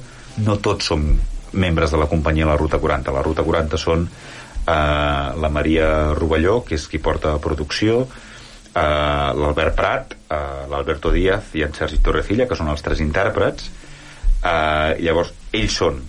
no 0.47 0.57
tots 0.63 0.91
som 0.91 1.05
membres 1.53 1.91
de 1.93 1.99
la 2.01 2.09
companyia 2.09 2.49
La 2.49 2.57
Ruta 2.57 2.79
40 2.81 3.13
la 3.13 3.21
Ruta 3.25 3.45
40 3.45 3.77
són 3.77 4.07
eh, 4.07 4.73
la 4.73 5.51
Maria 5.53 6.13
Rovelló 6.17 6.61
que 6.65 6.77
és 6.79 6.87
qui 6.89 7.01
porta 7.03 7.35
producció 7.43 8.03
eh, 8.03 8.81
l'Albert 8.81 9.77
Prat 9.77 10.17
eh, 10.17 10.65
l'Alberto 10.71 11.13
Díaz 11.13 11.53
i 11.59 11.65
en 11.67 11.75
Sergi 11.77 12.01
Torrecilla 12.01 12.47
que 12.49 12.57
són 12.57 12.71
els 12.73 12.81
tres 12.85 13.03
intèrprets 13.05 13.69
eh, 13.69 14.99
llavors 15.03 15.35
ells 15.53 15.81
són 15.83 16.01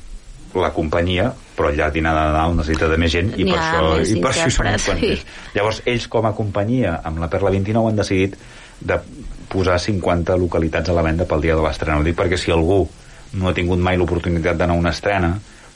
la 0.54 0.70
companyia 0.72 1.32
però 1.54 1.70
llarg 1.70 1.94
dinar 1.94 2.14
de 2.16 2.26
Nadal 2.26 2.56
necessita 2.58 2.88
de 2.90 2.98
més 3.00 3.12
gent 3.14 3.32
i 3.36 3.46
per 3.46 3.58
això, 3.60 3.94
i 4.02 4.18
per 4.20 4.32
això 4.32 4.50
som 4.50 4.66
uns 4.66 4.86
quants 4.88 5.00
sí. 5.00 5.12
més. 5.12 5.24
llavors 5.54 5.80
ells 5.86 6.08
com 6.10 6.26
a 6.26 6.34
companyia 6.36 6.98
amb 7.06 7.22
la 7.22 7.30
Perla 7.30 7.54
29 7.54 7.92
han 7.92 8.02
decidit 8.02 8.36
de 8.80 8.98
posar 9.52 9.78
50 9.78 10.36
localitats 10.40 10.90
a 10.90 10.96
la 10.96 11.06
venda 11.06 11.28
pel 11.30 11.44
dia 11.46 11.56
de 11.56 11.62
l'estrena 11.62 12.00
ho 12.00 12.06
dic 12.06 12.18
perquè 12.18 12.40
si 12.40 12.52
algú 12.54 12.82
no 13.38 13.50
ha 13.50 13.54
tingut 13.54 13.78
mai 13.82 13.98
l'oportunitat 13.98 14.58
d'anar 14.58 14.74
a 14.74 14.82
una 14.82 14.94
estrena 14.94 15.34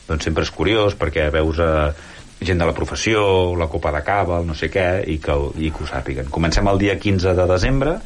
doncs 0.09 0.27
sempre 0.27 0.47
és 0.47 0.55
curiós 0.55 0.97
perquè 0.99 1.29
veus 1.31 1.61
eh, 1.63 1.91
gent 2.41 2.61
de 2.61 2.67
la 2.69 2.75
professió, 2.75 3.21
la 3.59 3.67
copa 3.67 3.93
de 3.95 4.03
cava, 4.07 4.41
no 4.47 4.55
sé 4.55 4.71
què, 4.71 4.87
i 5.11 5.19
que, 5.23 5.35
i 5.59 5.73
que 5.75 5.83
ho 5.83 5.89
sàpiguen. 5.91 6.31
Comencem 6.31 6.69
el 6.71 6.79
dia 6.79 6.95
15 6.99 7.35
de 7.35 7.47
desembre, 7.51 7.97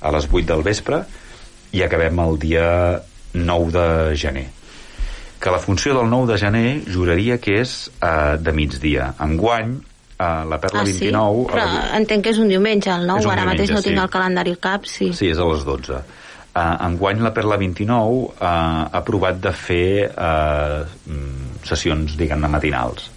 a 0.00 0.12
les 0.12 0.28
8 0.28 0.46
del 0.52 0.64
vespre, 0.66 1.02
i 1.72 1.84
acabem 1.86 2.20
el 2.26 2.38
dia 2.42 2.66
9 3.32 3.72
de 3.72 4.16
gener. 4.20 4.48
Que 5.40 5.50
la 5.50 5.58
funció 5.58 5.94
del 5.96 6.10
9 6.10 6.32
de 6.32 6.38
gener 6.38 6.82
juraria 6.92 7.38
que 7.40 7.60
és 7.62 7.90
eh, 8.04 8.36
de 8.38 8.52
migdia. 8.52 9.14
Enguany, 9.24 9.70
eh, 10.18 10.44
la 10.50 10.58
Perla 10.60 10.82
ah, 10.82 10.86
sí? 10.86 10.98
29... 11.08 11.46
Però 11.48 11.62
a 11.64 11.72
la- 11.72 11.96
entenc 11.96 12.24
que 12.26 12.34
és 12.34 12.38
un 12.42 12.48
diumenge, 12.52 12.90
el 12.92 13.06
9, 13.08 13.20
És 13.20 13.26
un 13.26 13.32
ara 13.32 13.46
mateix 13.48 13.68
diumenge, 13.70 13.78
no 13.78 13.82
tinc 13.86 13.96
sí. 13.96 14.02
el 14.04 14.10
calendari 14.12 14.50
al 14.56 14.58
cap, 14.60 14.84
sí. 14.84 15.12
Sí, 15.16 15.30
és 15.32 15.38
a 15.40 15.46
les 15.48 15.64
12. 15.64 16.00
Uh, 16.50 16.60
enguany 16.88 17.20
la 17.22 17.30
Perla 17.32 17.56
29 17.56 17.96
uh, 18.10 18.34
ha 18.92 19.00
provat 19.06 19.38
de 19.40 19.52
fer 19.54 20.10
uh, 20.10 20.82
sessions, 21.64 22.16
diguem-ne, 22.18 22.48
matinals. 22.50 23.08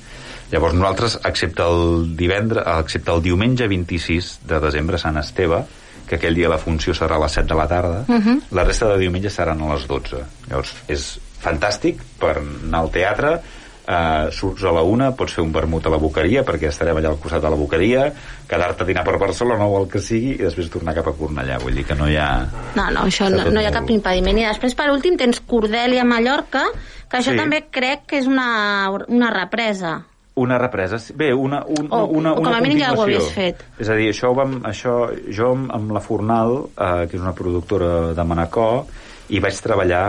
Llavors 0.53 0.75
nosaltres, 0.77 1.15
excepte 1.25 1.65
el 1.65 2.11
divendres, 2.15 2.63
excepte 2.85 3.11
el 3.11 3.23
diumenge 3.25 3.67
26 3.67 4.27
de 4.47 4.59
desembre, 4.61 4.99
Sant 5.01 5.17
Esteve, 5.17 5.63
que 6.07 6.19
aquell 6.19 6.35
dia 6.37 6.49
la 6.51 6.59
funció 6.61 6.93
serà 6.93 7.17
a 7.17 7.23
les 7.23 7.33
7 7.39 7.47
de 7.49 7.57
la 7.57 7.67
tarda, 7.67 8.03
Mhm. 8.07 8.41
la 8.51 8.63
resta 8.67 8.87
de 8.93 8.99
diumenges 9.01 9.33
seran 9.33 9.61
a 9.65 9.73
les 9.73 9.87
12. 9.87 10.21
Llavors 10.49 10.75
és 10.87 11.17
fantàstic 11.43 11.99
per 12.19 12.37
anar 12.39 12.85
al 12.85 12.91
teatre, 12.95 13.35
Uh, 13.83 14.29
surts 14.31 14.63
a 14.63 14.71
la 14.71 14.79
una, 14.87 15.09
pots 15.11 15.33
fer 15.35 15.41
un 15.43 15.49
vermut 15.51 15.83
a 15.83 15.91
la 15.91 15.97
boqueria 15.99 16.45
perquè 16.47 16.69
estarem 16.69 16.95
allà 17.01 17.09
al 17.09 17.17
costat 17.19 17.41
de 17.43 17.49
la 17.51 17.57
boqueria 17.59 18.05
quedar-te 18.47 18.85
a 18.85 18.87
dinar 18.87 19.01
per 19.03 19.17
Barcelona 19.19 19.65
o 19.67 19.81
el 19.81 19.89
que 19.91 19.99
sigui 19.99 20.37
i 20.37 20.39
després 20.39 20.69
tornar 20.71 20.93
cap 20.95 21.09
a 21.09 21.13
Cornellà 21.17 21.57
vull 21.59 21.75
dir 21.75 21.83
que 21.89 21.97
no 21.99 22.07
hi 22.07 22.15
ha 22.15 22.29
No, 22.77 22.85
no, 22.95 23.01
això 23.09 23.27
no, 23.27 23.43
no 23.51 23.59
hi 23.59 23.67
ha 23.67 23.73
cap 23.75 23.91
impediment. 23.91 24.39
I 24.39 24.45
després, 24.47 24.71
per 24.79 24.87
últim, 24.93 25.17
tens 25.19 25.41
Cordèlia 25.43 26.05
Mallorca, 26.07 26.63
que 27.11 27.19
això 27.19 27.33
Sí. 27.35 27.41
també 27.43 27.65
crec 27.69 28.05
que 28.07 28.21
és 28.23 28.31
una, 28.31 28.87
una 29.11 29.33
represa. 29.35 29.97
Una 30.39 30.57
represa, 30.63 31.01
bé, 31.19 31.33
una, 31.33 31.65
un, 31.67 31.91
O- 31.91 32.05
una, 32.07 32.31
o 32.31 32.39
com 32.39 32.47
una 32.47 32.57
a 32.59 32.61
mínim 32.63 32.79
ja 32.79 32.93
ho 32.95 33.01
havies 33.03 33.27
fet. 33.35 33.65
És 33.83 33.89
a 33.91 33.99
dir, 33.99 34.13
això, 34.15 34.31
ho 34.31 34.39
vam, 34.39 34.61
això 34.63 35.09
jo 35.27 35.51
amb, 35.57 35.67
amb 35.75 35.91
la 35.91 35.99
Fornal, 35.99 36.55
eh, 36.71 37.07
que 37.11 37.17
és 37.19 37.21
una 37.21 37.35
productora 37.35 38.13
de 38.15 38.23
Manacor, 38.23 38.85
hi 39.29 39.39
vaig 39.43 39.59
treballar 39.63 40.03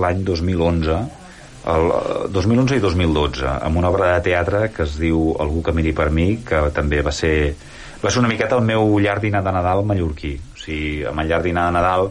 l'any 0.00 0.22
2011, 0.24 0.96
el 1.74 1.86
eh, 1.90 2.28
2011 2.32 2.76
i 2.78 2.82
2012, 2.84 3.46
amb 3.68 3.80
una 3.80 3.90
obra 3.92 4.14
de 4.16 4.24
teatre 4.30 4.68
que 4.74 4.84
es 4.86 4.96
diu 5.00 5.34
Algú 5.40 5.62
que 5.66 5.72
miri 5.76 5.92
per 5.96 6.10
mi, 6.10 6.38
que 6.46 6.64
també 6.76 7.02
va 7.04 7.12
ser 7.12 7.54
va 8.04 8.10
ser 8.12 8.20
una 8.20 8.28
miqueta 8.28 8.56
el 8.58 8.64
meu 8.68 8.98
llarg 9.00 9.22
dinar 9.24 9.40
de 9.46 9.52
Nadal 9.56 9.84
mallorquí. 9.88 10.34
O 10.54 10.58
sigui, 10.60 11.04
amb 11.08 11.22
el 11.22 11.30
llarg 11.30 11.46
dinar 11.48 11.66
de 11.70 11.76
Nadal 11.78 12.10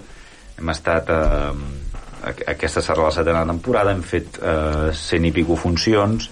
hem 0.57 0.69
estat... 0.73 1.09
Eh, 1.09 1.51
aqu- 2.31 2.47
aquesta 2.55 2.81
serà 2.81 3.03
la 3.03 3.11
setena 3.13 3.43
temporada, 3.45 3.91
hem 3.93 4.01
fet 4.01 4.39
eh, 4.41 4.89
cent 4.97 5.25
i 5.27 5.31
pico 5.35 5.57
funcions, 5.59 6.29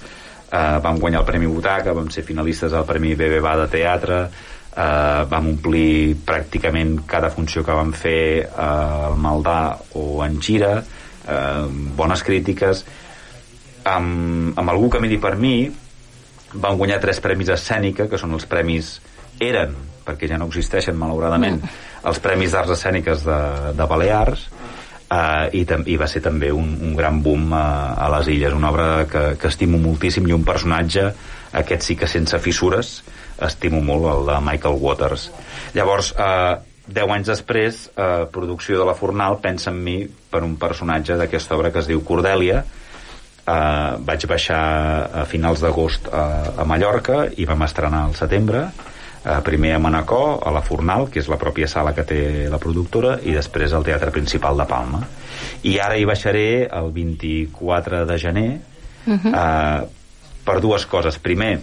eh, 0.49 0.79
vam 0.81 0.97
guanyar 1.01 1.21
el 1.21 1.27
Premi 1.29 1.45
Butaca, 1.51 1.93
vam 1.93 2.09
ser 2.09 2.23
finalistes 2.25 2.73
al 2.73 2.85
Premi 2.89 3.13
BBVA 3.19 3.53
de 3.61 3.67
teatre, 3.75 4.19
eh, 4.75 5.21
vam 5.29 5.51
omplir 5.53 6.15
pràcticament 6.25 7.01
cada 7.09 7.31
funció 7.33 7.63
que 7.63 7.75
vam 7.75 7.93
fer 7.93 8.23
eh, 8.41 8.49
al 8.55 9.17
Maldà 9.19 9.61
o 9.99 10.23
en 10.25 10.39
Gira, 10.41 10.73
eh, 10.81 11.63
bones 11.97 12.23
crítiques, 12.23 12.85
amb, 13.83 14.57
amb 14.57 14.69
algú 14.69 14.89
que 14.89 15.01
miri 15.01 15.17
per 15.21 15.35
mi 15.37 15.55
van 16.53 16.77
guanyar 16.77 16.99
tres 17.01 17.21
premis 17.23 17.49
escènica 17.49 18.07
que 18.11 18.19
són 18.19 18.35
els 18.35 18.45
premis 18.49 18.97
eren 19.41 19.73
perquè 20.05 20.27
ja 20.29 20.37
no 20.41 20.49
existeixen 20.49 20.97
malauradament 20.97 21.61
els 22.09 22.19
premis 22.21 22.53
d'arts 22.53 22.75
escèniques 22.75 23.23
de, 23.25 23.39
de 23.77 23.87
Balears 23.89 24.47
eh, 25.11 25.47
i, 25.57 25.63
i 25.93 25.97
va 25.97 26.09
ser 26.09 26.23
també 26.25 26.51
un, 26.53 26.73
un 26.81 26.95
gran 26.97 27.21
boom 27.23 27.53
a, 27.55 27.95
a 27.95 28.09
les 28.17 28.31
illes 28.35 28.57
una 28.57 28.71
obra 28.73 29.05
que, 29.09 29.23
que 29.39 29.51
estimo 29.51 29.79
moltíssim 29.81 30.27
i 30.27 30.35
un 30.35 30.45
personatge 30.47 31.07
aquest 31.61 31.87
sí 31.87 31.97
que 31.99 32.09
sense 32.09 32.39
fissures 32.43 32.99
estimo 33.47 33.81
molt 33.81 34.05
el 34.11 34.25
de 34.29 34.39
Michael 34.41 34.77
Waters. 34.79 35.31
Llavors 35.73 36.13
eh, 36.17 36.57
10 36.91 37.15
anys 37.15 37.27
després 37.31 37.87
eh, 37.95 38.25
producció 38.33 38.79
de 38.79 38.85
la 38.85 38.95
Fornal 38.97 39.39
pensa 39.41 39.69
en 39.71 39.81
mi 39.83 39.97
per 40.05 40.43
un 40.43 40.57
personatge 40.59 41.17
d'aquesta 41.17 41.55
obra 41.55 41.71
que 41.71 41.79
es 41.79 41.87
diu 41.91 42.03
Cordèlia 42.03 42.63
Uh, 43.41 43.97
vaig 44.05 44.21
baixar 44.29 44.57
a 45.17 45.23
finals 45.25 45.63
d'agost 45.63 46.05
a, 46.13 46.19
a 46.61 46.65
Mallorca 46.69 47.23
i 47.41 47.47
vam 47.49 47.63
estrenar 47.65 48.03
al 48.05 48.13
setembre 48.13 48.59
uh, 48.69 49.39
primer 49.41 49.71
a 49.73 49.79
Manacor, 49.81 50.35
a 50.45 50.51
la 50.53 50.61
Fornal 50.61 51.07
que 51.09 51.19
és 51.23 51.27
la 51.27 51.39
pròpia 51.41 51.65
sala 51.67 51.95
que 51.97 52.05
té 52.05 52.19
la 52.53 52.59
productora 52.61 53.15
i 53.25 53.33
després 53.33 53.73
al 53.73 53.83
Teatre 53.87 54.13
Principal 54.13 54.61
de 54.61 54.67
Palma. 54.69 55.01
I 55.65 55.73
ara 55.81 55.97
hi 55.97 56.05
baixaré 56.05 56.45
el 56.69 56.91
24 56.93 58.05
de 58.05 58.19
gener 58.21 58.51
Mhm. 59.07 59.33
uh, 59.33 59.89
per 60.45 60.59
dues 60.61 60.85
coses. 60.85 61.17
Primer 61.17 61.55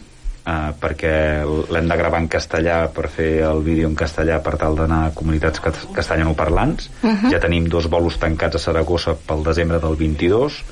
uh, 0.48 0.72
perquè 0.80 1.12
l'hem 1.44 1.88
de 1.92 1.96
gravar 2.00 2.22
en 2.24 2.28
castellà 2.32 2.80
per 2.94 3.10
fer 3.12 3.42
el 3.44 3.60
vídeo 3.66 3.86
en 3.90 3.94
castellà 3.98 4.40
per 4.42 4.56
tal 4.56 4.74
d'anar 4.80 5.02
a 5.06 5.14
comunitats 5.14 5.60
cas- 5.60 5.84
castellanoparlants 5.94 6.88
Mhm. 7.02 7.30
ja 7.30 7.38
tenim 7.40 7.68
dos 7.68 7.86
bolos 7.92 8.16
tancats 8.18 8.56
a 8.56 8.58
Saragossa 8.58 9.14
pel 9.14 9.44
desembre 9.44 9.78
del 9.78 9.96
22 9.96 10.62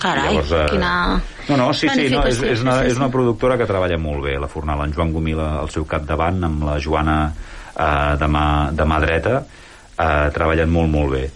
Carai, 0.00 0.30
Llavors, 0.32 0.50
eh, 0.52 0.66
quina... 0.70 1.20
no, 1.48 1.56
no, 1.58 1.74
sí, 1.74 1.86
sí, 1.92 2.08
no, 2.08 2.22
és, 2.24 2.38
és, 2.40 2.62
una, 2.64 2.78
és 2.88 2.96
una 2.96 3.10
productora 3.12 3.58
que 3.60 3.66
treballa 3.68 3.98
molt 4.00 4.22
bé, 4.24 4.38
la 4.40 4.48
Fornal, 4.48 4.80
en 4.86 4.94
Joan 4.96 5.12
Gomila 5.12 5.58
al 5.60 5.68
seu 5.68 5.84
capdavant, 5.84 6.38
amb 6.46 6.62
la 6.64 6.78
Joana 6.80 7.18
eh, 7.76 8.16
de, 8.16 8.28
mà, 8.32 8.70
de 8.72 8.86
mà 8.88 8.98
dreta, 9.02 9.34
eh, 9.98 10.30
treballen 10.32 10.72
molt, 10.72 10.88
molt 10.88 11.12
bé. 11.12 11.26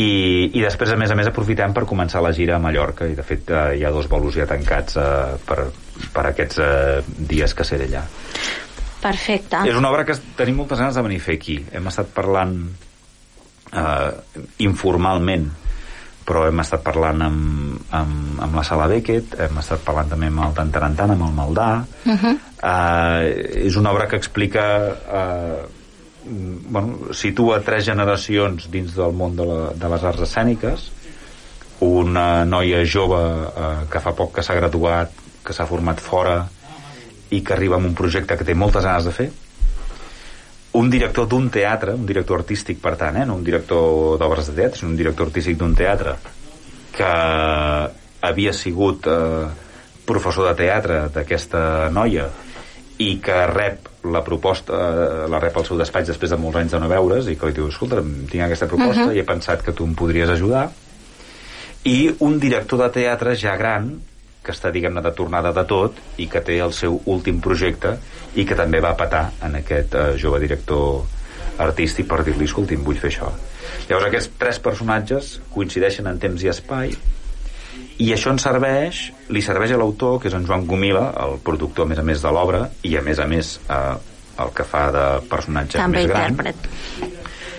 I, 0.00 0.10
I 0.54 0.62
després, 0.64 0.92
a 0.94 0.98
més 1.00 1.12
a 1.12 1.16
més, 1.18 1.28
aprofitem 1.28 1.74
per 1.76 1.84
començar 1.88 2.22
la 2.24 2.32
gira 2.36 2.56
a 2.56 2.62
Mallorca, 2.62 3.08
i 3.10 3.16
de 3.18 3.24
fet 3.26 3.50
eh, 3.52 3.64
hi 3.80 3.84
ha 3.84 3.92
dos 3.94 4.08
bolos 4.10 4.36
ja 4.38 4.48
tancats 4.48 4.96
eh, 5.00 5.38
per, 5.46 5.64
per 6.14 6.26
aquests 6.30 6.60
eh, 6.64 7.00
dies 7.32 7.56
que 7.56 7.66
seré 7.66 7.88
allà. 7.90 8.04
Perfecte. 9.00 9.64
És 9.68 9.76
una 9.76 9.90
obra 9.90 10.04
que 10.08 10.16
tenim 10.36 10.60
moltes 10.60 10.80
ganes 10.80 10.96
de 10.96 11.04
venir 11.04 11.20
a 11.20 11.24
fer 11.24 11.38
aquí. 11.40 11.56
Hem 11.72 11.88
estat 11.90 12.12
parlant 12.16 12.54
eh, 13.72 14.10
informalment 14.68 15.50
però 16.30 16.44
hem 16.46 16.60
estat 16.62 16.84
parlant 16.86 17.24
amb, 17.26 17.78
amb, 17.96 18.36
amb 18.44 18.54
la 18.54 18.62
Sala 18.62 18.86
Beckett, 18.90 19.32
hem 19.40 19.56
estat 19.58 19.82
parlant 19.82 20.12
també 20.12 20.28
amb 20.30 20.44
el 20.44 20.52
Tantarantan, 20.54 21.16
amb 21.16 21.26
el 21.26 21.32
Maldà. 21.34 21.70
Uh 22.04 22.12
-huh. 22.14 22.34
Eh, 22.62 23.66
és 23.66 23.76
una 23.76 23.90
obra 23.90 24.06
que 24.06 24.16
explica... 24.16 24.64
Eh, 25.10 25.79
bueno, 26.24 27.14
situa 27.16 27.60
tres 27.64 27.86
generacions 27.88 28.68
dins 28.70 28.94
del 28.96 29.14
món 29.16 29.36
de, 29.36 29.46
la, 29.48 29.60
de 29.74 29.92
les 29.92 30.04
arts 30.04 30.24
escèniques 30.28 30.88
una 31.80 32.44
noia 32.44 32.82
jove 32.84 33.20
eh, 33.20 33.68
que 33.90 34.02
fa 34.04 34.12
poc 34.16 34.34
que 34.36 34.44
s'ha 34.44 34.58
graduat 34.58 35.14
que 35.44 35.56
s'ha 35.56 35.68
format 35.68 36.00
fora 36.04 36.42
i 37.30 37.40
que 37.40 37.54
arriba 37.54 37.78
amb 37.78 37.88
un 37.88 37.96
projecte 37.96 38.36
que 38.36 38.44
té 38.44 38.54
moltes 38.54 38.84
ganes 38.84 39.08
de 39.08 39.14
fer 39.16 39.30
un 40.72 40.90
director 40.90 41.26
d'un 41.26 41.48
teatre, 41.50 41.96
un 41.98 42.06
director 42.06 42.38
artístic 42.38 42.78
per 42.82 42.94
tant, 42.96 43.16
eh? 43.18 43.24
no 43.26 43.34
un 43.40 43.44
director 43.44 44.18
d'obres 44.20 44.50
de 44.50 44.54
teatre, 44.54 44.78
sinó 44.78 44.92
un 44.92 45.00
director 45.00 45.26
artístic 45.26 45.58
d'un 45.58 45.74
teatre 45.74 46.14
que 46.94 47.10
havia 48.28 48.52
sigut 48.54 49.08
eh, 49.10 49.48
professor 50.06 50.50
de 50.50 50.54
teatre 50.58 51.00
d'aquesta 51.14 51.88
noia 51.90 52.28
i 53.02 53.16
que 53.22 53.40
rep 53.50 53.89
la 54.04 54.22
proposta, 54.24 54.72
eh, 54.74 55.28
la 55.28 55.38
rep 55.42 55.56
al 55.56 55.66
seu 55.66 55.76
despatx 55.78 56.08
després 56.08 56.30
de 56.30 56.38
molts 56.40 56.56
anys 56.56 56.72
de 56.72 56.80
no 56.80 56.88
veure's 56.88 57.28
i 57.28 57.36
que 57.36 57.46
li 57.50 57.52
diu, 57.52 57.68
escolta, 57.68 58.00
tinc 58.30 58.44
aquesta 58.44 58.66
proposta 58.66 59.06
Mhm. 59.06 59.16
i 59.16 59.20
he 59.20 59.24
pensat 59.24 59.62
que 59.62 59.72
tu 59.72 59.84
em 59.84 59.94
podries 59.94 60.28
ajudar 60.30 60.70
i 61.84 62.14
un 62.20 62.38
director 62.40 62.78
de 62.78 62.88
teatre 62.90 63.34
ja 63.36 63.56
gran 63.56 64.00
que 64.42 64.52
està, 64.52 64.70
diguem-ne, 64.72 65.02
de 65.04 65.12
tornada 65.12 65.52
de 65.52 65.64
tot 65.64 65.96
i 66.16 66.26
que 66.26 66.40
té 66.40 66.58
el 66.58 66.72
seu 66.72 67.00
últim 67.04 67.40
projecte 67.40 67.98
i 68.34 68.46
que 68.46 68.56
també 68.56 68.80
va 68.80 68.96
patar 68.96 69.32
en 69.42 69.54
aquest 69.56 69.94
eh, 69.94 70.16
jove 70.16 70.40
director 70.40 71.04
artístic 71.58 72.08
per 72.08 72.22
dir-li, 72.24 72.46
escolti'm, 72.48 72.82
vull 72.82 72.96
fer 72.96 73.10
això. 73.10 73.28
Llavors 73.88 74.06
aquests 74.06 74.30
tres 74.38 74.58
personatges 74.58 75.40
coincideixen 75.52 76.06
en 76.06 76.18
temps 76.18 76.42
i 76.42 76.48
espai 76.48 76.94
i 78.00 78.08
això 78.14 78.30
ens 78.32 78.42
serveix, 78.46 79.00
li 79.28 79.42
serveix 79.44 79.72
a 79.74 79.78
l'autor, 79.80 80.18
que 80.22 80.28
és 80.30 80.34
en 80.38 80.46
Joan 80.48 80.64
Gomila, 80.66 81.10
el 81.26 81.38
productor, 81.44 81.84
a 81.84 81.88
més 81.90 81.98
a 82.00 82.04
més, 82.06 82.22
de 82.24 82.30
l'obra, 82.32 82.62
i 82.88 82.94
a 82.96 83.02
més 83.04 83.18
a 83.20 83.26
més 83.28 83.58
eh, 83.68 83.96
el 84.40 84.52
que 84.56 84.64
fa 84.64 84.86
de 84.94 85.04
personatge 85.28 85.76
També 85.78 85.98
més 86.04 86.08
gran, 86.08 86.30
intèrpret. 86.32 86.70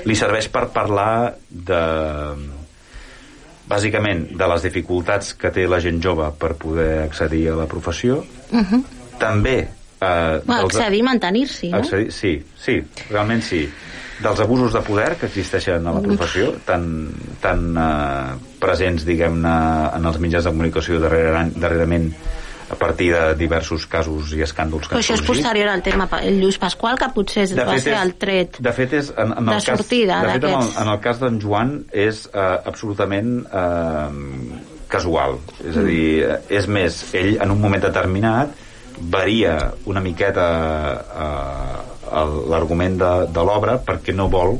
li 0.09 0.15
serveix 0.17 0.47
per 0.49 0.63
parlar 0.73 1.35
de 1.49 1.81
bàsicament 3.71 4.25
de 4.37 4.47
les 4.51 4.63
dificultats 4.65 5.33
que 5.39 5.51
té 5.53 5.67
la 5.69 5.79
gent 5.83 6.01
jove 6.03 6.25
per 6.39 6.55
poder 6.59 7.03
accedir 7.05 7.45
a 7.53 7.55
la 7.61 7.67
professió 7.71 8.23
Uh 8.51 8.59
-huh. 8.59 8.83
també 9.19 9.59
eh, 10.01 10.41
Bueno, 10.45 10.63
dels- 10.67 10.75
accedir 10.75 10.99
i 10.99 11.03
mantenir-s'hi, 11.03 11.69
no? 11.69 11.77
accedir, 11.77 12.11
sí, 12.11 12.43
sí, 12.57 12.81
realment 13.09 13.41
sí 13.41 13.69
dels 14.21 14.39
abusos 14.39 14.73
de 14.73 14.81
poder 14.81 15.15
que 15.15 15.27
existeixen 15.27 15.87
a 15.87 15.91
la 15.93 16.01
professió 16.01 16.51
tan, 16.65 17.09
tan 17.39 17.77
eh, 17.77 18.35
presents 18.61 19.03
diguem-ne 19.07 19.55
en 19.97 20.05
els 20.07 20.21
mitjans 20.23 20.45
de 20.47 20.53
comunicació 20.53 21.01
darrere, 21.03 21.47
darrerament 21.59 22.11
a 22.71 22.75
partir 22.79 23.09
de 23.11 23.33
diversos 23.35 23.83
casos 23.91 24.29
i 24.31 24.45
escàndols 24.45 24.87
que 24.87 24.95
Però 24.95 25.01
això 25.03 25.17
és 25.17 25.23
posterior 25.27 25.67
al 25.67 25.81
tema 25.83 26.05
el 26.21 26.37
Lluís 26.39 26.55
Pasqual, 26.61 26.95
que 27.01 27.09
potser 27.11 27.43
De 27.51 27.65
va 27.67 27.75
ser 27.77 27.91
és- 27.97 27.99
el 28.05 28.13
tret. 28.21 28.61
De 28.63 28.71
fet, 28.71 28.93
és, 29.01 29.09
en, 29.17 29.33
en 29.35 29.49
De 29.51 29.57
el 29.57 29.65
cas, 29.65 29.81
sortida 29.81 30.21
de 30.23 30.31
fet, 30.37 30.45
en, 30.47 30.55
el, 30.61 30.69
en 30.85 30.91
el 30.93 30.99
cas 31.03 31.19
d'en 31.19 31.39
Joan 31.43 31.73
és 31.91 32.23
eh, 32.31 32.45
absolutament 32.71 33.33
eh, 33.43 34.61
casual. 34.91 35.35
És 35.67 35.77
a 35.77 35.83
dir, 35.83 36.03
eh, 36.23 36.37
és 36.61 36.67
més, 36.71 37.01
ell 37.19 37.35
en 37.43 37.51
un 37.51 37.59
moment 37.59 37.83
determinat 37.83 38.55
varia 39.11 39.57
una 39.91 39.99
miqueta 40.03 40.47
eh, 41.25 42.23
l'argument 42.51 42.97
de, 42.99 43.11
de 43.35 43.43
l'obra 43.47 43.77
perquè 43.83 44.15
no 44.15 44.29
vol 44.31 44.57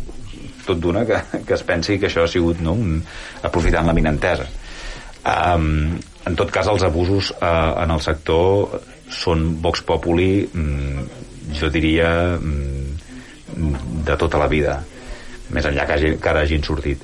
tot 0.71 0.81
d'una 0.81 1.05
que, 1.07 1.19
que 1.47 1.57
es 1.57 1.65
pensi 1.67 1.99
que 1.99 2.09
això 2.09 2.25
ha 2.25 2.31
sigut 2.31 2.63
no, 2.63 2.73
un, 2.73 2.97
aprofitant 3.47 3.87
la 3.87 3.97
minentesa. 3.97 4.47
Um, 5.21 5.99
en 6.25 6.37
tot 6.37 6.49
cas, 6.53 6.69
els 6.71 6.85
abusos 6.87 7.29
uh, 7.37 7.77
en 7.83 7.93
el 7.93 8.01
sector 8.01 8.79
són 9.11 9.51
Vox 9.61 9.83
Populi, 9.85 10.47
mm, 10.47 11.05
jo 11.59 11.69
diria, 11.73 12.09
mm, 12.37 14.01
de 14.07 14.17
tota 14.17 14.39
la 14.41 14.47
vida, 14.49 14.79
més 15.51 15.67
enllà 15.67 15.85
que, 15.87 15.97
hagi, 15.97 16.13
que 16.21 16.31
ara 16.31 16.45
hagin 16.45 16.63
sortit. 16.65 17.03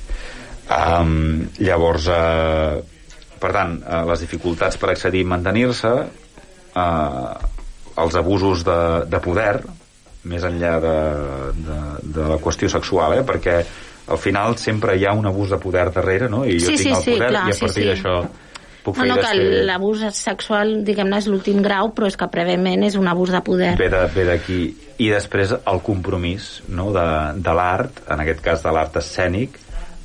Um, 0.68 1.48
llavors, 1.62 2.08
uh, 2.12 2.78
per 3.38 3.52
tant, 3.54 3.78
uh, 3.82 4.02
les 4.08 4.24
dificultats 4.24 4.80
per 4.80 4.92
accedir 4.92 5.22
i 5.24 5.28
mantenir-se, 5.28 5.92
uh, 6.74 7.52
els 7.98 8.18
abusos 8.18 8.64
de, 8.66 8.80
de 9.10 9.20
poder, 9.22 9.52
més 10.24 10.42
enllà 10.44 10.74
de, 10.82 10.96
de, 11.68 11.78
de 12.18 12.26
la 12.32 12.38
qüestió 12.42 12.68
sexual, 12.68 13.18
eh? 13.20 13.22
perquè 13.24 13.60
al 14.08 14.18
final 14.18 14.56
sempre 14.58 14.96
hi 14.96 15.04
ha 15.06 15.12
un 15.14 15.26
abús 15.28 15.50
de 15.50 15.58
poder 15.62 15.90
darrere, 15.92 16.28
no? 16.28 16.44
I 16.44 16.58
jo 16.58 16.70
Sí, 16.72 16.76
tinc 16.76 16.80
sí, 16.80 16.88
el 16.96 17.02
sí, 17.04 17.14
poder 17.16 17.28
clar, 17.30 17.46
i 17.48 17.50
a 17.50 17.54
sí, 17.54 17.60
partir 17.66 17.82
sí. 17.82 17.88
d'això 17.92 18.14
puc 18.84 18.96
No, 18.96 19.02
fer 19.02 19.08
no, 19.10 19.16
i 19.18 19.22
que 19.22 19.62
l'abús 19.68 20.02
sexual, 20.16 20.70
diguem-ne, 20.86 21.18
és 21.18 21.26
l'últim 21.28 21.58
grau, 21.62 21.90
però 21.92 22.08
és 22.08 22.16
que 22.16 22.28
prèviament 22.32 22.86
és 22.86 22.96
un 22.96 23.08
abús 23.10 23.30
de 23.34 23.40
poder. 23.44 23.74
Ve 23.76 23.88
de- 23.92 24.06
ve 24.14 24.24
d'aquí. 24.24 24.60
I 24.98 25.10
després 25.12 25.52
el 25.58 25.80
compromís 25.84 26.62
no, 26.68 26.88
de, 26.92 27.04
de 27.36 27.52
l'art, 27.54 28.00
en 28.10 28.20
aquest 28.24 28.40
cas 28.42 28.62
de 28.64 28.72
l'art 28.72 28.96
escènic, 28.96 29.58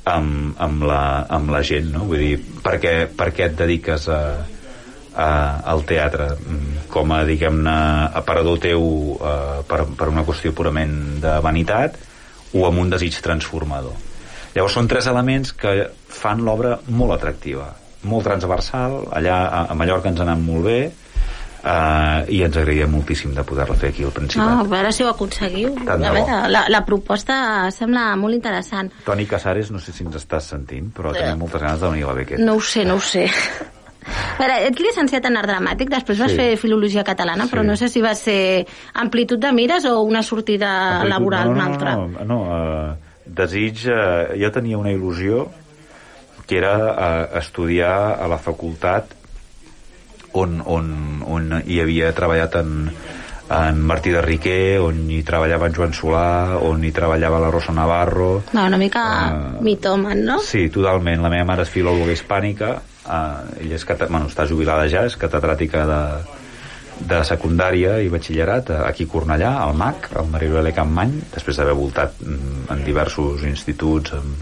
amb, 0.04 0.52
amb, 0.60 0.82
la, 0.84 1.24
amb 1.32 1.48
la 1.50 1.62
gent, 1.64 1.88
no? 1.94 2.04
Vull 2.04 2.20
dir, 2.20 2.34
per 2.62 2.76
què, 2.82 2.92
per 3.16 3.30
què 3.32 3.46
et 3.48 3.56
dediques 3.56 4.04
a, 4.12 4.20
a, 5.16 5.60
al 5.72 5.84
teatre? 5.88 6.30
Mm, 6.40 6.72
Com 6.94 7.10
a, 7.10 7.24
diguem-ne, 7.26 7.74
aparador 8.14 8.58
teu 8.62 8.84
eh, 9.18 9.62
per, 9.66 9.80
per 9.98 10.08
una 10.12 10.22
qüestió 10.26 10.52
purament 10.54 11.20
de 11.22 11.32
vanitat 11.42 11.96
o 12.54 12.66
amb 12.68 12.78
un 12.84 12.90
desig 12.92 13.16
transformador? 13.24 13.96
Llavors 14.54 14.76
són 14.78 14.86
tres 14.86 15.08
elements 15.10 15.50
que 15.58 15.88
fan 16.14 16.44
l'obra 16.46 16.76
molt 16.94 17.16
atractiva, 17.16 17.72
molt 18.06 18.22
transversal, 18.28 19.00
allà 19.10 19.40
a, 19.48 19.64
a 19.72 19.74
Mallorca 19.74 20.12
ens 20.12 20.20
ha 20.20 20.26
anat 20.28 20.38
molt 20.44 20.68
bé, 20.68 20.78
eh, 21.64 22.20
i 22.30 22.42
ens 22.46 22.54
agradaria 22.56 22.86
moltíssim 22.86 23.34
de 23.34 23.42
poder-la 23.42 23.74
fer 23.80 23.90
aquí 23.90 24.04
al 24.06 24.12
Principat. 24.14 24.46
Ah, 24.46 24.60
a 24.62 24.68
veure 24.70 24.92
si 24.94 25.02
ho 25.02 25.08
aconseguiu. 25.10 25.74
De 25.82 25.90
A 25.90 25.96
veure, 25.98 26.38
la, 26.54 26.66
la 26.70 26.84
proposta 26.86 27.70
sembla 27.74 28.12
molt 28.20 28.36
interessant. 28.38 28.92
Toni 29.06 29.26
Casares, 29.26 29.72
no 29.74 29.80
sé 29.82 29.90
si 29.96 30.04
ens 30.06 30.20
estàs 30.22 30.52
sentint, 30.54 30.92
però 30.94 31.10
Eh. 31.10 31.18
tenim 31.24 31.42
moltes 31.42 31.60
ganes 31.64 31.80
de 31.82 31.88
venir 31.90 32.04
a 32.04 32.12
la 32.12 32.18
Bequeta. 32.22 32.44
No 32.44 32.54
ho 32.60 32.60
sé, 32.62 32.84
no 32.84 33.00
ho 33.00 33.00
sé. 33.02 33.26
A 34.04 34.38
veure, 34.42 34.56
ets 34.68 34.80
llicenciat 34.80 35.24
en 35.30 35.36
art 35.40 35.48
dramàtic, 35.48 35.88
després 35.88 36.18
vas 36.20 36.30
Sí. 36.30 36.36
fer 36.36 36.56
filologia 36.60 37.04
catalana, 37.04 37.46
però 37.46 37.62
Sí. 37.62 37.66
no 37.66 37.76
sé 37.76 37.88
si 37.88 38.00
va 38.02 38.14
ser 38.14 38.66
amplitud 38.94 39.38
de 39.38 39.52
mires 39.52 39.84
o 39.86 40.00
una 40.02 40.22
sortida 40.22 41.00
Amplitud- 41.00 41.08
laboral 41.08 41.48
no, 41.48 41.54
no, 41.54 41.56
una 41.56 41.66
altra. 41.72 41.96
No, 41.96 42.08
no, 42.08 42.24
no 42.24 42.40
uh, 42.42 42.96
desig... 43.26 43.86
Uh, 43.88 44.34
jo 44.40 44.50
tenia 44.52 44.76
una 44.78 44.90
il·lusió 44.92 45.46
que 46.46 46.58
era 46.58 46.74
uh, 47.32 47.38
estudiar 47.38 48.18
a 48.20 48.28
la 48.28 48.36
facultat 48.38 49.06
on, 50.34 50.60
on, 50.66 51.22
on 51.26 51.62
hi 51.64 51.78
havia 51.80 52.10
treballat 52.12 52.56
en, 52.60 52.90
en 53.54 53.80
Martí 53.86 54.10
de 54.10 54.20
Riquer, 54.20 54.80
on 54.82 55.04
hi 55.10 55.22
treballava 55.22 55.68
en 55.70 55.74
Joan 55.76 55.92
Solà, 55.94 56.58
on 56.60 56.82
hi 56.84 56.90
treballava 56.92 57.38
la 57.40 57.50
Rosa 57.54 57.72
Navarro... 57.72 58.42
Va, 58.54 58.66
una 58.66 58.76
mica 58.80 59.04
Ah. 59.04 59.52
mitoman, 59.62 60.24
no? 60.26 60.40
Sí, 60.40 60.68
totalment. 60.74 61.22
La 61.22 61.30
meva 61.30 61.44
mare 61.46 61.62
és 61.62 61.70
filòloga 61.70 62.12
hispànica, 62.12 62.80
uh, 63.06 63.44
ella 63.60 63.78
és 63.78 63.84
cata... 63.88 64.08
bueno, 64.10 64.30
està 64.30 64.46
jubilada 64.48 64.88
ja, 64.90 65.04
és 65.08 65.16
catedràtica 65.20 65.84
de, 65.88 66.02
de 67.02 67.20
secundària 67.26 67.98
i 68.02 68.10
batxillerat 68.12 68.70
eh, 68.70 68.80
aquí 68.86 69.08
a 69.08 69.10
Cornellà, 69.10 69.54
al 69.64 69.74
MAC, 69.78 70.12
al 70.18 70.28
Marilele 70.30 70.74
Campmany, 70.76 71.16
després 71.34 71.58
d'haver 71.58 71.74
voltat 71.78 72.20
mm, 72.22 72.68
en 72.74 72.84
diversos 72.86 73.42
instituts, 73.48 74.14
en, 74.14 74.36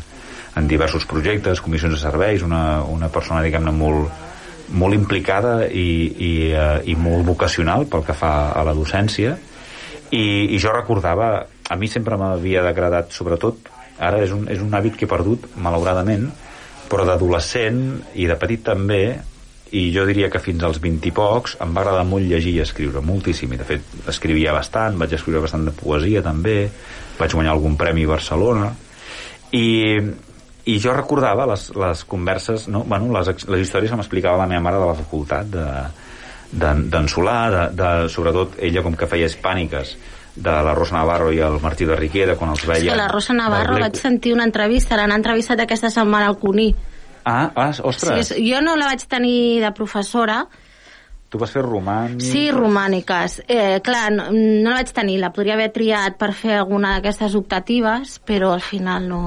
en 0.60 0.68
diversos 0.68 1.06
projectes, 1.08 1.62
comissions 1.64 1.96
de 1.96 2.02
serveis, 2.02 2.44
una, 2.44 2.82
una 2.84 3.08
persona, 3.12 3.42
diguem-ne, 3.44 3.72
molt, 3.72 4.28
molt 4.76 4.96
implicada 4.96 5.62
i, 5.66 5.88
i, 6.12 6.32
eh, 6.52 6.82
i 6.92 6.96
molt 6.96 7.26
vocacional 7.28 7.88
pel 7.90 8.04
que 8.06 8.16
fa 8.16 8.52
a 8.52 8.64
la 8.68 8.76
docència. 8.76 9.36
I, 10.12 10.24
i 10.52 10.58
jo 10.60 10.74
recordava 10.74 11.34
a 11.72 11.76
mi 11.80 11.88
sempre 11.88 12.18
m'havia 12.20 12.66
agradat 12.68 13.14
sobretot 13.16 13.70
ara 14.02 14.20
és 14.24 14.32
un, 14.34 14.44
és 14.52 14.60
un 14.60 14.72
hàbit 14.74 14.98
que 14.98 15.06
he 15.06 15.10
perdut 15.10 15.46
malauradament 15.56 16.26
però 16.90 17.04
d'adolescent 17.08 17.82
i 18.18 18.26
de 18.30 18.38
petit 18.40 18.64
també 18.66 19.02
i 19.72 19.86
jo 19.94 20.04
diria 20.04 20.28
que 20.28 20.40
fins 20.42 20.62
als 20.66 20.78
20 20.84 21.08
i 21.08 21.12
pocs 21.16 21.56
em 21.64 21.70
va 21.72 21.80
agradar 21.80 22.04
molt 22.04 22.26
llegir 22.28 22.52
i 22.58 22.64
escriure, 22.64 23.00
moltíssim 23.04 23.54
i 23.54 23.60
de 23.60 23.68
fet 23.68 24.08
escrivia 24.12 24.52
bastant, 24.52 24.98
vaig 25.00 25.14
escriure 25.16 25.40
bastant 25.40 25.64
de 25.68 25.72
poesia 25.76 26.20
també, 26.24 26.66
vaig 27.18 27.32
guanyar 27.32 27.54
algun 27.56 27.78
premi 27.80 28.04
a 28.04 28.12
Barcelona 28.12 28.68
i, 29.56 29.96
i 30.68 30.78
jo 30.80 30.92
recordava 30.92 31.46
les, 31.48 31.70
les 31.76 32.04
converses, 32.04 32.68
no? 32.68 32.84
bueno, 32.84 33.08
les, 33.16 33.32
les 33.48 33.64
històries 33.64 33.92
que 33.92 34.00
m'explicava 34.00 34.42
la 34.44 34.50
meva 34.50 34.64
mare 34.68 34.82
de 34.82 34.90
la 34.90 34.98
facultat 35.00 35.48
de, 35.52 35.66
d'en 36.52 37.08
Solà, 37.08 37.38
de, 37.52 37.62
de, 37.78 37.92
sobretot 38.12 38.58
ella 38.60 38.84
com 38.84 38.96
que 38.98 39.08
feia 39.08 39.30
hispàniques 39.30 39.96
de 40.34 40.50
la 40.64 40.74
Rosa 40.74 40.96
Navarro 40.96 41.30
i 41.32 41.38
el 41.44 41.58
Martí 41.60 41.84
de 41.84 41.96
Riquera 41.96 42.36
quan 42.40 42.50
els 42.54 42.62
És 42.64 42.68
veia 42.68 42.90
que 42.92 42.96
la 42.96 43.08
Rosa 43.08 43.34
Navarro 43.36 43.78
vaig 43.78 43.96
sentir 44.00 44.32
una 44.32 44.44
entrevista, 44.48 44.96
l'han 44.96 45.12
entrevistat 45.12 45.60
aquesta 45.60 45.90
setmana 45.90 46.26
al 46.30 46.38
Cuní. 46.38 46.74
ah, 47.24 47.50
ah, 47.54 47.72
Sí, 47.72 47.82
ostres, 47.84 48.30
és, 48.32 48.36
jo 48.50 48.60
no 48.64 48.76
la 48.76 48.86
vaig 48.86 49.04
tenir 49.06 49.60
de 49.60 49.70
professora, 49.72 50.46
tu 51.32 51.38
vas 51.38 51.48
fer 51.50 51.62
romànic 51.64 52.20
Sí, 52.20 52.50
romàniques. 52.52 53.38
Eh, 53.48 53.80
clar, 53.80 54.10
no, 54.12 54.26
no 54.32 54.68
la 54.70 54.82
vaig 54.82 54.90
tenir, 54.92 55.14
la 55.20 55.30
podria 55.32 55.54
haver 55.54 55.70
triat 55.72 56.18
per 56.20 56.32
fer 56.36 56.58
alguna 56.58 56.90
d'aquestes 56.98 57.34
optatives, 57.38 58.18
però 58.26 58.50
al 58.52 58.60
final 58.60 59.06
no, 59.08 59.20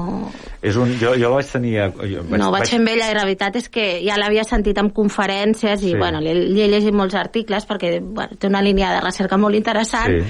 és 0.62 0.76
un, 0.76 0.92
jo, 1.00 1.14
jo 1.18 1.30
la 1.32 1.40
vaig 1.40 1.50
tenir 1.50 1.72
jo, 1.80 2.22
vaig, 2.28 2.38
no 2.38 2.52
vaig 2.54 2.68
fer 2.70 2.78
amb 2.78 2.88
ella 2.92 3.08
i 3.10 3.14
la 3.16 3.24
veritat 3.24 3.56
és 3.58 3.66
que 3.68 3.88
ja 4.06 4.18
l'havia 4.18 4.44
sentit 4.46 4.78
en 4.78 4.90
conferències 4.90 5.82
i 5.82 5.90
Sí. 5.94 5.96
bueno, 5.98 6.20
li, 6.20 6.34
li 6.52 6.62
he 6.62 6.68
llegit 6.68 6.94
molts 6.94 7.14
articles 7.18 7.66
perquè 7.66 7.98
bueno, 8.00 8.36
té 8.38 8.46
una 8.46 8.62
línia 8.62 8.92
de 8.94 9.00
recerca 9.00 9.36
molt 9.36 9.56
interessant 9.58 10.12
sí, 10.12 10.22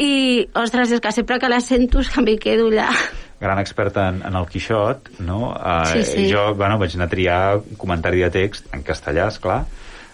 i, 0.00 0.46
ostres, 0.56 0.92
és 0.96 1.00
que 1.04 1.12
sempre 1.12 1.38
que 1.42 1.48
la 1.52 1.60
sento 1.60 2.00
és 2.00 2.08
que 2.08 2.22
em 2.22 2.30
quedo 2.40 2.70
allà. 2.70 2.88
gran 3.40 3.58
experta 3.60 4.08
en, 4.10 4.22
en 4.26 4.34
el 4.36 4.46
Quixot 4.48 5.10
no? 5.24 5.52
Uh, 5.56 5.84
Sí, 5.92 6.02
sí. 6.04 6.26
jo 6.32 6.54
bueno, 6.54 6.78
vaig 6.80 6.96
anar 6.96 7.06
a 7.08 7.12
triar 7.12 7.60
comentari 7.80 8.20
de 8.24 8.30
text 8.30 8.72
en 8.74 8.82
castellà, 8.86 9.28
esclar 9.28 9.64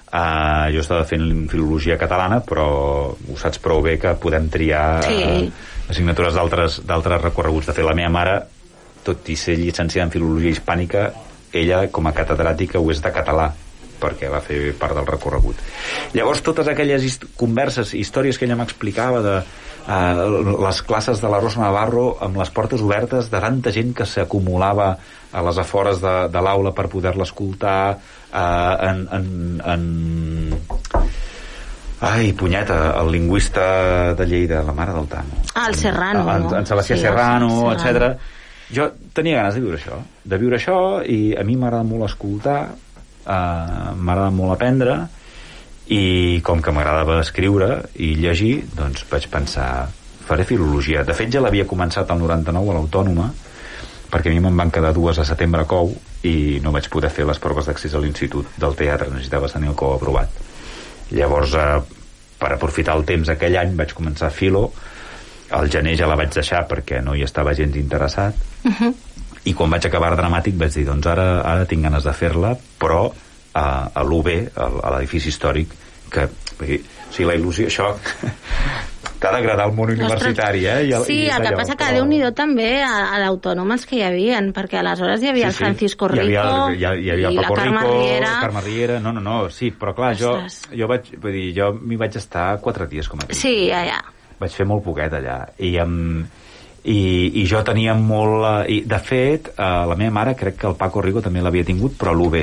Uh, 0.06 0.70
jo 0.70 0.80
estava 0.84 1.02
fent 1.04 1.48
filologia 1.50 1.96
catalana 1.98 2.38
però 2.46 2.64
ho 3.10 3.34
saps 3.36 3.58
prou 3.58 3.80
bé 3.82 3.96
que 3.98 4.12
podem 4.22 4.46
triar 4.48 5.02
Sí. 5.02 5.16
eh, 5.18 5.50
assignatures 5.90 6.32
d'altres 6.38 7.20
recorreguts 7.24 7.66
de 7.66 7.74
fet 7.74 7.84
la 7.84 7.92
meva 7.98 8.12
mare 8.14 8.36
tot 9.04 9.26
i 9.28 9.34
ser 9.36 9.56
llicenciada 9.58 10.06
en 10.06 10.12
filologia 10.14 10.54
hispànica 10.54 11.08
ella 11.52 11.88
com 11.90 12.06
a 12.06 12.14
catedràtica 12.14 12.78
ho 12.78 12.86
és 12.94 13.02
de 13.02 13.10
català 13.12 13.48
perquè 13.98 14.30
va 14.30 14.40
fer 14.44 14.72
part 14.78 14.94
del 14.94 15.06
recorregut. 15.08 15.56
Llavors, 16.14 16.42
totes 16.44 16.68
aquelles 16.68 17.02
hist 17.02 17.24
converses, 17.36 17.94
històries 17.96 18.38
que 18.38 18.44
ella 18.46 18.56
m'explicava 18.60 19.22
de 19.24 19.36
uh, 19.86 20.58
les 20.66 20.82
classes 20.82 21.20
de 21.22 21.28
la 21.32 21.40
Rosa 21.40 21.60
Navarro 21.62 22.16
amb 22.24 22.36
les 22.40 22.50
portes 22.50 22.82
obertes 22.82 23.30
de 23.32 23.40
tanta 23.40 23.72
gent 23.72 23.94
que 23.96 24.06
s'acumulava 24.06 24.90
a 25.32 25.42
les 25.42 25.58
afores 25.58 26.00
de, 26.00 26.14
de 26.32 26.40
l'aula 26.42 26.72
per 26.74 26.86
poder-la 26.92 27.24
escoltar 27.26 27.78
uh, 27.96 28.74
en, 28.90 29.06
en, 29.12 29.26
en... 29.64 29.86
Ai, 32.06 32.32
punyeta, 32.36 32.92
el 33.00 33.08
lingüista 33.10 34.14
de 34.14 34.26
Lleida, 34.28 34.62
la 34.62 34.72
mare 34.76 34.92
del 34.92 35.06
Tano. 35.08 35.38
Ah, 35.54 35.66
el 35.70 35.74
Serrano. 35.74 36.26
En, 36.34 36.44
en 36.58 36.66
Sebastià 36.68 36.96
Sí, 36.96 37.02
Serrano, 37.02 37.48
Serrano. 37.78 38.10
etc. 38.12 38.34
Jo 38.76 38.90
tenia 39.16 39.38
ganes 39.40 39.54
de 39.56 39.62
viure 39.62 39.78
això, 39.78 39.96
de 40.26 40.38
viure 40.42 40.58
això, 40.58 40.76
i 41.06 41.32
a 41.38 41.44
mi 41.46 41.56
m'agrada 41.56 41.86
molt 41.88 42.04
escoltar, 42.10 42.58
uh, 42.68 43.94
m'agrada 43.96 44.28
molt 44.34 44.56
aprendre, 44.58 44.96
i 45.88 46.40
com 46.42 46.62
que 46.62 46.72
m'agradava 46.74 47.20
escriure 47.22 47.84
i 48.02 48.14
llegir, 48.18 48.64
doncs 48.74 49.04
vaig 49.10 49.28
pensar, 49.30 49.88
faré 50.26 50.44
filologia. 50.44 51.04
De 51.06 51.14
fet, 51.14 51.30
ja 51.30 51.40
l'havia 51.40 51.66
començat 51.66 52.10
al 52.10 52.18
99 52.18 52.72
a 52.72 52.74
l'Autònoma, 52.74 53.28
perquè 54.10 54.30
a 54.30 54.34
mi 54.34 54.40
me'n 54.42 54.56
van 54.58 54.70
quedar 54.70 54.92
dues 54.94 55.18
a 55.18 55.24
setembre 55.24 55.62
a 55.62 55.68
Cou 55.70 55.92
i 56.26 56.58
no 56.62 56.72
vaig 56.74 56.88
poder 56.90 57.10
fer 57.10 57.26
les 57.26 57.38
proves 57.38 57.66
d'accés 57.66 57.94
a 57.94 58.02
l'institut 58.02 58.58
del 58.58 58.74
teatre, 58.74 59.10
necessitava 59.10 59.50
tenir 59.52 59.70
el 59.70 59.78
Cou 59.78 59.94
aprovat. 59.94 60.30
Llavors, 61.14 61.54
eh, 61.54 61.80
per 62.38 62.52
aprofitar 62.52 62.96
el 62.98 63.04
temps 63.06 63.28
aquell 63.28 63.56
any, 63.56 63.76
vaig 63.78 63.94
començar 63.94 64.30
filo, 64.30 64.72
al 65.50 65.70
gener 65.70 65.94
ja 65.96 66.08
la 66.10 66.16
vaig 66.18 66.32
deixar 66.34 66.64
perquè 66.66 66.98
no 67.02 67.14
hi 67.14 67.22
estava 67.22 67.54
gens 67.54 67.76
interessat, 67.76 68.34
Uh 68.66 68.72
-huh. 68.72 68.94
i 69.44 69.54
quan 69.54 69.70
vaig 69.70 69.86
acabar 69.86 70.16
dramàtic 70.16 70.56
vaig 70.58 70.72
dir, 70.74 70.84
doncs 70.84 71.06
ara, 71.06 71.40
ara 71.42 71.64
tinc 71.64 71.82
ganes 71.82 72.02
de 72.02 72.12
fer-la, 72.12 72.56
però 72.80 73.12
a, 73.56 73.64
a 73.94 74.04
l'UB, 74.04 74.28
a 74.56 74.92
l'edifici 74.96 75.32
històric, 75.32 75.72
que, 76.12 76.28
dir, 76.60 76.80
o 77.08 77.12
sigui, 77.14 77.26
la 77.30 77.34
il·lusió, 77.38 77.66
això 77.70 77.88
t'ha 79.20 79.30
d'agradar 79.32 79.64
el 79.70 79.72
món 79.76 79.90
universitari, 79.94 80.64
eh? 80.68 80.76
I 80.90 80.92
el, 80.98 81.04
sí, 81.08 81.14
i 81.24 81.28
el 81.32 81.40
que 81.40 81.48
allò, 81.50 81.60
passa 81.62 81.74
que 81.76 81.84
però- 81.86 81.96
Déu-n'hi-do 81.96 82.30
també 82.36 82.68
a, 82.84 82.90
a 83.14 83.20
l'autònom 83.22 83.70
els 83.72 83.86
que 83.88 83.96
hi 83.96 84.02
havien, 84.04 84.50
perquè 84.56 84.80
aleshores 84.82 85.22
hi 85.24 85.30
havia 85.32 85.48
el 85.48 85.56
Francisco 85.56 86.08
Rico 86.12 86.26
hi 86.26 86.36
havia, 86.36 86.42
hi 86.76 86.84
havia, 86.84 86.92
hi 87.00 87.10
havia 87.14 87.30
el 87.32 87.40
Paco 87.40 87.56
Carme 87.56 87.80
Rico, 87.80 87.94
Riera. 88.02 88.32
Carme 88.44 88.64
Riera, 88.66 88.98
no, 89.00 89.14
no, 89.16 89.22
no, 89.24 89.36
sí, 89.50 89.70
però 89.72 89.94
clar, 89.96 90.12
jo, 90.20 90.34
Ostres. 90.42 90.60
jo 90.76 90.90
vaig, 90.90 91.08
vull 91.22 91.32
dir, 91.38 91.46
jo 91.56 91.70
m'hi 91.80 91.96
vaig 92.02 92.18
estar 92.20 92.48
quatre 92.60 92.86
dies 92.92 93.08
com 93.08 93.22
a 93.24 93.26
mínim. 93.30 93.40
Sí, 93.40 93.54
ja, 93.70 93.80
ja. 93.88 94.02
Vaig 94.38 94.52
fer 94.52 94.68
molt 94.68 94.84
poquet 94.84 95.16
allà, 95.16 95.38
i, 95.64 95.72
um, 95.80 96.20
i, 96.84 96.98
i 97.40 97.46
jo 97.48 97.62
tenia 97.64 97.96
molt... 97.96 98.44
eh, 98.68 98.76
I, 98.76 98.80
de 98.86 99.00
fet, 99.00 99.48
eh, 99.56 99.72
la 99.88 99.96
meva 99.96 100.12
mare 100.20 100.36
crec 100.36 100.60
que 100.60 100.68
el 100.68 100.76
Paco 100.76 101.00
Rico 101.02 101.24
també 101.24 101.40
l'havia 101.42 101.64
tingut, 101.64 101.96
però 101.98 102.12
a 102.12 102.18
l'UB. 102.20 102.36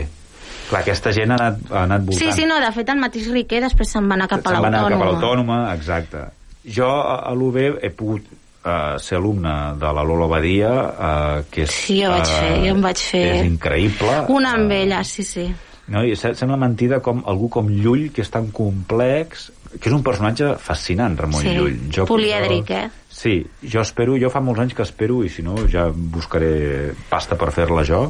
Clar, 0.73 0.81
aquesta 0.81 1.11
gent 1.13 1.31
ha 1.31 1.37
anat, 1.39 1.59
ha 1.71 1.83
anat 1.85 2.05
voltant. 2.07 2.19
Sí, 2.23 2.31
sí, 2.41 2.45
no, 2.49 2.57
de 2.59 2.71
fet 2.73 2.89
el 2.89 2.97
mateix 3.01 3.27
Riquer 3.31 3.59
després 3.69 3.91
se'n 3.93 4.07
va 4.09 4.17
anar 4.17 4.27
cap 4.31 4.41
a 4.47 4.53
Se'n 4.55 4.63
va 4.63 4.69
anar 4.71 4.79
cap 4.81 4.87
a 4.87 4.93
l'autònoma. 4.95 5.11
l'autònoma, 5.11 5.59
exacte. 5.77 6.23
Jo 6.65 6.87
a 6.89 7.33
l'UB 7.37 7.57
he 7.83 7.89
pogut 7.93 8.25
uh, 8.31 8.95
ser 9.03 9.17
alumne 9.19 9.53
de 9.77 9.91
la 9.99 10.03
Lola 10.07 10.25
Badia, 10.31 10.71
uh, 10.71 11.43
que 11.51 11.67
és... 11.67 11.75
Sí, 11.83 11.99
jo 12.01 12.09
vaig 12.13 12.25
fer, 12.25 12.53
jo 12.63 12.71
em 12.73 12.81
vaig 12.81 12.97
fer- 13.11 13.25
És 13.35 13.45
increïble. 13.51 14.15
Una 14.33 14.53
amb 14.57 14.71
ella, 14.71 15.03
sí, 15.03 15.23
sí. 15.27 15.45
No? 15.91 16.01
I 16.07 16.15
se- 16.15 16.33
sembla 16.39 16.55
mentida 16.57 17.01
com 17.03 17.21
algú 17.27 17.49
com 17.51 17.67
Llull, 17.69 18.07
que 18.15 18.23
és 18.23 18.31
tan 18.31 18.47
complex, 18.55 19.49
que 19.81 19.89
és 19.89 19.93
un 19.95 20.01
personatge 20.05 20.53
fascinant, 20.63 21.17
Ramon 21.19 21.41
sí. 21.43 21.51
Llull. 21.57 21.75
Jo, 21.91 22.05
Polièdric, 22.07 22.69
jo, 22.71 22.77
eh? 22.85 22.89
Sí, 23.13 23.35
jo 23.67 23.81
espero, 23.83 24.15
jo 24.17 24.29
fa 24.31 24.39
molts 24.41 24.63
anys 24.63 24.73
que 24.79 24.87
espero, 24.87 25.19
i 25.27 25.29
si 25.29 25.43
no 25.45 25.57
ja 25.69 25.89
buscaré 25.93 26.93
pasta 27.11 27.35
per 27.37 27.51
fer-la 27.53 27.83
jo, 27.85 28.05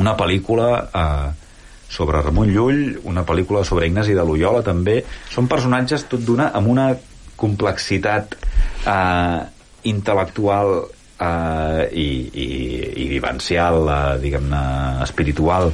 una 0.00 0.14
pel·lícula 0.16 0.68
eh, 0.88 1.30
sobre 1.92 2.22
Ramon 2.24 2.48
Llull, 2.48 2.82
una 3.04 3.24
pel·lícula 3.28 3.64
sobre 3.68 3.88
Ignasi 3.90 4.16
de 4.16 4.24
Loyola 4.24 4.62
també, 4.64 5.02
són 5.30 5.50
personatges 5.50 6.06
tot 6.08 6.24
d'una 6.24 6.48
amb 6.56 6.72
una 6.72 6.88
complexitat 7.36 8.36
eh, 8.38 9.40
intel·lectual 9.90 10.72
eh, 10.80 11.82
i, 11.92 12.08
i, 12.32 12.46
i 13.04 13.08
vivencial, 13.10 13.82
eh, 13.84 14.20
diguem-ne, 14.22 14.62
espiritual, 15.04 15.72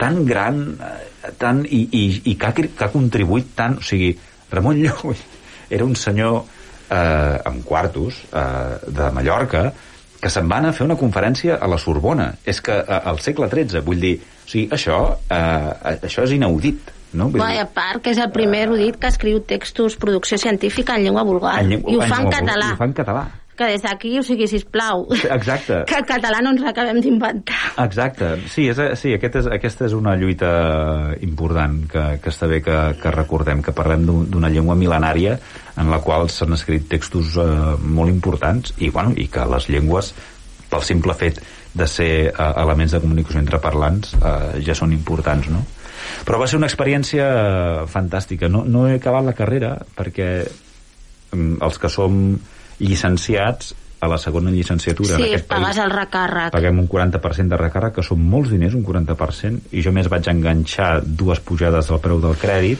tan 0.00 0.22
gran 0.24 0.62
eh, 0.72 1.32
tan, 1.36 1.64
i, 1.66 1.82
i, 1.84 2.04
i 2.32 2.36
que, 2.38 2.48
ha, 2.48 2.54
que 2.54 2.86
ha 2.86 2.92
contribuït 2.94 3.52
tant, 3.58 3.76
o 3.82 3.84
sigui, 3.84 4.14
Ramon 4.54 4.80
Llull 4.80 5.18
era 5.76 5.84
un 5.84 5.96
senyor 5.98 6.40
eh, 6.88 7.36
amb 7.44 7.64
quartos 7.68 8.22
eh, 8.32 8.78
de 8.88 9.12
Mallorca 9.12 9.68
que 10.20 10.30
se'n 10.30 10.48
va 10.50 10.58
anar 10.58 10.70
a 10.70 10.72
fer 10.72 10.84
una 10.84 10.96
conferència 10.96 11.56
a 11.62 11.66
la 11.70 11.78
Sorbona. 11.78 12.34
És 12.44 12.60
que 12.60 12.74
al 12.74 13.20
segle 13.20 13.48
XIII, 13.48 13.80
vull 13.86 14.00
dir, 14.00 14.16
o 14.18 14.48
sigui, 14.50 14.68
això, 14.74 15.16
eh, 15.30 15.96
això 16.02 16.24
és 16.24 16.32
inaudit. 16.32 16.94
No? 17.12 17.30
Vull 17.30 17.40
Bé, 17.40 17.58
a 17.60 17.64
part 17.64 18.02
que 18.04 18.10
és 18.10 18.18
el 18.20 18.30
primer 18.30 18.66
erudit 18.66 18.98
que 19.00 19.06
escriu 19.08 19.40
textos, 19.40 19.96
producció 19.96 20.36
científica 20.36 20.96
en 20.96 21.04
llengua 21.04 21.22
vulgar. 21.22 21.60
en 21.62 21.70
llengua- 21.70 21.92
I 21.92 21.96
ho 21.96 22.00
fa 22.02 22.20
en 22.20 22.28
català. 22.28 22.68
I 22.68 22.72
ho 22.72 22.76
fa 22.76 22.84
en 22.84 22.92
català. 22.92 23.28
Que 23.58 23.66
des 23.72 23.82
d'aquí, 23.82 24.12
o 24.20 24.22
sigui, 24.22 24.46
sisplau, 24.46 25.08
Exacte. 25.10 25.80
que 25.90 25.96
el 25.98 26.04
català 26.06 26.38
no 26.44 26.52
ens 26.54 26.60
l'acabem 26.62 27.00
d'inventar. 27.02 27.56
Exacte, 27.82 28.28
sí, 28.46 28.68
és, 28.70 28.78
sí 29.00 29.10
aquest 29.16 29.40
és, 29.40 29.48
aquesta 29.50 29.88
és 29.88 29.96
una 29.98 30.12
lluita 30.14 30.52
important 31.26 31.80
que, 31.90 32.04
que 32.22 32.30
està 32.30 32.46
bé 32.46 32.60
que, 32.62 32.76
que 33.02 33.10
recordem, 33.14 33.58
que 33.66 33.74
parlem 33.74 34.04
d'un- 34.06 34.28
d'una 34.30 34.50
llengua 34.54 34.76
mil·lenària 34.78 35.34
en 35.78 35.90
la 35.90 35.98
qual 36.04 36.30
s'han 36.30 36.54
escrit 36.54 36.86
textos 36.90 37.34
eh, 37.34 37.46
molt 37.82 38.12
importants 38.14 38.76
i, 38.78 38.90
bueno, 38.94 39.10
i 39.18 39.26
que 39.26 39.42
les 39.50 39.66
llengües, 39.74 40.12
pel 40.70 40.84
simple 40.86 41.14
fet 41.18 41.40
de 41.74 41.86
ser 41.90 42.10
eh, 42.30 42.52
elements 42.62 42.94
de 42.94 43.00
comunicació 43.02 43.42
entre 43.42 43.58
parlants, 43.62 44.14
eh, 44.22 44.60
ja 44.66 44.74
són 44.78 44.94
importants, 44.94 45.50
no? 45.50 45.64
Però 46.24 46.38
va 46.40 46.46
ser 46.46 46.56
una 46.62 46.68
experiència 46.70 47.26
fantàstica. 47.90 48.46
No, 48.48 48.62
no 48.64 48.86
he 48.88 48.94
acabat 49.00 49.26
la 49.26 49.34
carrera 49.36 49.74
perquè 49.98 50.28
mm, 51.34 51.58
els 51.66 51.78
que 51.82 51.90
som 51.92 52.20
llicenciats 52.78 53.74
a 54.00 54.06
la 54.06 54.18
segona 54.18 54.50
llicenciatura 54.54 55.16
en 55.16 55.22
Sí, 55.24 55.28
aquest 55.32 55.48
país 55.48 55.62
pagues 55.64 55.78
el 55.82 55.90
recàrrec. 55.90 56.52
paguem 56.54 56.78
un 56.78 56.86
40% 56.88 57.48
de 57.48 57.56
recàrrec, 57.58 57.94
que 57.96 58.02
són 58.06 58.20
molts 58.30 58.50
diners, 58.50 58.74
un 58.78 58.84
40%, 58.86 59.72
i 59.74 59.82
jo 59.82 59.90
més 59.92 60.08
vaig 60.08 60.28
enganxar 60.30 61.00
dues 61.04 61.40
pujades 61.40 61.88
del 61.90 61.98
preu 62.04 62.20
del 62.22 62.36
crèdit 62.38 62.78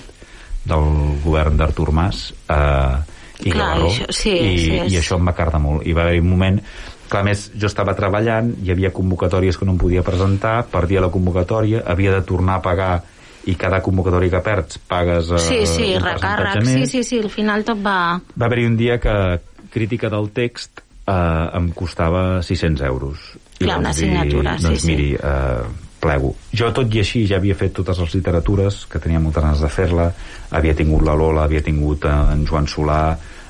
del 0.68 1.18
govern 1.24 1.56
d'Artur 1.56 1.90
Mas 1.92 2.28
eh, 2.48 2.96
i 3.40 3.50
Clar, 3.50 3.66
Gavarró, 3.74 3.88
això- 3.90 4.12
sí, 4.12 4.30
i, 4.30 4.58
sí, 4.58 4.70
és- 4.78 4.92
i 4.92 4.96
això 4.98 5.16
em 5.18 5.26
va 5.26 5.34
cardar 5.34 5.60
molt. 5.60 5.86
I 5.86 5.92
va 5.92 6.02
haver 6.06 6.20
un 6.20 6.30
moment 6.30 6.60
Clar, 7.08 7.22
més, 7.24 7.50
jo 7.56 7.66
estava 7.66 7.94
treballant, 7.96 8.50
hi 8.62 8.70
havia 8.70 8.90
convocatòries 8.92 9.56
que 9.56 9.64
no 9.64 9.72
em 9.72 9.78
podia 9.80 10.02
presentar, 10.04 10.66
perdia 10.68 11.00
la 11.00 11.08
convocatòria, 11.08 11.82
havia 11.86 12.12
de 12.12 12.20
tornar 12.22 12.56
a 12.58 12.62
pagar 12.62 13.02
i 13.48 13.54
cada 13.56 13.80
convocatòria 13.80 14.28
que 14.28 14.40
perds 14.44 14.76
pagues 14.86 15.30
eh, 15.32 15.38
Sí, 15.38 15.66
sí, 15.66 15.94
un 15.96 16.02
recàrrec, 16.04 16.62
sí, 16.66 16.86
sí, 16.86 17.02
sí, 17.02 17.18
al 17.18 17.30
final 17.30 17.64
tot 17.64 17.78
va... 17.80 18.20
Va 18.38 18.46
haver-hi 18.46 18.66
un 18.66 18.76
dia 18.76 18.98
que 19.00 19.40
crítica 19.72 20.10
del 20.12 20.30
text 20.34 20.82
eh, 21.08 21.58
em 21.58 21.70
costava 21.76 22.42
600 22.42 22.86
euros. 22.86 23.18
I 23.58 23.64
Clar, 23.64 23.78
una 23.80 23.90
vaig 23.90 24.00
dir, 24.00 24.10
assignatura, 24.10 24.56
sí, 24.58 24.66
doncs, 24.68 24.82
sí. 24.82 24.90
miri, 24.92 25.08
eh, 25.14 25.86
plego. 25.98 26.34
Jo, 26.54 26.70
tot 26.74 26.92
i 26.94 27.02
així, 27.02 27.24
ja 27.26 27.40
havia 27.40 27.56
fet 27.58 27.74
totes 27.74 27.98
les 28.04 28.14
literatures, 28.20 28.84
que 28.90 29.00
tenia 29.02 29.20
moltes 29.22 29.42
ganes 29.42 29.64
de 29.64 29.70
fer-la. 29.72 30.12
Havia 30.54 30.76
tingut 30.78 31.02
la 31.06 31.16
Lola, 31.18 31.48
havia 31.48 31.64
tingut 31.64 32.06
eh, 32.06 32.14
en 32.34 32.44
Joan 32.46 32.70
Solà, 32.70 33.02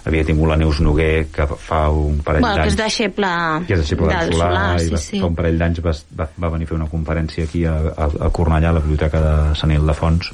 havia 0.09 0.25
tingut 0.25 0.49
la 0.49 0.57
Neus 0.57 0.81
Noguer, 0.81 1.29
que 1.33 1.47
fa 1.61 1.83
un 1.93 2.23
parell 2.25 2.47
Bueno, 2.47 2.63
que 2.63 2.71
és 2.73 2.79
d'anys... 2.79 2.85
deixeble 2.85 3.33
que 3.69 3.77
és 3.77 3.83
deixeble 3.83 4.09
del 4.09 4.31
del 4.31 4.39
Solà, 4.39 4.49
Solà, 4.49 4.63
i 4.79 4.87
sí, 4.87 4.93
va, 4.95 5.03
sí. 5.05 5.21
fa 5.21 5.29
un 5.29 5.37
parell 5.37 5.61
d'anys 5.61 5.83
va, 5.85 5.95
va, 6.23 6.29
va 6.45 6.53
venir 6.55 6.69
a 6.69 6.71
fer 6.71 6.79
una 6.79 6.89
conferència 6.93 7.49
aquí 7.49 7.65
a, 7.69 7.75
a, 7.93 8.09
a 8.29 8.31
Cornellà, 8.33 8.73
a 8.73 8.79
la 8.79 8.85
biblioteca 8.85 9.21
de 9.25 9.35
Sant 9.61 9.75
Ildefons, 9.75 10.33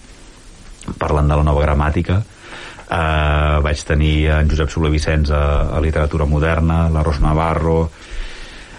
parlant 1.00 1.30
de 1.32 1.40
la 1.40 1.46
nova 1.46 1.64
gramàtica. 1.64 2.20
Uh, 2.84 3.62
vaig 3.64 3.80
tenir 3.88 4.28
en 4.34 4.50
Josep 4.50 4.68
Soler 4.72 4.92
Vicenç 4.92 5.30
a, 5.32 5.44
a 5.76 5.80
Literatura 5.84 6.28
Moderna, 6.28 6.88
la 6.92 7.06
Ros 7.06 7.22
Navarro... 7.24 7.84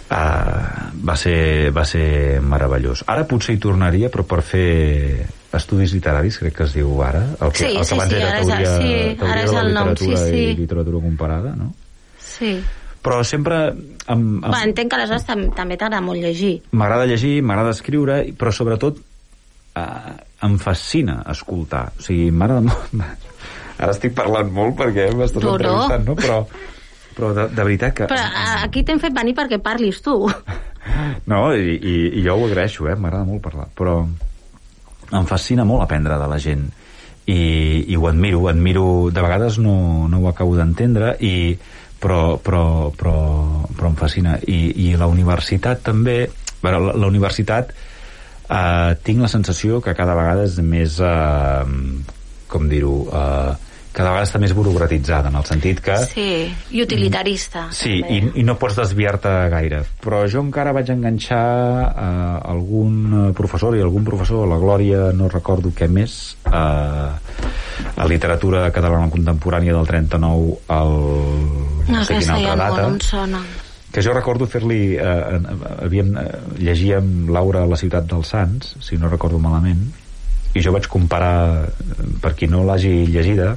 Uh, 0.06 0.92
va, 1.02 1.16
ser, 1.18 1.72
va 1.74 1.82
ser 1.90 2.38
meravellós. 2.46 3.02
Ara 3.10 3.24
potser 3.26 3.56
hi 3.56 3.60
tornaria, 3.60 4.12
però 4.14 4.22
per 4.30 4.44
fer 4.46 5.26
estudis 5.58 5.96
literaris, 5.96 6.38
crec 6.42 6.54
que 6.60 6.68
es 6.68 6.76
diu 6.76 6.92
ara, 7.04 7.24
el 7.40 7.52
que, 7.52 7.64
Sí, 7.64 7.72
el 7.72 7.80
que 7.80 7.86
sí, 7.90 7.96
abans 7.96 8.12
sí, 8.12 8.20
era 8.20 8.38
és 8.38 8.48
teoria, 8.48 8.76
sí, 8.76 8.94
teoria 9.20 9.46
de 9.46 9.56
la 9.56 9.64
el 9.64 9.74
nom, 9.74 9.90
sí, 9.96 10.06
literatura 10.06 10.22
sí. 10.22 10.44
i 10.44 10.56
literatura 10.60 11.02
comparada, 11.08 11.56
no? 11.58 11.72
Sí. 12.22 12.52
Però 13.06 13.20
sempre 13.24 13.60
amb, 13.70 14.46
amb, 14.46 14.50
Va, 14.50 14.64
entenc 14.66 14.92
que 14.92 14.98
aleshores 14.98 15.28
tam 15.28 15.46
també 15.58 15.78
t'agrada 15.78 16.02
molt 16.06 16.22
llegir. 16.22 16.56
M'agrada 16.74 17.06
llegir, 17.10 17.36
m'agrada 17.46 17.76
escriure, 17.76 18.22
però 18.38 18.54
sobretot 18.54 18.98
eh, 19.78 20.16
em 20.48 20.58
fascina 20.62 21.20
escoltar. 21.34 21.88
O 22.00 22.06
sigui, 22.06 22.32
m'agrada 22.34 22.66
molt... 22.66 23.32
Ara 23.80 23.92
estic 23.92 24.14
parlant 24.16 24.52
molt 24.56 24.78
perquè 24.80 25.10
m'estàs 25.16 25.44
No, 25.44 25.50
no. 25.50 25.56
entrevistant, 25.58 26.06
no? 26.08 26.16
Però, 26.20 26.38
però 27.18 27.32
de, 27.36 27.48
de 27.52 27.64
veritat 27.68 27.94
que... 27.98 28.08
Però 28.12 28.22
a- 28.24 28.62
aquí 28.68 28.84
t'hem 28.88 29.02
fet 29.04 29.14
venir 29.16 29.36
perquè 29.38 29.60
parlis 29.64 30.02
tu. 30.06 30.20
No, 31.26 31.50
i, 31.58 31.74
i, 31.82 31.94
i 32.20 32.22
jo 32.22 32.36
ho 32.38 32.44
agraeixo, 32.46 32.86
eh? 32.88 32.94
M'agrada 32.96 33.26
molt 33.26 33.42
parlar. 33.42 33.66
Però 33.76 33.96
em 34.06 35.26
fascina 35.26 35.64
molt 35.66 35.82
aprendre 35.82 36.14
de 36.22 36.28
la 36.30 36.38
gent. 36.40 36.68
I, 37.26 37.40
i 37.90 37.96
ho 37.98 38.06
admiro, 38.08 38.44
ho 38.44 38.48
admiro... 38.52 38.84
De 39.12 39.24
vegades 39.26 39.58
no, 39.58 40.06
no 40.08 40.20
ho 40.22 40.28
acabo 40.30 40.54
d'entendre, 40.56 41.16
i 41.26 41.58
però, 42.00 42.38
però, 42.38 42.92
però, 42.94 43.16
però 43.74 43.90
em 43.90 43.98
fascina. 43.98 44.38
I, 44.46 44.60
I 44.86 44.92
la 45.02 45.10
universitat 45.10 45.82
també... 45.90 46.20
Bueno, 46.62 46.84
la, 46.86 46.94
la 47.02 47.10
universitat 47.10 47.74
uh, 47.74 48.94
tinc 49.04 49.26
la 49.26 49.32
sensació 49.34 49.82
que 49.82 49.98
cada 49.98 50.14
vegada 50.18 50.46
és 50.46 50.62
més 50.62 51.00
uh, 51.02 51.66
com 52.52 52.70
dir-ho 52.70 52.98
uh, 53.10 53.56
cada 53.96 54.12
vegada 54.12 54.28
està 54.28 54.40
més 54.44 54.52
burocratitzada 54.52 55.30
en 55.32 55.38
el 55.40 55.46
sentit 55.48 55.80
que 55.84 55.96
Sí, 56.04 56.28
i 56.76 56.82
utilitarista. 56.84 57.70
Sí, 57.72 58.02
també. 58.04 58.18
i, 58.18 58.42
i 58.42 58.44
no 58.44 58.58
pots 58.60 58.76
desviar-te 58.82 59.32
gaire. 59.54 59.84
Però 60.04 60.26
jo 60.32 60.44
encara 60.44 60.74
vaig 60.76 60.92
enganxar 60.92 61.46
eh, 61.88 62.52
algun 62.52 62.98
eh, 63.08 63.30
professor, 63.38 63.78
i 63.78 63.84
algun 63.86 64.04
professor, 64.08 64.44
la 64.52 64.60
Glòria, 64.60 65.08
no 65.16 65.32
recordo 65.32 65.72
què 65.72 65.88
més, 65.88 66.36
eh, 66.52 67.46
a 67.96 68.10
literatura 68.12 68.68
catalana 68.76 69.08
contemporània 69.14 69.78
del 69.78 69.88
39 69.88 70.58
al... 70.76 70.96
No, 71.88 72.04
sé 72.04 72.18
aquesta 72.18 72.36
quina 72.36 72.42
ja 72.42 72.52
altra 72.52 72.62
data, 72.66 72.82
no 72.84 72.96
em 72.98 73.04
sona. 73.06 73.44
que 73.96 74.04
jo 74.04 74.16
recordo 74.18 74.50
fer-li... 74.52 74.82
Eh, 75.00 75.20
eh, 75.40 75.60
havíem, 75.88 76.18
eh, 76.20 76.32
llegíem 76.68 77.30
Laura 77.32 77.64
a 77.64 77.72
la 77.72 77.80
ciutat 77.80 78.12
dels 78.12 78.36
Sants, 78.36 78.76
si 78.84 79.00
no 79.00 79.08
recordo 79.08 79.40
malament, 79.40 79.88
i 80.56 80.64
jo 80.64 80.72
vaig 80.72 80.88
comparar, 80.92 81.68
per 82.24 82.34
qui 82.36 82.48
no 82.48 82.64
l'hagi 82.64 83.06
llegida, 83.12 83.54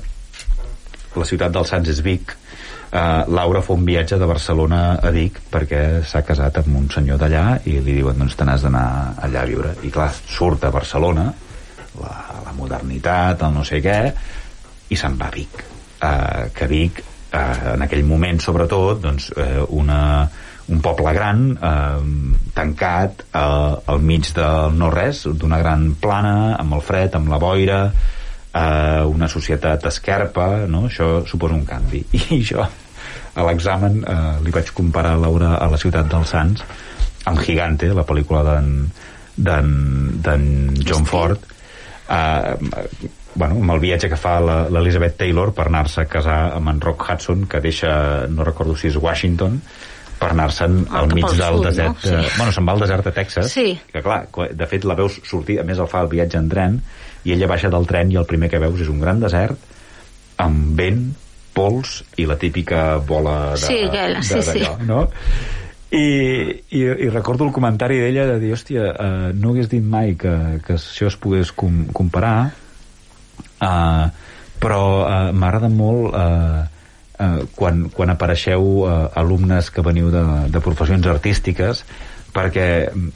la 1.19 1.27
ciutat 1.27 1.55
dels 1.55 1.71
Sants 1.71 1.91
és 1.93 2.01
Vic, 2.05 2.35
uh, 2.93 3.25
Laura 3.31 3.63
fa 3.65 3.75
un 3.75 3.85
viatge 3.87 4.19
de 4.19 4.29
Barcelona 4.29 4.81
a 5.03 5.13
Vic 5.15 5.39
perquè 5.53 5.83
s'ha 6.07 6.25
casat 6.27 6.61
amb 6.63 6.81
un 6.81 6.89
senyor 6.93 7.21
d'allà 7.21 7.45
i 7.67 7.79
li 7.79 7.99
diuen 8.01 8.19
doncs 8.19 8.37
te 8.39 8.47
n'has 8.47 8.67
d'anar 8.67 8.89
allà 9.27 9.45
a 9.45 9.51
viure. 9.51 9.75
I 9.87 9.93
clar, 9.95 10.11
surt 10.13 10.67
a 10.67 10.73
Barcelona 10.75 11.29
la, 12.01 12.15
la 12.45 12.57
modernitat, 12.57 13.47
el 13.47 13.55
no 13.55 13.65
sé 13.67 13.83
què 13.85 13.99
i 14.91 14.99
se'n 14.99 15.19
va 15.21 15.31
a 15.31 15.35
Vic. 15.35 15.65
Uh, 15.99 16.51
que 16.55 16.69
Vic 16.71 17.03
uh, 17.03 17.75
en 17.75 17.87
aquell 17.87 18.05
moment 18.07 18.43
sobretot 18.43 19.03
doncs, 19.03 19.33
uh, 19.35 19.65
una, 19.79 20.01
un 20.69 20.81
poble 20.85 21.13
gran 21.17 21.45
eh, 21.57 22.51
tancat 22.55 23.23
eh, 23.33 23.39
al 23.93 24.01
mig 24.05 24.29
del 24.37 24.75
no-res 24.77 25.25
d'una 25.33 25.59
gran 25.63 25.95
plana, 26.01 26.57
amb 26.61 26.75
el 26.77 26.83
fred, 26.85 27.15
amb 27.17 27.29
la 27.33 27.39
boira 27.41 27.79
eh, 27.89 29.05
una 29.09 29.29
societat 29.33 29.87
esquerpa 29.89 30.67
no? 30.69 30.87
això 30.91 31.25
suposa 31.27 31.55
un 31.57 31.65
canvi. 31.69 32.05
I 32.37 32.43
jo 32.45 32.61
a 33.39 33.45
l'examen 33.47 34.01
eh, 34.03 34.37
li 34.45 34.51
vaig 34.53 34.73
comparar 34.75 35.17
Laura 35.21 35.55
a 35.63 35.69
la 35.71 35.79
ciutat 35.79 36.09
dels 36.11 36.33
Sants 36.35 36.65
amb 37.29 37.41
Gigante, 37.45 37.89
la 37.95 38.05
pel·lícula 38.09 38.43
d'en 39.37 40.75
John 40.85 41.05
Ford. 41.07 41.39
Eh, 42.09 42.57
bueno, 43.35 43.55
amb 43.61 43.71
el 43.75 43.81
viatge 43.81 44.09
que 44.11 44.17
fa 44.19 44.39
la- 44.41 44.69
l'Elizabeth 44.73 45.17
Taylor 45.21 45.53
per 45.55 45.67
anar-se 45.69 46.01
a 46.03 46.07
casar 46.11 46.53
amb 46.57 46.69
en 46.73 46.81
Rock 46.81 47.05
Hudson 47.09 47.45
que 47.47 47.61
deixa, 47.61 48.27
no 48.29 48.45
recordo 48.45 48.75
si 48.77 48.89
és 48.89 48.97
Washington 48.97 49.61
per 50.19 50.31
anar-se'n 50.35 50.81
Ah, 50.91 51.01
al 51.05 51.13
mig 51.15 51.25
del 51.27 51.37
sud, 51.39 51.59
no? 51.61 51.63
desert 51.69 52.01
Sí. 52.03 52.09
eh, 52.15 52.27
bueno, 52.37 52.53
se'n 52.53 52.67
va 52.67 52.73
al 52.73 52.81
desert 52.81 53.05
de 53.05 53.13
Texas 53.13 53.53
Sí. 53.53 53.79
que 53.93 54.03
clar, 54.03 54.27
de 54.53 54.67
fet 54.67 54.85
la 54.85 54.95
veus 54.99 55.21
sortir 55.25 55.61
a 55.61 55.65
més 55.65 55.79
el 55.79 55.87
fa 55.87 56.03
el 56.03 56.09
viatge 56.11 56.39
en 56.39 56.49
tren 56.49 56.81
i 57.25 57.33
ella 57.33 57.47
baixa 57.51 57.69
del 57.71 57.87
tren 57.87 58.11
i 58.13 58.17
el 58.17 58.27
primer 58.27 58.51
que 58.51 58.59
veus 58.59 58.81
és 58.81 58.89
un 58.89 59.01
gran 59.01 59.21
desert 59.21 59.59
amb 60.39 60.77
vent, 60.79 61.15
pols 61.55 62.05
i 62.17 62.27
la 62.27 62.37
típica 62.39 62.97
bola 63.03 63.53
de, 63.57 63.63
Sí, 63.65 63.79
aquella, 63.89 64.23
sí, 64.23 64.35
de, 64.35 64.43
sí. 64.43 64.67
no? 64.87 65.09
I, 65.91 66.05
i, 66.71 66.83
i 66.85 67.09
recordo 67.09 67.47
el 67.47 67.53
comentari 67.53 67.97
d'ella 67.99 68.27
de 68.29 68.39
dir, 68.39 68.53
hòstia, 68.53 68.83
uh, 68.93 69.31
no 69.35 69.51
hagués 69.55 69.71
dit 69.73 69.83
mai 69.83 70.15
que, 70.21 70.61
que 70.67 70.75
això 70.77 71.09
es 71.09 71.17
pogués 71.17 71.51
com, 71.57 71.87
comparar 71.97 72.51
uh, 73.63 74.07
però 74.61 74.83
uh, 75.07 75.33
m'agrada 75.33 75.71
molt 75.73 76.13
uh, 76.15 76.67
uh, 77.21 77.47
quan, 77.57 77.87
quan 77.95 78.11
apareixeu 78.15 78.65
uh, 78.85 79.09
alumnes 79.19 79.71
que 79.75 79.85
veniu 79.85 80.11
de, 80.15 80.23
de 80.53 80.61
professions 80.65 81.07
artístiques 81.07 81.85
perquè 82.35 82.69
mm, 82.93 83.09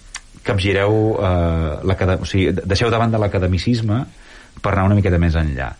capgireu 0.43 0.97
uh, 1.17 2.19
o 2.19 2.27
sigui, 2.29 2.53
deixeu 2.65 2.91
davant 2.91 3.13
de 3.13 3.21
l'academicisme 3.23 4.03
per 4.63 4.73
anar 4.73 4.89
una 4.91 4.99
miqueta 4.99 5.19
més 5.23 5.37
enllà 5.39 5.73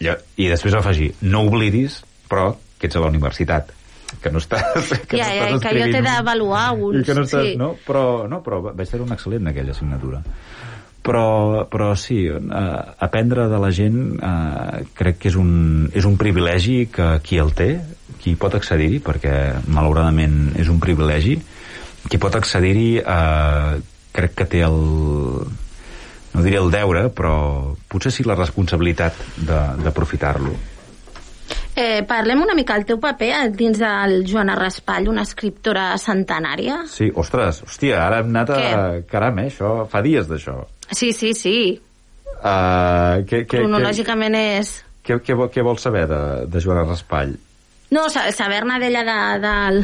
I, 0.00 0.48
després 0.50 0.74
afegir, 0.76 1.14
no 1.22 1.46
oblidis 1.48 2.02
però 2.30 2.54
que 2.78 2.88
ets 2.90 2.96
a 2.98 3.00
la 3.00 3.08
universitat 3.12 3.72
que 4.22 4.30
no 4.30 4.38
estàs, 4.38 4.92
que 5.08 5.18
ja, 5.18 5.26
no 5.26 5.34
ja, 5.34 5.46
estàs 5.46 5.48
que 5.50 5.56
escrivint 5.56 5.92
té 5.96 5.98
un- 5.98 6.06
d'avaluar 6.06 6.66
uns. 6.78 7.06
que 7.06 7.14
no 7.16 7.24
estàs, 7.26 7.48
sí. 7.50 7.56
no? 7.58 7.72
Però, 7.86 8.04
no, 8.30 8.38
però 8.44 8.60
vaig 8.68 8.86
ser 8.88 9.00
un 9.02 9.10
excel·lent 9.14 9.42
en 9.42 9.50
aquella 9.50 9.74
assignatura. 9.74 10.20
Però, 11.06 11.66
però 11.70 11.92
sí, 11.94 12.24
eh, 12.26 12.62
aprendre 13.06 13.46
de 13.48 13.60
la 13.62 13.70
gent 13.70 13.98
eh, 14.18 14.80
crec 14.98 15.20
que 15.22 15.30
és 15.30 15.36
un, 15.38 15.52
és 15.94 16.08
un 16.08 16.16
privilegi 16.18 16.88
que 16.90 17.12
qui 17.22 17.38
el 17.38 17.52
té, 17.54 17.70
qui 18.22 18.34
pot 18.34 18.56
accedir-hi, 18.58 18.98
perquè 19.04 19.36
malauradament 19.70 20.56
és 20.58 20.72
un 20.72 20.80
privilegi, 20.82 21.36
qui 22.10 22.18
pot 22.22 22.34
accedir-hi 22.34 22.90
eh, 23.02 23.76
crec 24.16 24.34
que 24.40 24.48
té 24.50 24.64
el 24.66 24.80
no 26.36 26.42
diré 26.44 26.58
el 26.60 26.70
deure, 26.70 27.08
però 27.16 27.36
potser 27.88 28.12
sí 28.12 28.26
la 28.26 28.36
responsabilitat 28.36 29.22
d'aprofitar-lo. 29.46 30.52
Eh, 31.76 32.02
parlem 32.08 32.40
una 32.40 32.54
mica 32.56 32.76
del 32.76 32.86
teu 32.88 32.98
paper 33.00 33.50
dins 33.52 33.80
del 33.80 34.22
Joana 34.28 34.54
Raspall, 34.56 35.10
una 35.12 35.24
escriptora 35.28 35.90
centenària. 36.00 36.82
Sí, 36.88 37.10
ostres, 37.12 37.62
hòstia, 37.66 38.00
ara 38.04 38.22
hem 38.22 38.32
anat 38.32 38.52
a... 38.52 38.60
Què? 38.60 39.02
Caram, 39.10 39.42
eh, 39.42 39.50
això, 39.52 39.72
fa 39.92 40.00
dies 40.04 40.28
d'això. 40.28 40.62
Sí, 40.92 41.12
sí, 41.12 41.32
sí. 41.34 41.56
Uh, 42.36 43.24
què, 43.26 43.44
què, 43.48 43.58
Cronològicament 43.62 44.34
és... 44.38 44.74
què, 45.02 45.16
què, 45.24 45.34
què, 45.34 45.48
què 45.54 45.64
vols 45.64 45.82
saber 45.82 46.04
de, 46.10 46.20
de 46.52 46.60
Joana 46.62 46.84
Raspall? 46.86 47.34
No, 47.94 48.08
sa- 48.12 48.28
saber-ne 48.34 48.78
d'ella 48.82 49.02
de, 49.06 49.18
del... 49.46 49.80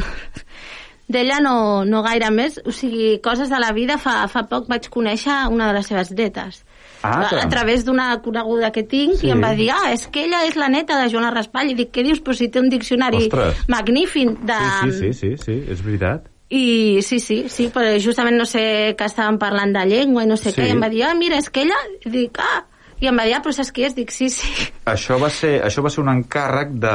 D'ella 1.13 1.41
no, 1.43 1.83
no 1.85 1.99
gaire 2.05 2.29
més, 2.31 2.55
o 2.65 2.71
sigui, 2.73 3.17
coses 3.21 3.49
de 3.51 3.59
la 3.59 3.73
vida. 3.75 3.97
Fa, 4.01 4.23
fa 4.31 4.45
poc 4.49 4.69
vaig 4.71 4.87
conèixer 4.89 5.35
una 5.51 5.67
de 5.69 5.75
les 5.77 5.89
seves 5.91 6.11
netes. 6.15 6.61
Ah, 7.03 7.17
a, 7.27 7.41
a 7.43 7.47
través 7.51 7.83
d'una 7.83 8.05
coneguda 8.23 8.69
que 8.71 8.85
tinc 8.87 9.17
Sí. 9.19 9.27
i 9.27 9.33
em 9.35 9.41
va 9.43 9.51
dir, 9.57 9.67
ah, 9.75 9.91
és 9.91 10.05
que 10.07 10.23
ella 10.23 10.45
és 10.47 10.55
la 10.55 10.69
neta 10.71 11.01
de 11.01 11.09
Joana 11.11 11.33
Raspall. 11.35 11.73
I 11.73 11.75
dic, 11.75 11.91
què 11.93 12.05
dius? 12.07 12.21
Però 12.23 12.33
si 12.37 12.47
té 12.47 12.61
un 12.63 12.69
diccionari 12.71 13.25
Ostres. 13.27 13.59
magnífic 13.67 14.31
de... 14.47 14.59
Sí, 14.85 14.91
sí, 14.93 15.11
sí, 15.11 15.13
sí, 15.19 15.33
sí, 15.43 15.57
és 15.75 15.83
veritat. 15.83 16.29
I 16.49 16.99
sí, 17.01 17.19
sí, 17.19 17.45
sí, 17.49 17.69
però 17.73 17.95
justament 18.03 18.35
no 18.37 18.45
sé 18.45 18.93
que 18.97 19.05
estàvem 19.07 19.39
parlant 19.41 19.71
de 19.73 19.85
llengua 19.89 20.23
i 20.23 20.27
no 20.29 20.35
sé 20.37 20.51
Sí. 20.51 20.59
què, 20.61 20.67
i 20.67 20.75
em 20.75 20.81
va 20.83 20.89
dir, 20.89 21.03
ah, 21.07 21.13
mira, 21.17 21.37
és 21.41 21.49
que 21.49 21.63
ella... 21.63 21.79
I 22.05 22.09
dic, 22.13 22.37
ah, 22.37 22.61
i 23.01 23.07
em 23.09 23.17
va 23.17 23.25
dir, 23.25 23.33
ah, 23.37 23.41
però 23.41 23.53
saps 23.55 23.71
qui 23.73 23.83
és? 23.87 23.95
Dic, 23.95 24.11
sí, 24.13 24.29
sí. 24.29 24.67
Això 24.85 25.17
va 25.19 25.29
ser, 25.33 25.61
això 25.65 25.81
va 25.81 25.89
ser 25.89 26.03
un 26.03 26.11
encàrrec 26.13 26.75
de... 26.83 26.93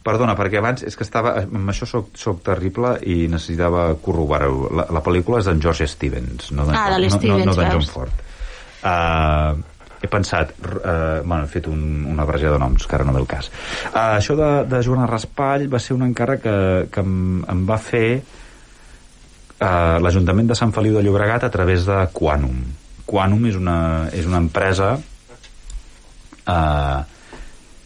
Perdona, 0.00 0.32
perquè 0.32 0.56
abans 0.62 0.82
és 0.88 0.96
que 0.96 1.04
estava... 1.04 1.34
Amb 1.42 1.68
això 1.68 1.84
soc, 1.84 2.14
soc 2.16 2.38
terrible 2.46 2.94
i 3.04 3.26
necessitava 3.28 3.90
corroborar-ho. 4.00 4.70
La, 4.72 4.86
la 4.96 5.02
pel·lícula 5.04 5.42
és 5.42 5.50
d'en 5.50 5.60
George 5.60 5.84
Stevens, 5.86 6.48
no 6.56 6.64
d'en 6.64 6.74
Ah, 6.74 6.86
de 6.96 7.10
no, 7.28 7.36
no, 7.44 7.52
no 7.52 7.54
John? 7.60 7.84
Ford. 7.84 8.24
Uh, 8.80 9.60
he 10.00 10.08
pensat... 10.08 10.54
Uh, 10.56 11.20
bueno, 11.20 11.44
he 11.44 11.52
fet 11.52 11.68
un, 11.68 12.06
una 12.08 12.24
barreja 12.24 12.54
de 12.54 12.58
noms, 12.62 12.86
que 12.88 12.96
ara 12.96 13.04
no 13.04 13.12
ve 13.12 13.20
el 13.20 13.28
cas. 13.28 13.50
Uh, 13.92 14.16
això 14.16 14.38
de, 14.40 14.48
de 14.72 14.80
Joana 14.86 15.04
Raspall 15.10 15.68
va 15.68 15.78
ser 15.78 15.98
un 15.98 16.06
encàrrec 16.08 16.46
que, 16.48 16.56
que 16.94 17.04
em, 17.04 17.42
em 17.44 17.66
va 17.68 17.76
fer 17.76 18.22
uh, 19.60 20.00
l'Ajuntament 20.02 20.50
de 20.50 20.56
Sant 20.58 20.72
Feliu 20.74 20.96
de 20.96 21.04
Llobregat 21.04 21.44
a 21.46 21.52
través 21.52 21.86
de 21.88 22.00
Quanum. 22.16 22.58
Quanum 23.06 23.46
és 23.50 23.56
una, 23.58 24.08
és 24.14 24.26
una 24.26 24.38
empresa 24.38 24.94
eh, 26.46 26.98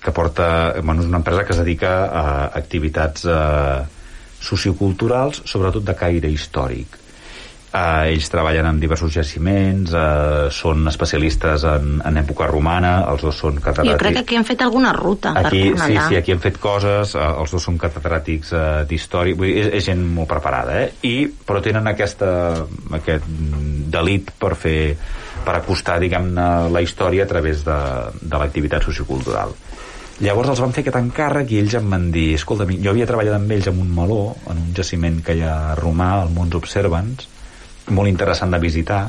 que 0.05 0.13
porta... 0.13 0.49
Bueno, 0.83 1.01
és 1.03 1.09
una 1.09 1.23
empresa 1.23 1.45
que 1.45 1.55
es 1.55 1.61
dedica 1.63 1.95
a 2.05 2.25
activitats 2.61 3.25
eh, 3.25 3.79
socioculturals, 4.45 5.41
sobretot 5.49 5.87
de 5.89 5.97
caire 5.97 6.29
històric. 6.29 6.99
Eh, 7.75 8.13
ells 8.13 8.29
treballen 8.31 8.69
en 8.69 8.77
diversos 8.79 9.11
jaciments, 9.11 9.91
eh, 9.99 10.45
són 10.55 10.87
especialistes 10.87 11.65
en, 11.67 11.97
en 12.07 12.21
època 12.21 12.47
romana, 12.47 12.93
els 13.11 13.25
dos 13.27 13.41
són 13.43 13.59
catedràtics... 13.59 13.97
Jo 13.97 13.99
crec 13.99 14.15
que 14.15 14.23
aquí 14.23 14.39
hem 14.39 14.47
fet 14.47 14.63
alguna 14.63 14.93
ruta 14.95 15.33
Aquí, 15.41 15.65
per 15.73 15.89
sí, 15.89 15.97
sí, 16.07 16.19
aquí 16.21 16.37
hem 16.37 16.43
fet 16.45 16.61
coses, 16.63 17.17
eh, 17.19 17.25
els 17.43 17.57
dos 17.57 17.67
són 17.67 17.81
catedràtics 17.83 18.55
eh, 18.55 18.63
d'història, 18.87 19.35
vull 19.41 19.51
dir, 19.51 19.65
és, 19.65 19.73
és 19.81 19.89
gent 19.91 20.07
molt 20.07 20.31
preparada, 20.31 20.79
eh? 20.85 20.93
I, 21.11 21.27
però 21.49 21.65
tenen 21.67 21.91
aquesta, 21.91 22.31
aquest 23.01 23.27
delit 23.91 24.31
per 24.39 24.55
fer 24.55 24.79
per 25.45 25.59
acostar, 25.59 25.99
diguem-ne, 26.01 26.49
la 26.71 26.81
història 26.87 27.27
a 27.27 27.33
través 27.35 27.67
de, 27.67 27.81
de 28.23 28.39
l'activitat 28.39 28.87
sociocultural. 28.87 29.51
Llavors 30.23 30.55
els 30.55 30.63
van 30.63 30.71
fer 30.73 30.85
aquest 30.85 31.03
encàrrec 31.03 31.51
i 31.51 31.59
ells 31.59 31.75
em 31.75 31.91
van 31.91 32.07
dir, 32.15 32.29
escolta, 32.39 32.71
jo 32.71 32.95
havia 32.95 33.11
treballat 33.11 33.35
amb 33.35 33.51
ells 33.59 33.67
en 33.67 33.83
un 33.83 33.91
meló, 33.99 34.23
en 34.47 34.63
un 34.69 34.75
jaciment 34.79 35.19
que 35.27 35.35
hi 35.35 35.43
ha 35.43 35.55
a 35.73 35.79
Romà, 35.81 36.13
al 36.23 36.31
Mons 36.39 36.55
Observants, 36.55 37.34
molt 37.91 38.09
interessant 38.09 38.55
de 38.55 38.61
visitar, 38.63 39.03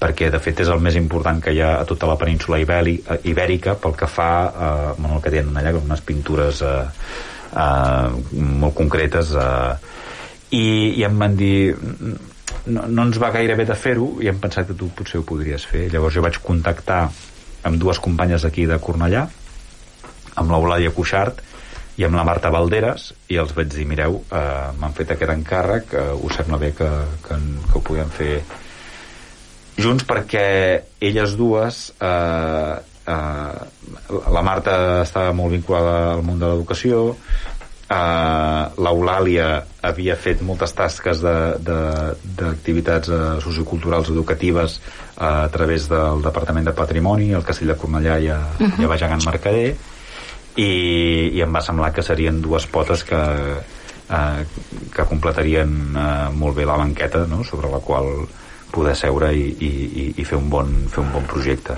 perquè 0.00 0.28
de 0.32 0.40
fet 0.42 0.60
és 0.64 0.70
el 0.72 0.82
més 0.84 0.96
important 0.98 1.40
que 1.40 1.54
hi 1.54 1.62
ha 1.64 1.78
a 1.80 1.86
tota 1.88 2.08
la 2.10 2.18
península 2.20 2.58
ibèli, 2.60 2.98
eh, 3.00 3.20
ibèrica 3.30 3.76
pel 3.80 3.96
que 3.96 4.08
fa 4.10 4.30
eh, 4.48 4.90
bueno, 4.98 5.16
el 5.16 5.24
que 5.24 5.32
tenen 5.32 5.56
allà, 5.56 5.72
unes 5.78 6.02
pintures 6.04 6.60
eh, 6.66 6.74
eh, 7.54 8.40
molt 8.64 8.76
concretes 8.76 9.32
eh, 9.38 9.92
i, 10.50 10.66
i 11.00 11.06
em 11.06 11.16
van 11.18 11.38
dir 11.38 11.74
no, 12.66 12.84
no 12.88 13.06
ens 13.06 13.20
va 13.20 13.32
gaire 13.34 13.56
bé 13.56 13.66
de 13.68 13.76
fer-ho 13.78 14.10
i 14.24 14.28
hem 14.28 14.42
pensat 14.42 14.68
que 14.68 14.76
tu 14.78 14.90
potser 14.96 15.20
ho 15.20 15.24
podries 15.26 15.64
fer. 15.68 15.86
Llavors 15.92 16.16
jo 16.16 16.24
vaig 16.24 16.38
contactar 16.44 17.06
amb 17.64 17.80
dues 17.80 18.00
companyes 18.02 18.44
d'aquí 18.44 18.68
de 18.68 18.78
Cornellà 18.82 19.24
amb 20.34 20.50
l'Eulàlia 20.50 20.92
Cuixart 20.94 21.40
i 21.96 22.04
amb 22.04 22.16
la 22.18 22.24
Marta 22.26 22.50
Valderes 22.50 23.12
i 23.30 23.36
els 23.38 23.52
vaig 23.54 23.68
dir, 23.70 23.84
mireu, 23.86 24.18
eh, 24.34 24.70
m'han 24.80 24.94
fet 24.96 25.12
aquest 25.14 25.30
encàrrec 25.34 25.94
eh, 25.94 26.10
us 26.26 26.34
sembla 26.40 26.58
bé 26.58 26.72
que, 26.74 26.88
que, 27.26 27.38
que 27.70 27.78
ho 27.78 27.82
puguem 27.86 28.10
fer 28.10 28.42
junts 29.78 30.04
perquè 30.06 30.46
elles 31.02 31.36
dues 31.38 31.92
eh, 32.02 32.74
eh, 33.06 33.54
la 34.34 34.42
Marta 34.46 35.02
estava 35.02 35.32
molt 35.34 35.54
vinculada 35.54 36.14
al 36.16 36.22
món 36.26 36.38
de 36.42 36.50
l'educació 36.50 37.04
eh, 37.90 38.62
l'Eulàlia 38.74 39.48
havia 39.86 40.16
fet 40.18 40.42
moltes 40.42 40.74
tasques 40.74 41.22
d'activitats 41.22 43.08
eh, 43.10 43.22
socioculturals 43.44 44.10
educatives 44.14 44.80
eh, 44.80 45.24
a 45.24 45.48
través 45.54 45.88
del 45.90 46.22
Departament 46.26 46.66
de 46.70 46.74
Patrimoni 46.74 47.32
el 47.34 47.46
Castell 47.46 47.70
de 47.74 47.78
Cornellà 47.78 48.18
i 48.18 48.30
a, 48.34 48.40
Mhm. 48.58 48.80
i 48.80 48.84
a 48.84 48.88
Baix 48.88 49.26
Mercader 49.26 49.76
i, 50.56 50.68
i 51.34 51.40
em 51.42 51.52
va 51.54 51.62
semblar 51.64 51.92
que 51.94 52.02
serien 52.06 52.40
dues 52.42 52.66
potes 52.70 53.02
que, 53.04 53.18
eh, 53.18 54.44
que 54.94 55.06
completarien 55.10 55.72
eh, 55.96 56.08
molt 56.34 56.56
bé 56.56 56.66
la 56.68 56.76
banqueta 56.78 57.24
no? 57.26 57.42
sobre 57.44 57.70
la 57.72 57.80
qual 57.82 58.10
poder 58.74 58.96
seure 58.98 59.30
i, 59.34 59.44
i, 59.62 59.70
i- 60.18 60.24
fer, 60.26 60.38
un 60.38 60.48
bon, 60.50 60.70
fer 60.90 61.02
un 61.04 61.12
bon 61.14 61.26
projecte. 61.30 61.76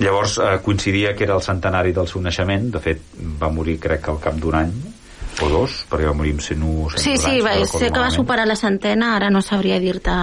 Llavors 0.00 0.38
eh, 0.38 0.58
coincidia 0.62 1.14
que 1.16 1.24
era 1.26 1.34
el 1.34 1.42
centenari 1.42 1.92
del 1.92 2.06
seu 2.08 2.22
naixement. 2.22 2.70
De 2.72 2.80
fet 2.80 3.00
va 3.40 3.50
morir 3.52 3.78
crec 3.82 4.04
que 4.06 4.12
al 4.14 4.20
cap 4.22 4.38
d'un 4.38 4.54
any 4.54 4.70
o 5.42 5.48
dos, 5.50 5.80
perquè 5.90 6.06
va 6.08 6.14
morir 6.16 6.32
amb 6.36 6.42
101 6.44 6.70
o 6.86 6.88
102 6.90 7.02
Sí, 7.02 7.16
sí, 7.18 7.34
anys, 7.38 7.44
va, 7.46 7.52
sé 7.78 7.90
que 7.90 8.00
va 8.02 8.10
superar 8.14 8.46
la 8.48 8.56
centena, 8.58 9.14
ara 9.16 9.30
no 9.30 9.42
sabria 9.42 9.78
dir-te... 9.82 10.14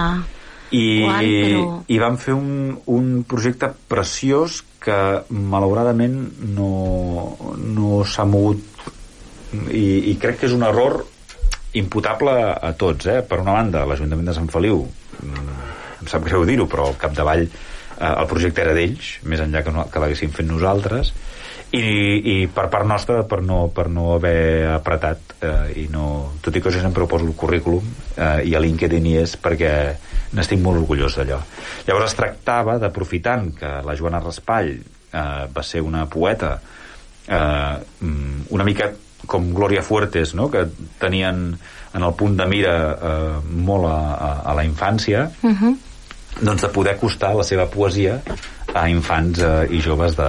I, 0.70 0.80
Quan, 1.00 1.24
però- 1.24 1.68
i 1.88 1.96
vam 2.00 2.18
fer 2.20 2.34
un, 2.36 2.74
un 2.92 3.06
projecte 3.24 3.70
preciós 3.88 4.58
que 4.88 4.98
malauradament 5.52 6.18
no, 6.56 6.72
no 7.60 8.02
s'ha 8.08 8.24
mogut 8.28 8.64
i, 9.68 10.12
i 10.12 10.16
crec 10.20 10.40
que 10.40 10.48
és 10.48 10.56
un 10.56 10.64
error 10.66 11.02
imputable 11.78 12.34
a 12.52 12.72
tots 12.80 13.08
eh? 13.12 13.20
per 13.22 13.42
una 13.44 13.56
banda 13.58 13.84
l'Ajuntament 13.88 14.30
de 14.30 14.36
Sant 14.36 14.48
Feliu 14.52 14.82
mm, 14.84 15.58
em 16.02 16.10
sap 16.10 16.24
greu 16.24 16.46
dir-ho 16.48 16.68
però 16.70 16.88
al 16.88 17.00
capdavall 17.00 17.44
eh, 17.44 17.50
el 18.08 18.28
projecte 18.30 18.64
era 18.64 18.76
d'ells 18.76 19.18
més 19.28 19.44
enllà 19.44 19.64
que, 19.66 19.74
no, 19.74 19.84
que 19.92 20.02
l'haguéssim 20.02 20.32
fet 20.34 20.48
nosaltres 20.48 21.12
i, 21.70 21.80
i 22.32 22.36
per 22.48 22.68
part 22.72 22.86
nostra 22.88 23.22
per 23.28 23.42
no, 23.44 23.66
per 23.74 23.88
no 23.92 24.14
haver 24.14 24.68
apretat 24.72 25.34
eh, 25.44 25.82
i 25.82 25.88
no, 25.92 26.38
tot 26.40 26.56
i 26.56 26.62
que 26.64 26.72
jo 26.72 26.80
sempre 26.80 27.04
ho 27.04 27.10
poso 27.10 27.26
el 27.28 27.34
currículum 27.36 27.84
eh, 28.16 28.46
i 28.48 28.54
a 28.56 28.62
LinkedIn 28.62 29.08
hi 29.10 29.16
és 29.20 29.36
perquè 29.40 29.72
n'estic 30.32 30.62
molt 30.64 30.80
orgullós 30.80 31.18
d'allò 31.18 31.40
llavors 31.86 32.08
es 32.08 32.16
tractava 32.16 32.78
d'aprofitant 32.80 33.50
que 33.58 33.72
la 33.84 33.96
Joana 33.98 34.22
Raspall 34.24 34.72
eh, 34.78 35.44
va 35.52 35.64
ser 35.66 35.84
una 35.84 36.06
poeta 36.08 36.54
eh, 37.26 37.76
mm, 38.00 38.48
una 38.56 38.64
mica 38.64 38.88
com 39.28 39.52
Gloria 39.52 39.84
Fuertes 39.84 40.32
no? 40.38 40.48
que 40.48 40.64
tenien 40.98 41.52
en 41.52 42.04
el 42.04 42.14
punt 42.16 42.36
de 42.38 42.48
mira 42.48 42.74
eh, 42.94 43.36
molt 43.44 43.90
a, 43.90 43.98
a, 44.14 44.32
a 44.52 44.56
la 44.56 44.64
infància 44.64 45.28
Uh 45.42 45.52
-huh. 45.52 45.76
doncs 46.40 46.62
de 46.62 46.68
poder 46.68 46.94
acostar 46.94 47.34
la 47.34 47.42
seva 47.42 47.66
poesia 47.66 48.20
a 48.74 48.88
infants 48.88 49.40
eh, 49.40 49.66
i 49.70 49.80
joves 49.80 50.16
de, 50.16 50.28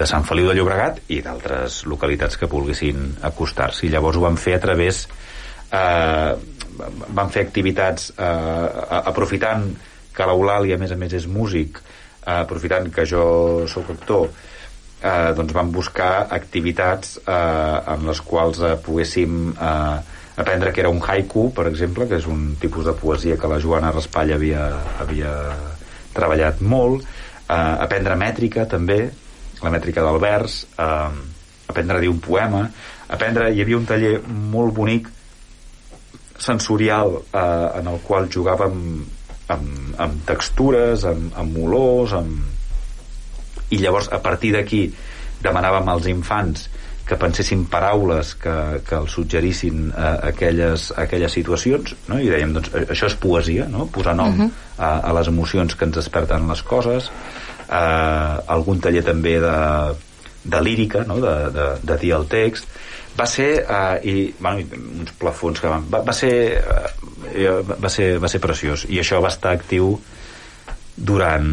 de 0.00 0.08
Sant 0.08 0.24
Feliu 0.24 0.48
de 0.48 0.56
Llobregat 0.56 1.02
i 1.12 1.20
d'altres 1.24 1.82
localitats 1.90 2.38
que 2.40 2.48
volguessin 2.48 3.10
acostar-s'hi. 3.28 3.90
Llavors 3.92 4.16
ho 4.16 4.24
van 4.28 4.40
fer 4.40 4.56
a 4.56 4.64
través... 4.64 5.04
Eh, 5.70 6.32
van 6.80 7.28
fer 7.28 7.42
activitats 7.44 8.06
eh, 8.16 9.00
aprofitant 9.10 9.66
que 10.16 10.26
l'Eulàlia, 10.26 10.78
a 10.78 10.80
més 10.80 10.94
a 10.94 10.96
més, 10.96 11.12
és 11.18 11.26
músic, 11.28 11.76
eh, 12.22 12.38
aprofitant 12.38 12.88
que 12.94 13.04
jo 13.04 13.24
sóc 13.68 13.90
actor, 13.92 14.30
eh, 15.02 15.32
doncs 15.36 15.52
vam 15.52 15.68
buscar 15.74 16.30
activitats 16.32 17.18
eh, 17.20 17.92
en 17.92 18.08
les 18.08 18.24
quals 18.24 18.62
eh, 18.64 18.74
poguéssim 18.80 19.52
eh, 19.52 20.16
aprendre 20.40 20.72
que 20.72 20.80
era 20.80 20.92
un 20.94 21.02
haiku, 21.04 21.50
per 21.52 21.68
exemple, 21.68 22.08
que 22.08 22.16
és 22.16 22.28
un 22.30 22.54
tipus 22.62 22.88
de 22.88 22.96
poesia 22.96 23.36
que 23.36 23.50
la 23.50 23.60
Joana 23.60 23.92
Raspall 23.92 24.32
havia, 24.38 24.70
havia 25.04 25.34
treballat 26.16 26.64
molt, 26.64 27.04
eh, 27.04 27.74
aprendre 27.84 28.16
mètrica 28.16 28.64
també, 28.64 29.02
la 29.62 29.72
mètrica 29.72 30.04
del 30.06 30.18
vers, 30.22 30.64
eh, 30.78 31.10
aprendre 31.70 31.98
a 31.98 32.00
dir 32.00 32.10
un 32.10 32.20
poema, 32.20 32.64
aprendre, 33.08 33.50
hi 33.52 33.62
havia 33.62 33.78
un 33.78 33.86
taller 33.86 34.18
molt 34.26 34.74
bonic 34.74 35.08
sensorial 36.40 37.18
eh, 37.20 37.80
en 37.80 37.90
el 37.92 38.00
qual 38.06 38.28
jugàvem 38.32 38.80
amb, 39.50 39.94
amb 40.00 40.26
textures, 40.26 41.04
amb, 41.04 41.32
amb 41.36 41.62
olors, 41.66 42.16
amb... 42.16 42.46
i 43.70 43.78
llavors 43.78 44.08
a 44.10 44.18
partir 44.22 44.50
d'aquí 44.56 44.86
demanàvem 45.42 45.88
als 45.88 46.08
infants 46.10 46.68
que 47.10 47.18
pensessin 47.18 47.64
paraules 47.70 48.36
que, 48.38 48.54
que 48.86 48.96
els 49.00 49.14
suggerissin 49.16 49.88
eh, 49.90 50.10
aquelles, 50.30 50.90
aquelles 50.98 51.34
situacions 51.34 51.94
no? 52.08 52.20
i 52.22 52.30
dèiem, 52.30 52.54
doncs, 52.54 52.70
això 52.86 53.10
és 53.10 53.16
poesia 53.18 53.66
no? 53.70 53.88
posar 53.90 54.14
nom 54.18 54.30
Mhm. 54.36 54.50
a, 54.78 54.90
a 55.10 55.12
les 55.18 55.28
emocions 55.28 55.74
que 55.74 55.88
ens 55.88 55.98
desperten 55.98 56.46
les 56.48 56.62
coses 56.62 57.10
eh, 57.70 58.52
algun 58.56 58.80
taller 58.82 59.04
també 59.06 59.38
de, 59.42 59.56
de 60.44 60.62
lírica 60.64 61.04
no? 61.06 61.20
de, 61.22 61.34
de, 61.54 61.66
de 61.86 61.98
dir 62.02 62.14
el 62.18 62.26
text 62.30 62.68
va 63.18 63.26
ser 63.26 63.50
eh, 63.62 63.96
i, 64.04 64.14
bueno, 64.40 64.64
uns 65.02 65.12
plafons 65.20 65.62
que 65.62 65.70
van, 65.70 65.86
va, 65.92 66.02
va 66.06 66.16
ser 66.16 66.34
eh, 66.58 67.54
va 67.70 67.92
ser, 67.92 68.12
va 68.22 68.30
ser 68.32 68.42
preciós 68.42 68.86
i 68.90 69.00
això 69.02 69.20
va 69.22 69.32
estar 69.32 69.54
actiu 69.56 69.94
durant 70.96 71.46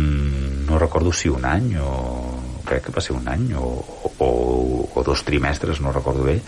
no 0.67 0.79
recordo 0.81 1.13
si 1.15 1.29
un 1.31 1.45
any 1.47 1.75
o 1.79 1.91
crec 2.67 2.87
que 2.87 2.95
va 2.95 3.03
ser 3.03 3.15
un 3.15 3.27
any 3.31 3.53
o, 3.55 3.67
o, 4.19 4.29
o 4.91 5.03
dos 5.07 5.23
trimestres, 5.23 5.79
no 5.79 5.93
recordo 5.95 6.25
bé 6.27 6.41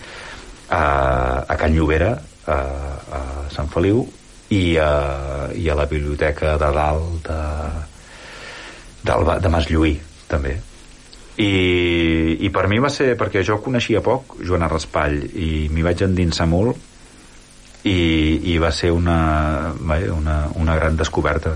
a, 0.70 1.46
a 1.48 1.56
Can 1.58 1.76
Llobera 1.78 2.12
a, 2.46 2.58
a 2.58 3.22
Sant 3.54 3.70
Feliu 3.72 4.04
i 4.52 4.76
a, 4.82 4.92
i 5.56 5.70
a 5.70 5.78
la 5.78 5.88
biblioteca 5.88 6.58
de 6.60 6.72
dalt 6.76 7.30
de, 7.30 7.40
de, 9.04 9.40
de 9.40 9.52
Mas 9.54 9.70
Lluí 9.72 9.96
també 10.30 10.58
i, 11.40 11.52
i 12.44 12.50
per 12.52 12.68
mi 12.68 12.82
va 12.84 12.92
ser 12.92 13.14
perquè 13.20 13.46
jo 13.48 13.60
coneixia 13.64 14.04
poc 14.04 14.38
Joana 14.44 14.68
Raspall 14.72 15.22
i 15.40 15.68
m'hi 15.72 15.86
vaig 15.86 16.04
endinsar 16.04 16.50
molt 16.52 16.88
i, 17.88 18.52
i 18.52 18.58
va 18.60 18.74
ser 18.76 18.92
una, 18.92 19.72
una, 19.80 20.40
una 20.60 20.76
gran 20.76 20.98
descoberta 21.00 21.56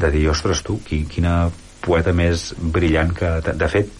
de 0.00 0.10
dir, 0.14 0.28
ostres 0.30 0.62
tu, 0.62 0.78
qui, 0.86 1.02
quina 1.10 1.50
poeta 1.82 2.12
més 2.16 2.52
brillant 2.58 3.10
que... 3.16 3.30
De 3.42 3.68
fet, 3.72 3.90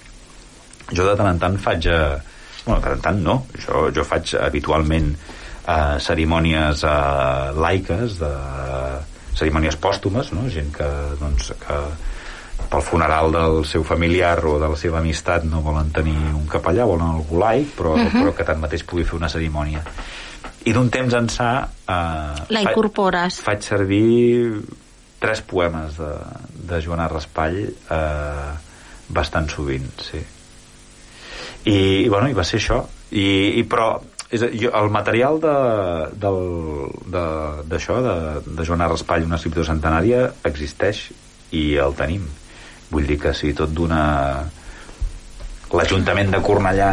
jo 0.92 1.06
de 1.06 1.16
tant 1.18 1.30
en 1.32 1.40
tant 1.42 1.58
faig... 1.60 1.88
Eh, 1.90 2.18
bueno, 2.64 2.78
de 2.78 2.84
tant 2.84 2.96
en 2.96 3.04
tant 3.04 3.20
no, 3.24 3.36
jo, 3.58 3.88
jo 3.96 4.04
faig 4.06 4.34
habitualment 4.38 5.10
eh, 5.16 5.96
cerimònies 6.06 6.84
eh, 6.86 7.50
laiques, 7.58 8.20
de, 8.22 8.32
cerimònies 9.40 9.78
pòstumes, 9.80 10.32
no? 10.36 10.46
gent 10.52 10.70
que, 10.76 10.88
doncs, 11.20 11.52
que 11.64 11.80
pel 12.70 12.82
funeral 12.86 13.32
del 13.34 13.64
seu 13.66 13.82
familiar 13.84 14.38
o 14.46 14.58
de 14.62 14.68
la 14.70 14.76
seva 14.78 15.00
amistat 15.00 15.44
no 15.44 15.60
volen 15.62 15.90
tenir 15.92 16.14
un 16.34 16.46
capellà, 16.46 16.84
volen 16.86 17.08
algú 17.16 17.38
laic, 17.40 17.72
però, 17.76 17.94
uh 17.94 17.98
Mhm. 17.98 18.06
-huh. 18.08 18.22
però 18.22 18.34
que 18.34 18.44
tanmateix 18.44 18.84
pugui 18.84 19.04
fer 19.04 19.14
una 19.16 19.28
cerimònia. 19.28 19.82
I 20.64 20.72
d'un 20.72 20.90
temps 20.90 21.14
ençà... 21.14 21.64
Eh, 21.88 22.44
La 22.48 22.60
fa- 22.62 22.70
incorpores. 22.70 23.40
faig 23.40 23.62
servir 23.62 24.62
tres 25.18 25.40
poemes 25.42 25.96
de, 25.98 26.12
de 26.68 26.80
Joana 26.80 27.08
Raspall 27.08 27.58
eh, 27.90 28.52
bastant 29.08 29.48
sovint, 29.50 29.90
sí. 30.00 30.18
I, 31.64 32.04
i 32.04 32.08
bueno, 32.08 32.28
i 32.28 32.32
va 32.32 32.44
ser 32.44 32.58
això. 32.60 32.84
I, 33.10 33.58
i 33.60 33.64
però 33.64 34.00
és, 34.30 34.40
jo, 34.60 34.70
el 34.72 34.90
material 34.90 35.40
de- 35.40 36.08
del- 36.14 36.90
de- 37.06 37.62
d'això, 37.68 38.00
de, 38.00 38.40
de, 38.40 38.56
de 38.56 38.64
Joana 38.64 38.88
Raspall, 38.88 39.24
una 39.24 39.36
escriptora 39.36 39.66
centenària, 39.66 40.30
existeix 40.44 41.10
i 41.50 41.74
el 41.76 41.94
tenim. 41.94 42.28
Vull 42.90 43.06
dir 43.06 43.18
que 43.22 43.34
si 43.36 43.54
tot 43.56 43.72
d'una... 43.74 44.02
l'Ajuntament 45.70 46.32
de 46.34 46.40
Cornellà 46.42 46.92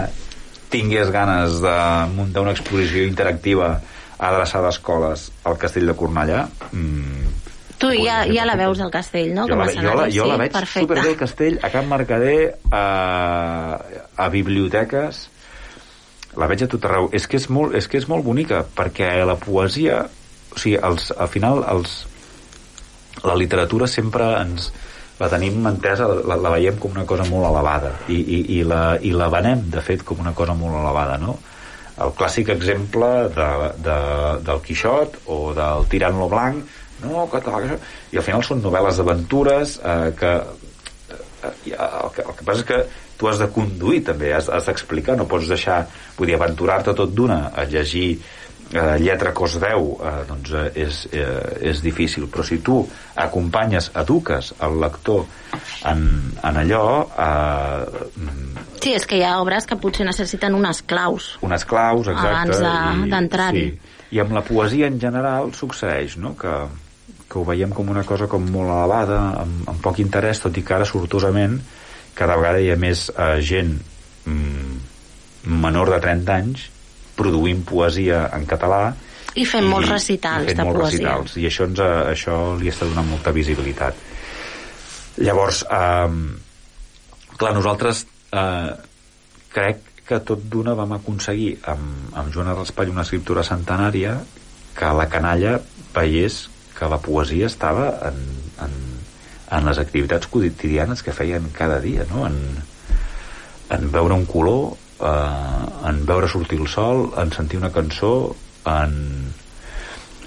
tingués 0.70 1.10
ganes 1.10 1.62
de 1.64 1.78
muntar 2.14 2.44
una 2.46 2.54
exposició 2.54 3.08
interactiva 3.08 3.72
adreçada 4.18 4.70
a 4.70 4.76
escoles 4.76 5.32
al 5.50 5.58
Castell 5.58 5.90
de 5.90 5.96
Cornellà 5.98 6.44
mm, 6.72 7.28
Tu 7.78 7.92
ja, 8.02 8.24
ja 8.26 8.46
la 8.50 8.56
veus 8.58 8.80
al 8.82 8.90
castell, 8.90 9.34
no? 9.36 9.46
jo, 9.46 9.54
Com 9.54 9.62
la, 9.62 9.70
jo, 9.70 9.94
la, 9.94 10.06
jo 10.10 10.24
sí? 10.26 10.30
la 10.32 10.38
veig 10.42 10.54
Perfecte. 10.54 10.86
superbé 10.88 11.10
al 11.12 11.18
castell, 11.20 11.60
a 11.62 11.70
Can 11.70 11.90
Mercader, 11.92 12.40
a, 12.74 12.86
a 14.18 14.30
biblioteques, 14.34 15.20
la 16.42 16.48
veig 16.50 16.66
a 16.66 16.70
tot 16.72 16.88
arreu. 16.90 17.12
És 17.14 17.30
que 17.30 17.38
és 17.38 17.46
molt, 17.54 17.78
és 17.78 17.86
que 17.86 18.02
és 18.02 18.08
molt 18.10 18.26
bonica, 18.26 18.64
perquè 18.78 19.12
la 19.30 19.38
poesia, 19.38 20.00
o 20.56 20.58
sigui, 20.58 20.80
els, 20.90 21.12
al 21.14 21.30
final, 21.30 21.62
els, 21.70 22.00
la 23.22 23.38
literatura 23.38 23.86
sempre 23.90 24.32
ens 24.42 24.72
la 25.18 25.30
tenim 25.32 25.66
entesa, 25.66 26.08
la, 26.30 26.38
la 26.38 26.54
veiem 26.54 26.78
com 26.82 26.94
una 26.94 27.06
cosa 27.10 27.26
molt 27.30 27.48
elevada 27.50 27.94
i, 28.08 28.18
i, 28.18 28.42
i, 28.58 28.64
la, 28.68 28.82
i 29.02 29.14
la 29.16 29.30
venem, 29.34 29.66
de 29.74 29.82
fet, 29.86 30.06
com 30.06 30.22
una 30.22 30.36
cosa 30.38 30.54
molt 30.58 30.78
elevada, 30.78 31.18
no? 31.22 31.38
El 32.06 32.14
clàssic 32.14 32.52
exemple 32.54 33.08
de, 33.34 33.48
de, 33.82 33.98
del 34.46 34.62
Quixot 34.66 35.18
o 35.34 35.40
del 35.58 35.88
Tirant 35.90 36.20
lo 36.22 36.30
Blanc, 36.30 36.62
no, 37.02 37.26
que 37.32 37.42
això... 37.42 37.78
i 38.14 38.22
al 38.22 38.26
final 38.26 38.46
són 38.46 38.62
novel·les 38.62 39.02
d'aventures 39.02 39.76
eh, 39.82 40.14
que, 40.18 40.32
eh, 41.10 41.54
i 41.70 41.74
el 41.74 42.14
que 42.14 42.26
el 42.26 42.38
que 42.38 42.46
passa 42.46 42.62
és 42.64 42.70
que 42.70 42.80
tu 43.18 43.30
has 43.30 43.42
de 43.42 43.50
conduir 43.54 44.04
també, 44.06 44.32
has, 44.38 44.50
has 44.54 44.70
d'explicar, 44.70 45.18
no 45.18 45.26
pots 45.30 45.50
deixar 45.50 45.84
vull 46.18 46.30
dir, 46.30 46.38
aventurar-te 46.38 46.94
tot 46.98 47.14
d'una 47.18 47.48
a 47.54 47.66
llegir 47.70 48.20
eh, 48.74 48.98
lletra 49.00 49.34
cos 49.34 49.56
veu 49.62 49.94
eh, 50.04 50.14
doncs 50.30 50.52
eh, 50.54 50.72
és, 50.88 51.02
eh, 51.12 51.70
és 51.72 51.82
difícil 51.84 52.28
però 52.32 52.44
si 52.46 52.58
tu 52.60 52.80
acompanyes, 53.16 53.92
eduques 53.96 54.54
el 54.64 54.80
lector 54.82 55.26
en, 55.86 56.04
en 56.44 56.58
allò 56.64 56.84
eh, 57.18 58.10
Sí, 58.82 58.94
és 58.94 59.06
que 59.10 59.18
hi 59.18 59.24
ha 59.26 59.40
obres 59.42 59.66
que 59.68 59.76
potser 59.76 60.06
necessiten 60.08 60.54
unes 60.56 60.82
claus. 60.88 61.38
unes 61.44 61.66
claus 61.66 62.08
exacte, 62.08 62.30
Abans 62.30 62.60
de- 62.62 63.10
d'entrar-hi. 63.12 63.64
sí. 63.72 63.96
i 64.16 64.20
amb 64.24 64.32
la 64.38 64.44
poesia 64.46 64.88
en 64.88 65.00
general 65.02 65.50
succeeix 65.54 66.16
no? 66.18 66.36
que, 66.40 66.54
que 67.28 67.40
ho 67.40 67.44
veiem 67.44 67.74
com 67.76 67.90
una 67.92 68.04
cosa 68.08 68.28
com 68.32 68.46
molt 68.52 68.70
elevada 68.72 69.18
amb, 69.42 69.66
amb 69.68 69.82
poc 69.84 70.00
interès, 70.00 70.40
tot 70.40 70.56
i 70.58 70.64
que 70.64 70.74
ara 70.78 70.86
sortosament 70.88 71.58
cada 72.16 72.38
vegada 72.40 72.62
hi 72.64 72.72
ha 72.72 72.78
més 72.80 73.10
eh, 73.12 73.42
gent 73.44 73.76
mm, 74.26 74.78
menor 75.66 75.92
de 75.92 76.00
30 76.06 76.34
anys 76.38 76.70
produint 77.18 77.64
poesia 77.68 78.28
en 78.38 78.46
català 78.50 78.82
I 79.38 79.46
fent 79.46 79.68
molts 79.70 79.90
recitals 79.92 80.48
i 80.48 80.54
fent 80.54 80.62
de 80.62 80.68
molts 80.68 80.82
poesia. 80.82 80.98
recitals 80.98 81.38
i 81.42 81.48
això, 81.50 81.68
ens, 81.70 81.82
eh, 81.84 82.04
això 82.14 82.38
li 82.60 82.72
està 82.72 82.90
donant 82.90 83.10
molta 83.10 83.34
visibilitat 83.36 84.06
llavors 85.28 85.64
eh, 85.66 86.10
clar, 87.38 87.54
nosaltres 87.58 88.06
eh, 88.32 88.72
crec 89.54 89.84
que 90.08 90.22
tot 90.24 90.44
d'una 90.48 90.76
vam 90.78 90.94
aconseguir 90.96 91.58
amb, 91.68 92.14
amb 92.16 92.32
Joana 92.34 92.56
Raspall 92.56 92.94
una 92.94 93.04
escriptura 93.04 93.44
centenària 93.44 94.16
que 94.78 94.94
la 94.96 95.08
canalla 95.12 95.58
veiés 95.96 96.46
que 96.78 96.88
la 96.90 97.00
poesia 97.02 97.50
estava 97.50 97.90
en, 98.08 98.22
en, 98.64 98.76
en 99.58 99.70
les 99.70 99.80
activitats 99.82 100.30
quotidianes 100.32 101.02
que 101.04 101.16
feien 101.16 101.50
cada 101.56 101.82
dia 101.84 102.06
no? 102.12 102.26
en, 102.30 102.38
en 103.74 103.90
veure 103.92 104.16
un 104.16 104.28
color 104.30 104.78
eh, 105.00 105.90
en 105.90 106.06
veure 106.06 106.30
sortir 106.32 106.60
el 106.62 106.70
sol 106.72 107.12
en 107.18 107.34
sentir 107.36 107.60
una 107.60 107.72
cançó 107.74 108.36
en, 108.68 108.96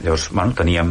llavors 0.01 0.31
bueno, 0.33 0.55
teníem 0.57 0.91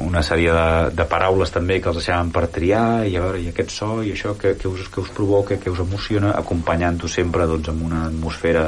una 0.00 0.22
sèrie 0.24 0.52
de, 0.52 0.94
de 0.96 1.06
paraules 1.08 1.52
també 1.52 1.80
que 1.80 1.90
els 1.92 2.00
deixàvem 2.00 2.32
per 2.32 2.46
triar 2.52 3.04
i 3.04 3.18
a 3.18 3.24
veure, 3.26 3.42
i 3.42 3.50
aquest 3.50 3.74
so 3.74 4.00
i 4.02 4.14
això 4.14 4.34
que, 4.38 4.54
que, 4.56 4.68
us, 4.68 4.88
que 4.88 5.02
us 5.04 5.12
provoca, 5.16 5.60
que 5.60 5.72
us 5.72 5.82
emociona 5.84 6.32
acompanyant-ho 6.38 7.08
sempre 7.08 7.46
doncs, 7.50 7.68
amb 7.72 7.84
una 7.90 8.06
atmosfera 8.08 8.64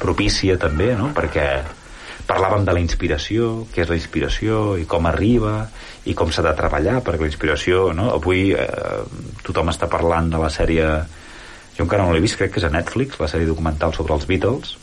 propícia 0.00 0.58
també 0.58 0.92
no? 0.98 1.12
perquè 1.14 1.48
parlàvem 2.26 2.64
de 2.64 2.74
la 2.74 2.80
inspiració, 2.80 3.66
què 3.70 3.84
és 3.84 3.90
la 3.92 3.98
inspiració 4.00 4.78
i 4.80 4.86
com 4.88 5.06
arriba 5.06 5.68
i 6.08 6.14
com 6.16 6.32
s'ha 6.32 6.42
de 6.46 6.54
treballar 6.56 7.02
perquè 7.04 7.26
la 7.26 7.30
inspiració, 7.30 7.90
no? 7.94 8.10
avui 8.16 8.48
eh, 8.56 9.02
tothom 9.46 9.70
està 9.70 9.90
parlant 9.92 10.32
de 10.32 10.40
la 10.42 10.50
sèrie 10.50 10.88
jo 11.76 11.84
encara 11.84 12.06
no 12.06 12.14
l'he 12.14 12.22
vist, 12.22 12.38
crec 12.38 12.54
que 12.54 12.62
és 12.62 12.66
a 12.68 12.72
Netflix 12.72 13.20
la 13.20 13.30
sèrie 13.30 13.48
documental 13.48 13.94
sobre 13.96 14.14
els 14.16 14.26
Beatles. 14.30 14.76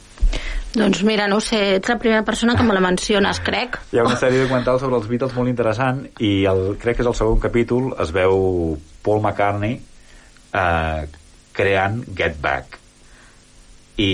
Doncs 0.71 1.01
mira, 1.03 1.27
no 1.27 1.41
sé, 1.43 1.59
ets 1.75 1.89
la 1.91 1.97
primera 1.99 2.23
persona 2.23 2.55
que 2.55 2.63
me 2.63 2.75
la 2.75 2.83
menciones, 2.83 3.41
crec. 3.43 3.77
Hi 3.91 3.99
ha 3.99 4.05
una 4.07 4.19
sèrie 4.19 4.45
documental 4.45 4.79
sobre 4.79 4.99
els 5.01 5.07
Beatles 5.11 5.35
molt 5.35 5.51
interessant 5.51 6.05
i 6.23 6.31
el, 6.47 6.61
crec 6.79 6.99
que 6.99 7.03
és 7.03 7.09
el 7.11 7.17
segon 7.17 7.41
capítol 7.43 7.91
es 7.99 8.13
veu 8.15 8.77
Paul 9.03 9.19
McCartney 9.19 9.75
eh, 9.75 11.01
creant 11.57 12.03
Get 12.15 12.39
Back. 12.43 12.79
I 13.99 14.11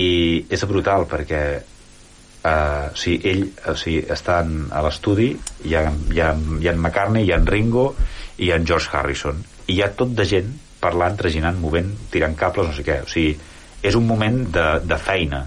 és 0.50 0.64
brutal 0.66 1.06
perquè 1.10 1.42
eh, 1.58 2.86
o 2.90 2.96
sigui, 2.98 3.20
ell 3.30 3.44
o 3.70 3.76
sigui, 3.78 4.02
estan 4.10 4.56
a 4.74 4.82
l'estudi 4.84 5.30
hi 5.64 5.76
ha, 5.78 5.86
hi, 6.10 6.22
ha, 6.24 6.32
hi 6.34 6.66
ha 6.66 6.74
en 6.74 6.82
McCartney, 6.82 7.26
hi 7.26 7.34
ha 7.34 7.38
en 7.38 7.46
Ringo 7.46 7.92
i 8.38 8.48
hi 8.48 8.50
ha 8.52 8.58
en 8.58 8.66
George 8.66 8.90
Harrison. 8.92 9.44
I 9.68 9.78
hi 9.78 9.84
ha 9.84 9.92
tot 9.94 10.14
de 10.18 10.26
gent 10.26 10.50
parlant, 10.80 11.16
traginant, 11.18 11.58
movent 11.60 11.92
tirant 12.12 12.36
cables, 12.38 12.68
no 12.70 12.76
sé 12.76 12.84
què. 12.86 13.00
O 13.04 13.10
sigui, 13.10 13.36
és 13.82 13.96
un 13.98 14.06
moment 14.06 14.40
de, 14.54 14.66
de 14.84 14.98
feina. 14.98 15.44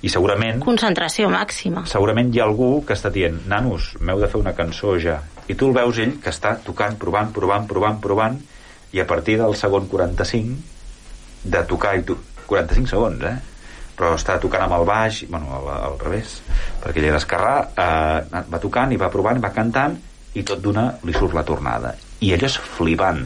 I 0.00 0.08
segurament 0.08 0.62
Concentració 0.64 1.28
màxima. 1.28 1.84
segurament 1.90 2.30
hi 2.32 2.40
ha 2.40 2.46
algú 2.48 2.70
que 2.88 2.96
està 2.96 3.10
dient 3.12 3.36
nanos, 3.50 3.92
m'heu 4.00 4.22
de 4.22 4.30
fer 4.32 4.40
una 4.40 4.54
cançó 4.56 4.96
ja. 4.98 5.18
I 5.50 5.56
tu 5.58 5.68
el 5.68 5.76
veus 5.76 5.98
ell 6.00 6.16
que 6.24 6.32
està 6.32 6.54
tocant, 6.64 6.96
provant, 6.96 7.28
provant, 7.36 7.66
provant, 7.68 8.00
provant 8.00 8.38
i 8.96 9.02
a 9.02 9.06
partir 9.06 9.36
del 9.38 9.54
segon 9.60 9.90
45 9.90 11.50
de 11.52 11.62
tocar 11.68 11.96
i 11.98 12.06
to 12.06 12.16
45 12.48 12.90
segons, 12.90 13.22
eh? 13.28 13.36
però 14.00 14.14
està 14.16 14.38
tocant 14.40 14.64
amb 14.64 14.78
el 14.78 14.86
baix, 14.88 15.20
bueno, 15.28 15.52
al, 15.58 15.68
al 15.90 15.98
revés 16.00 16.38
perquè 16.80 17.02
ell 17.02 17.10
era 17.10 17.20
esquerrà 17.20 17.54
eh, 17.68 18.44
va 18.48 18.60
tocant 18.62 18.94
i 18.94 18.98
va 19.00 19.10
provant, 19.12 19.42
va 19.42 19.52
cantant 19.52 19.98
i 20.32 20.44
tot 20.46 20.62
d'una 20.64 20.86
li 21.04 21.12
surt 21.12 21.36
la 21.36 21.44
tornada. 21.44 21.92
I 22.24 22.32
allò 22.34 22.48
és 22.48 22.56
flipant 22.78 23.20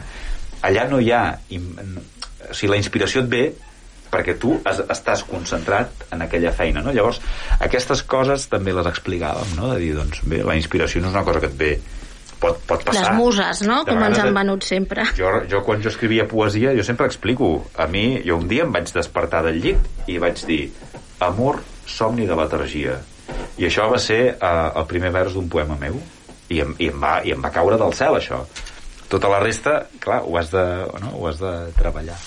allà 0.61 0.87
no 0.89 0.99
hi 0.99 1.11
ha 1.11 1.37
im- 1.49 1.75
si 2.53 2.67
la 2.67 2.77
inspiració 2.77 3.21
et 3.23 3.29
ve 3.29 3.43
perquè 4.11 4.37
tu 4.39 4.53
es, 4.69 4.79
estàs 4.93 5.23
concentrat 5.27 5.89
en 6.13 6.21
aquella 6.21 6.51
feina, 6.55 6.81
no? 6.81 6.91
Llavors, 6.93 7.19
aquestes 7.59 8.03
coses 8.03 8.47
també 8.47 8.71
les 8.73 8.85
explicàvem, 8.87 9.55
no? 9.57 9.73
De 9.73 9.79
dir, 9.81 9.93
doncs, 9.97 10.21
bé, 10.23 10.43
la 10.45 10.55
inspiració 10.55 11.01
no 11.01 11.09
és 11.09 11.15
una 11.17 11.23
cosa 11.27 11.41
que 11.43 11.49
et 11.51 11.57
ve 11.59 11.71
pot, 12.39 12.61
pot 12.67 12.83
passar. 12.85 13.09
Les 13.09 13.17
muses, 13.17 13.61
no? 13.67 13.81
De 13.83 13.91
Com 13.91 14.03
ens 14.05 14.19
han 14.19 14.33
venut 14.35 14.63
sempre. 14.63 15.03
jo, 15.17 15.31
jo 15.51 15.63
quan 15.65 15.81
jo 15.83 15.89
escrivia 15.89 16.27
poesia 16.27 16.71
jo 16.77 16.83
sempre 16.83 17.07
explico 17.07 17.65
a 17.75 17.87
mi, 17.87 18.21
jo 18.25 18.37
un 18.37 18.47
dia 18.47 18.63
em 18.63 18.71
vaig 18.71 18.93
despertar 18.93 19.41
del 19.43 19.59
llit 19.59 20.07
i 20.07 20.17
vaig 20.21 20.45
dir 20.45 20.69
amor, 21.19 21.59
somni 21.85 22.25
de 22.29 22.35
letargia 22.35 22.99
i 23.57 23.65
això 23.65 23.89
va 23.91 23.97
ser 23.99 24.35
uh, 24.35 24.71
el 24.79 24.85
primer 24.85 25.11
vers 25.11 25.33
d'un 25.33 25.49
poema 25.49 25.75
meu 25.79 25.99
i 26.49 26.61
em, 26.61 26.75
i, 26.79 26.87
em 26.93 27.01
va, 27.01 27.19
i 27.25 27.31
em 27.33 27.41
va 27.41 27.51
caure 27.51 27.77
del 27.81 27.93
cel 27.97 28.15
això 28.19 28.43
tota 29.09 29.29
la 29.31 29.41
resta, 29.43 29.83
clar, 29.99 30.23
ho 30.25 30.39
has 30.39 30.49
de, 30.53 30.65
no? 31.01 31.13
ho 31.19 31.27
has 31.29 31.41
de 31.43 31.53
treballar 31.77 32.17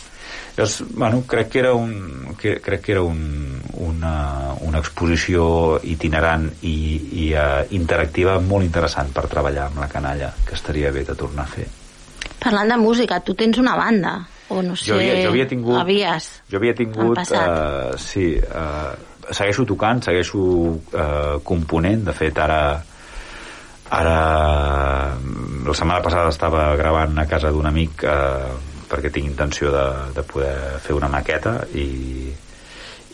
Llavors, 0.59 0.83
bueno, 0.91 1.22
crec 1.22 1.51
que 1.51 1.59
era 1.61 1.72
un, 1.72 2.35
que, 2.37 2.57
crec 2.61 2.81
que 2.83 2.93
era 2.93 3.03
un, 3.03 3.62
una, 3.79 4.55
una 4.66 4.81
exposició 4.83 5.79
itinerant 5.87 6.49
i, 6.66 6.79
i 7.22 7.26
uh, 7.31 7.62
interactiva 7.79 8.41
molt 8.43 8.66
interessant 8.66 9.12
per 9.14 9.29
treballar 9.31 9.68
amb 9.68 9.79
la 9.79 9.87
canalla 9.93 10.33
que 10.43 10.59
estaria 10.59 10.91
bé 10.91 11.05
de 11.07 11.14
tornar 11.14 11.45
a 11.47 11.53
fer 11.53 11.68
Parlant 12.43 12.74
de 12.74 12.79
música, 12.83 13.20
tu 13.22 13.37
tens 13.39 13.59
una 13.62 13.76
banda, 13.79 14.16
o 14.51 14.59
no 14.62 14.74
sé... 14.74 14.91
jo 14.91 14.99
havia, 14.99 15.22
jo 15.22 15.31
havia 15.31 15.47
tingut 15.47 15.79
Havies. 15.79 16.29
jo 16.51 16.59
havia 16.59 16.74
tingut 16.74 17.22
uh, 17.22 17.95
sí, 18.03 18.26
uh, 18.43 19.31
segueixo 19.31 19.62
tocant 19.62 20.03
segueixo 20.11 20.43
uh, 20.43 21.39
component 21.47 22.03
de 22.11 22.18
fet 22.18 22.43
ara 22.43 22.61
ara 23.91 25.16
la 25.68 25.74
setmana 25.76 26.03
passada 26.05 26.32
estava 26.32 26.64
gravant 26.76 27.16
a 27.18 27.26
casa 27.28 27.53
d'un 27.53 27.68
amic 27.68 28.05
uh, 28.05 28.53
perquè 28.89 29.11
tinc 29.12 29.28
intenció 29.28 29.72
de, 29.72 29.86
de 30.16 30.24
poder 30.24 30.80
fer 30.84 30.97
una 30.97 31.11
maqueta 31.12 31.59
i, 31.76 32.32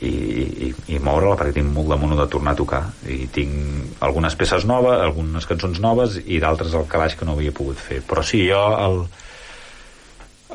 i, 0.01 0.11
i, 0.11 0.71
i 0.95 1.01
moure'la 1.03 1.37
perquè 1.39 1.57
tinc 1.59 1.73
molt 1.75 1.91
de 1.91 1.99
mono 1.99 2.19
de 2.19 2.27
tornar 2.31 2.55
a 2.55 2.61
tocar. 2.61 2.83
I 3.11 3.27
tinc 3.35 4.03
algunes 4.07 4.37
peces 4.39 4.67
noves 4.71 5.03
algunes 5.03 5.47
cançons 5.51 5.81
noves 5.83 6.21
i 6.25 6.39
d'altres 6.43 6.75
al 6.75 6.89
calaix 6.91 7.19
que 7.19 7.27
no 7.27 7.35
havia 7.35 7.55
pogut 7.55 7.81
fer. 7.81 8.01
Però 8.07 8.23
sí, 8.27 8.45
jo 8.51 8.63
el, 8.87 9.03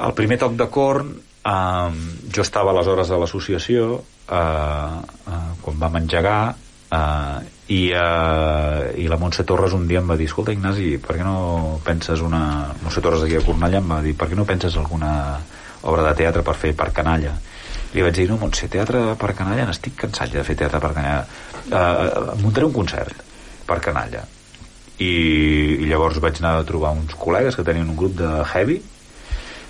el 0.08 0.16
primer 0.16 0.40
toc 0.42 0.56
de 0.60 0.70
corn 0.72 1.14
eh, 1.16 2.02
jo 2.36 2.46
estava 2.46 2.74
aleshores 2.74 3.12
a 3.12 3.20
l'associació 3.22 3.92
eh, 4.00 4.40
eh, 4.40 5.46
quan 5.64 5.80
vam 5.84 6.00
engegar 6.00 6.42
eh, 6.56 7.40
i, 7.70 7.92
eh, 7.94 8.94
i 8.98 9.06
la 9.08 9.18
Montse 9.22 9.46
Torres 9.46 9.76
un 9.78 9.86
dia 9.88 10.02
em 10.02 10.10
va 10.10 10.18
dir 10.18 10.26
escolta 10.26 10.54
Ignasi, 10.56 10.96
per 11.04 11.20
què 11.20 11.26
no 11.26 11.80
penses 11.86 12.24
una... 12.26 12.42
Montse 12.82 13.02
Torres 13.06 13.22
d'aquí 13.22 13.38
a 13.38 13.44
Cornellà 13.46 13.78
em 13.78 13.92
va 13.94 14.00
dir 14.02 14.16
per 14.18 14.26
què 14.32 14.38
no 14.38 14.46
penses 14.50 14.78
alguna 14.80 15.12
obra 15.86 16.08
de 16.08 16.16
teatre 16.18 16.42
per 16.46 16.56
fer 16.58 16.74
per 16.78 16.90
canalla? 16.96 17.36
Li 17.94 18.02
vaig 18.06 18.18
dir, 18.18 18.26
no 18.30 18.40
Montse, 18.42 18.70
teatre 18.74 19.04
per 19.22 19.36
canalla 19.38 19.68
n'estic 19.70 20.00
cansat 20.02 20.34
de 20.34 20.46
fer 20.48 20.56
teatre 20.58 20.82
per 20.82 20.92
canalla. 20.96 21.26
Eh, 21.70 22.38
muntaré 22.42 22.66
un 22.66 22.74
concert 22.74 23.22
per 23.70 23.78
canalla. 23.86 24.24
I, 24.98 25.12
i 25.78 25.86
llavors 25.86 26.18
vaig 26.24 26.42
anar 26.42 26.56
a 26.58 26.66
trobar 26.68 26.96
uns 26.98 27.14
col·legues 27.22 27.56
que 27.56 27.68
tenien 27.68 27.88
un 27.88 28.00
grup 28.00 28.18
de 28.18 28.32
heavy 28.50 28.80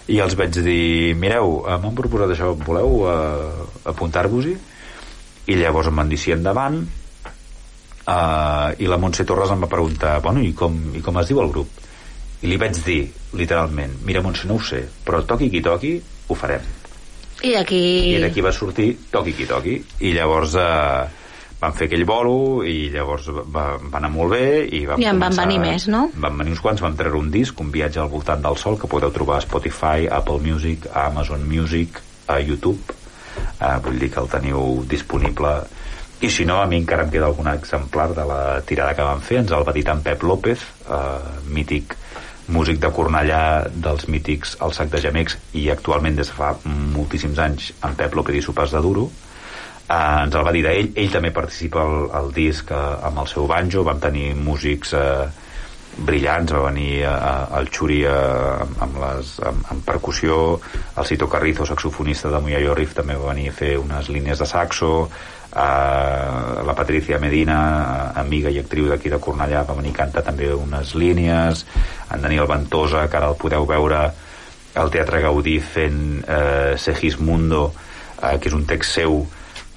i 0.10 0.22
els 0.24 0.38
vaig 0.40 0.56
dir 0.56 1.18
mireu, 1.20 1.66
eh, 1.68 1.76
m'han 1.84 2.00
proposat 2.00 2.32
això 2.32 2.54
voleu 2.64 3.04
eh, 3.12 3.68
apuntar-vos-hi? 3.92 4.56
I 5.52 5.60
llavors 5.60 5.92
em 5.92 6.00
van 6.00 6.10
dir 6.10 6.22
sí 6.22 6.32
endavant 6.32 6.80
uh, 8.10 8.74
i 8.82 8.90
la 8.90 8.98
Montse 9.02 9.26
Torres 9.30 9.52
em 9.54 9.62
va 9.64 9.70
preguntar 9.72 10.18
bueno, 10.26 10.42
i 10.42 10.54
com, 10.58 10.76
i 10.98 11.02
com 11.06 11.22
es 11.22 11.30
diu 11.30 11.42
el 11.44 11.54
grup? 11.54 11.70
I 12.42 12.48
li 12.50 12.58
vaig 12.58 12.78
dir 12.86 13.02
literalment 13.38 13.98
mira 14.08 14.22
Montse 14.26 14.48
no 14.50 14.58
ho 14.58 14.64
sé, 14.64 14.82
però 15.06 15.22
toqui 15.28 15.50
qui 15.54 15.62
toqui 15.62 15.96
ho 16.30 16.36
farem. 16.38 16.66
I 17.44 17.54
d'aquí... 17.56 17.80
i 18.16 18.20
d'aquí 18.20 18.42
va 18.44 18.52
sortir 18.52 18.90
Toqui 19.14 19.32
qui 19.32 19.46
toqui. 19.48 19.78
I 20.04 20.10
llavors 20.12 20.58
eh, 20.60 21.06
van 21.62 21.74
fer 21.76 21.88
aquell 21.88 22.04
bolo 22.08 22.66
i 22.68 22.90
llavors 22.92 23.30
va, 23.32 23.64
va 23.80 23.98
anar 24.02 24.10
molt 24.12 24.34
bé 24.36 24.66
i, 24.68 24.82
vam 24.90 25.00
I 25.00 25.08
en 25.08 25.20
van 25.22 25.32
començar- 25.32 25.46
venir 25.48 25.60
més, 25.64 25.88
no? 25.92 26.02
van 26.20 26.36
venir 26.40 26.52
uns 26.58 26.62
quants, 26.64 26.84
vam 26.84 26.98
treure 27.00 27.16
un 27.20 27.32
disc 27.32 27.60
un 27.64 27.72
viatge 27.72 28.00
al 28.04 28.12
voltant 28.12 28.44
del 28.44 28.60
sol 28.60 28.76
que 28.80 28.88
podeu 28.92 29.12
trobar 29.16 29.38
a 29.40 29.46
Spotify, 29.48 30.08
Apple 30.12 30.40
Music, 30.44 30.90
a 30.92 31.06
Amazon 31.14 31.48
Music 31.48 32.02
a 32.28 32.40
YouTube. 32.44 32.96
Eh, 33.60 33.76
vull 33.88 34.00
dir 34.04 34.12
que 34.12 34.20
el 34.20 34.28
teniu 34.32 34.84
disponible 34.92 35.54
i 36.22 36.30
si 36.30 36.46
no, 36.46 36.60
a 36.60 36.68
mi 36.68 36.82
encara 36.82 37.06
em 37.06 37.12
queda 37.14 37.30
algun 37.30 37.48
exemplar 37.52 38.10
de 38.16 38.26
la 38.28 38.60
tirada 38.68 38.96
que 38.96 39.06
vam 39.08 39.22
fer, 39.24 39.40
ens 39.40 39.54
el 39.56 39.64
va 39.68 39.76
dir 39.76 39.86
en 39.88 40.04
Pep 40.04 40.24
López 40.28 40.66
eh, 40.92 41.02
mític 41.48 41.96
músic 42.50 42.80
de 42.82 42.90
Cornellà 42.92 43.70
dels 43.72 44.08
mítics 44.10 44.56
El 44.66 44.74
Sac 44.76 44.90
de 44.92 45.02
Gemecs 45.04 45.38
i 45.56 45.70
actualment 45.72 46.18
des 46.18 46.32
de 46.32 46.36
fa 46.36 46.56
moltíssims 46.66 47.40
anys 47.40 47.72
en 47.86 47.96
Pep 47.96 48.18
López 48.18 48.40
i 48.40 48.44
Sopars 48.44 48.74
de 48.76 48.82
Duro. 48.84 49.08
Eh, 49.88 50.24
ens 50.26 50.36
el 50.36 50.46
va 50.46 50.56
dir 50.56 50.66
d'ell, 50.66 50.92
ell 50.96 51.14
també 51.14 51.32
participa 51.36 51.86
al, 51.86 52.10
al 52.20 52.34
disc 52.36 52.72
eh, 52.72 52.82
amb 53.10 53.24
el 53.24 53.30
seu 53.32 53.48
banjo, 53.48 53.86
vam 53.88 54.02
tenir 54.04 54.34
músics 54.36 54.94
eh, 54.98 55.30
brillants, 56.06 56.52
va 56.54 56.68
venir 56.68 57.04
eh, 57.08 57.16
el 57.60 57.72
Xuri 57.74 58.04
eh, 58.08 58.84
amb, 58.86 59.00
les, 59.06 59.36
amb, 59.46 59.66
amb 59.74 59.86
percussió, 59.86 60.60
el 60.98 61.08
Cito 61.08 61.30
Carrizo, 61.32 61.66
saxofonista 61.70 62.32
de 62.34 62.44
Moyayo 62.44 62.76
Riff, 62.78 62.96
també 62.98 63.18
va 63.20 63.34
venir 63.34 63.50
a 63.50 63.58
fer 63.64 63.78
unes 63.80 64.12
línies 64.14 64.42
de 64.42 64.50
saxo, 64.50 65.10
eh, 65.56 66.64
la 66.66 66.76
Patricia 66.76 67.20
Medina, 67.20 68.12
amiga 68.16 68.50
i 68.50 68.60
actriu 68.62 68.88
d'aquí 68.90 69.10
de 69.10 69.20
Cornellà, 69.22 69.66
va 69.68 69.78
venir 69.78 69.92
a 69.96 70.00
cantar 70.04 70.24
també 70.26 70.54
unes 70.54 70.96
línies, 70.96 71.66
en 72.14 72.22
Daniel 72.22 72.48
Ventosa, 72.50 73.08
que 73.10 73.18
ara 73.18 73.30
el 73.34 73.38
podeu 73.40 73.66
veure 73.70 74.00
al 74.80 74.90
Teatre 74.94 75.22
Gaudí 75.24 75.60
fent 75.60 76.24
eh, 76.24 76.74
Segismundo, 76.78 77.74
eh, 78.22 78.38
que 78.40 78.50
és 78.52 78.56
un 78.56 78.66
text 78.70 78.92
seu, 79.00 79.14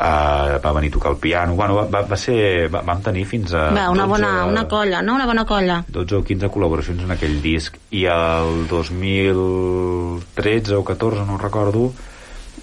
eh, 0.03 0.59
va 0.62 0.73
venir 0.77 0.91
a 0.93 0.95
tocar 0.99 1.11
el 1.14 1.20
piano, 1.23 1.55
bueno, 1.57 1.75
va, 1.81 1.85
va, 1.89 2.01
va 2.11 2.18
ser, 2.20 2.68
va, 2.73 2.81
vam 2.87 3.01
tenir 3.03 3.25
fins 3.29 3.55
a... 3.55 3.70
Va, 3.73 3.89
una 3.91 4.07
12 4.07 4.12
bona, 4.12 4.31
una 4.51 4.66
colla, 4.68 5.03
no? 5.03 5.14
Una 5.16 5.27
bona 5.31 5.45
colla. 5.49 5.83
12 5.89 6.14
o 6.20 6.23
15 6.29 6.53
col·laboracions 6.53 7.03
en 7.07 7.11
aquell 7.16 7.41
disc 7.45 7.79
i 7.91 8.05
el 8.11 8.66
2013 8.70 10.77
o 10.79 10.85
14 10.85 11.29
no 11.29 11.39
recordo 11.41 11.93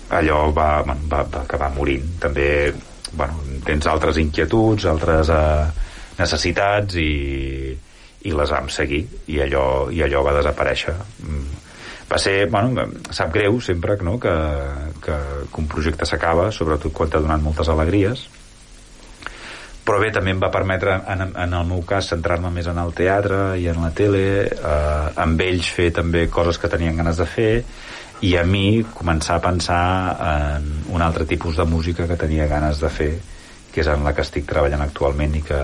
allò 0.09 0.51
va, 0.53 0.81
va, 0.81 0.95
va 1.05 1.19
acabar 1.43 1.69
morint 1.75 2.17
també 2.21 2.73
bueno, 3.13 3.39
tens 3.65 3.87
altres 3.89 4.19
inquietuds 4.21 4.85
altres 4.89 5.31
eh, 5.33 5.87
necessitats 6.19 6.99
i, 6.99 7.71
i 8.27 8.35
les 8.35 8.51
vam 8.51 8.69
seguir. 8.73 9.05
I 9.31 9.41
allò, 9.45 9.65
i 9.93 10.03
allò 10.05 10.23
va 10.27 10.35
desaparèixer. 10.39 10.95
Mm. 11.23 11.65
va 12.09 12.17
ser, 12.17 12.49
bueno, 12.49 12.87
sap 13.13 13.31
greu 13.33 13.59
sempre 13.61 13.95
no, 14.01 14.17
que, 14.19 14.33
que, 15.03 15.15
que 15.45 15.61
un 15.61 15.67
projecte 15.69 16.07
s'acaba 16.09 16.49
sobretot 16.51 16.93
quan 16.93 17.09
t'ha 17.09 17.21
donat 17.21 17.43
moltes 17.43 17.69
alegries. 17.69 18.25
Però 19.85 19.97
bé, 20.01 20.09
també 20.13 20.33
em 20.33 20.41
va 20.41 20.51
permetre 20.53 20.99
en, 21.09 21.21
en 21.33 21.53
el 21.57 21.69
meu 21.69 21.79
cas 21.87 22.09
centrar-me 22.11 22.51
més 22.53 22.67
en 22.69 22.77
el 22.77 22.91
teatre 22.97 23.55
i 23.57 23.69
en 23.71 23.79
la 23.81 23.89
tele 23.95 24.23
eh, 24.45 25.21
amb 25.23 25.41
ells 25.41 25.69
fer 25.73 25.89
també 25.95 26.27
coses 26.29 26.59
que 26.61 26.69
tenien 26.69 26.97
ganes 26.99 27.21
de 27.21 27.25
fer 27.29 27.53
i 28.21 28.35
a 28.35 28.43
mi 28.43 28.83
començar 28.93 29.37
a 29.37 29.41
pensar 29.41 29.83
en 30.57 30.65
un 30.93 31.01
altre 31.01 31.25
tipus 31.25 31.55
de 31.57 31.65
música 31.65 32.07
que 32.07 32.17
tenia 32.19 32.47
ganes 32.47 32.79
de 32.81 32.89
fer 32.89 33.13
que 33.71 33.81
és 33.81 33.87
en 33.87 34.03
la 34.03 34.13
que 34.17 34.21
estic 34.25 34.47
treballant 34.49 34.81
actualment 34.81 35.35
i 35.37 35.41
que, 35.45 35.59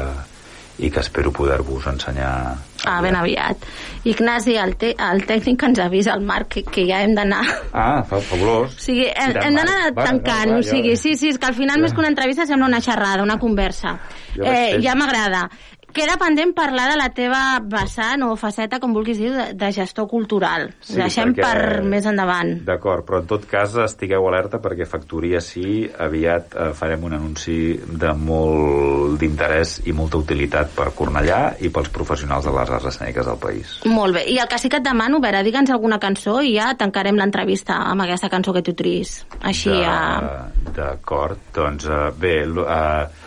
i 0.86 0.90
que 0.92 1.00
espero 1.02 1.32
poder-vos 1.34 1.88
ensenyar 1.88 2.56
Ah, 2.86 3.00
ben 3.02 3.16
aviat. 3.18 3.58
Ignasi, 4.06 4.54
el, 4.62 4.76
te 4.78 4.92
el 4.94 5.24
tècnic 5.26 5.64
ens 5.66 5.80
avisa, 5.82 6.14
el 6.14 6.22
Marc, 6.22 6.52
que, 6.54 6.62
que 6.70 6.84
ja 6.86 7.00
hem 7.02 7.16
d'anar... 7.18 7.40
Ah, 7.74 8.04
fa- 8.06 8.20
fabulós. 8.22 8.76
O 8.78 8.84
sigui, 8.84 9.08
hem, 9.10 9.32
Sí, 9.34 9.40
hem 9.42 9.56
d'anar 9.58 9.88
tancant, 9.96 10.52
va, 10.52 10.60
va, 10.60 10.60
o 10.60 10.68
sigui, 10.68 10.92
ja- 10.94 11.00
sí, 11.02 11.16
sí, 11.18 11.32
és 11.34 11.40
que 11.42 11.48
al 11.50 11.56
final 11.58 11.80
Ja. 11.80 11.82
més 11.82 11.96
que 11.96 12.04
una 12.04 12.12
entrevista 12.14 12.46
sembla 12.46 12.68
una 12.70 12.82
xerrada, 12.86 13.24
una 13.26 13.40
conversa. 13.42 13.96
Ja 14.36 14.52
Eh, 14.54 14.78
ja 14.86 14.94
m'agrada. 14.94 15.48
Queda 15.96 16.18
pendent 16.20 16.52
parlar 16.52 16.90
de 16.92 16.98
la 17.00 17.08
teva 17.16 17.40
vessant 17.72 18.26
o 18.28 18.34
faceta, 18.36 18.82
com 18.84 18.92
vulguis 18.92 19.16
dir, 19.22 19.30
de, 19.32 19.46
de 19.56 19.70
gestor 19.72 20.10
cultural. 20.12 20.66
Sí, 20.84 20.98
Deixem 21.00 21.32
perquè- 21.32 21.46
per 21.46 21.84
més 21.88 22.04
endavant. 22.10 22.52
D'acord, 22.68 23.06
però 23.08 23.22
en 23.24 23.30
tot 23.30 23.46
cas 23.48 23.78
estigueu 23.86 24.28
alerta 24.28 24.60
perquè 24.60 24.84
Factoria 24.86 25.40
sí, 25.40 25.86
aviat 25.88 26.52
eh, 26.60 26.68
farem 26.76 27.06
un 27.08 27.16
anunci 27.16 27.56
de 27.80 28.12
molt 28.12 29.16
d'interès 29.22 29.78
i 29.88 29.94
molta 29.96 30.20
utilitat 30.20 30.74
per 30.76 30.90
Cornellà 30.98 31.56
i 31.64 31.72
pels 31.72 31.88
professionals 31.96 32.44
de 32.50 32.52
les 32.58 32.74
arts 32.76 32.90
escèniques 32.92 33.26
del 33.32 33.40
país. 33.40 33.78
Molt 33.88 34.18
bé. 34.20 34.26
I 34.36 34.40
el 34.44 34.50
que 34.52 34.60
sí 34.60 34.68
que 34.68 34.82
et 34.84 34.86
demano, 34.86 35.22
a 35.24 35.26
veure, 35.30 35.44
digue'ns 35.48 35.72
alguna 35.72 36.00
cançó 36.04 36.42
i 36.44 36.58
ja 36.58 36.74
tancarem 36.76 37.16
l'entrevista 37.16 37.80
amb 37.94 38.04
aquesta 38.04 38.28
cançó 38.30 38.52
que 38.52 38.66
tu 38.68 38.76
tris. 38.76 39.22
Així 39.42 39.72
De- 39.72 39.86
a... 39.88 40.50
D'acord, 40.76 41.40
doncs 41.56 41.88
eh, 41.88 42.10
bé, 42.20 42.36
eh, 42.44 43.25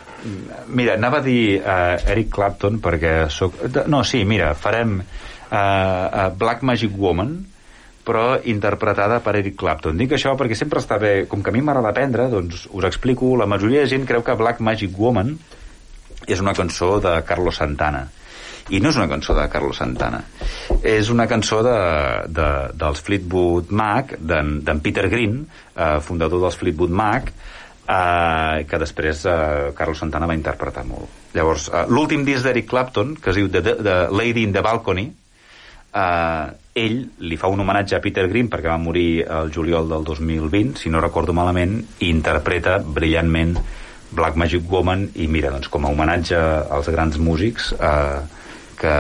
mira, 0.66 0.97
anava 0.99 1.21
a 1.21 1.25
dir 1.25 1.59
eh, 1.59 2.12
Eric 2.14 2.33
Clapton 2.35 2.81
perquè 2.83 3.29
soc... 3.33 3.61
No, 3.87 4.03
sí, 4.05 4.25
mira, 4.29 4.53
farem 4.59 4.99
eh, 5.01 5.57
eh, 5.57 6.29
Black 6.39 6.66
Magic 6.66 6.97
Woman 6.97 7.39
però 8.09 8.39
interpretada 8.49 9.19
per 9.21 9.35
Eric 9.37 9.59
Clapton. 9.61 9.99
Dic 10.01 10.14
això 10.16 10.33
perquè 10.39 10.57
sempre 10.57 10.81
està 10.81 10.97
bé, 10.97 11.27
com 11.29 11.43
que 11.45 11.53
a 11.53 11.53
mi 11.53 11.61
m'agrada 11.61 11.91
aprendre, 11.93 12.31
doncs 12.33 12.64
us 12.73 12.87
explico, 12.89 13.35
la 13.37 13.49
majoria 13.51 13.83
de 13.85 13.91
gent 13.91 14.07
creu 14.09 14.25
que 14.25 14.37
Black 14.39 14.64
Magic 14.64 14.97
Woman 14.97 15.35
és 16.27 16.41
una 16.41 16.55
cançó 16.57 16.97
de 17.05 17.19
Carlos 17.29 17.61
Santana 17.61 18.07
i 18.69 18.81
no 18.85 18.91
és 18.93 18.99
una 18.99 19.09
cançó 19.09 19.35
de 19.37 19.47
Carlos 19.53 19.79
Santana 19.81 20.21
és 20.85 21.09
una 21.12 21.25
cançó 21.29 21.62
de, 21.64 21.77
de, 22.29 22.49
dels 22.77 23.01
Fleetwood 23.05 23.73
Mac 23.73 24.16
d'en 24.21 24.83
Peter 24.85 25.07
Green 25.09 25.41
eh, 25.45 25.97
fundador 26.05 26.43
dels 26.45 26.59
Fleetwood 26.61 26.93
Mac 26.93 27.33
eh, 27.89 28.64
que 28.68 28.80
després 28.80 29.24
eh, 29.26 29.72
Carlos 29.76 30.03
Santana 30.03 30.28
va 30.28 30.36
interpretar 30.36 30.84
molt. 30.89 31.09
Llavors, 31.34 31.68
eh, 31.72 31.86
l'últim 31.89 32.24
disc 32.26 32.45
d'Eric 32.45 32.68
Clapton 32.68 33.16
que 33.16 33.32
es 33.32 33.41
diu 33.41 33.49
The, 33.53 33.62
The, 33.72 33.97
Lady 34.12 34.45
in 34.45 34.53
the 34.53 34.62
Balcony 34.64 35.09
eh, 35.09 36.47
ell 36.78 36.99
li 37.24 37.39
fa 37.41 37.51
un 37.51 37.64
homenatge 37.64 37.97
a 37.97 38.03
Peter 38.05 38.28
Green 38.30 38.51
perquè 38.53 38.70
va 38.70 38.78
morir 38.80 39.24
el 39.24 39.53
juliol 39.55 39.89
del 39.91 40.05
2020 40.07 40.78
si 40.82 40.93
no 40.93 41.03
recordo 41.03 41.34
malament 41.34 41.80
i 41.99 42.11
interpreta 42.12 42.78
brillantment 42.84 43.57
Black 44.09 44.39
Magic 44.41 44.64
Woman 44.70 45.09
i 45.20 45.26
mira, 45.28 45.51
doncs 45.53 45.68
com 45.68 45.84
a 45.84 45.93
homenatge 45.93 46.39
als 46.72 46.89
grans 46.93 47.18
músics 47.20 47.72
eh, 47.76 48.20
que, 48.78 48.95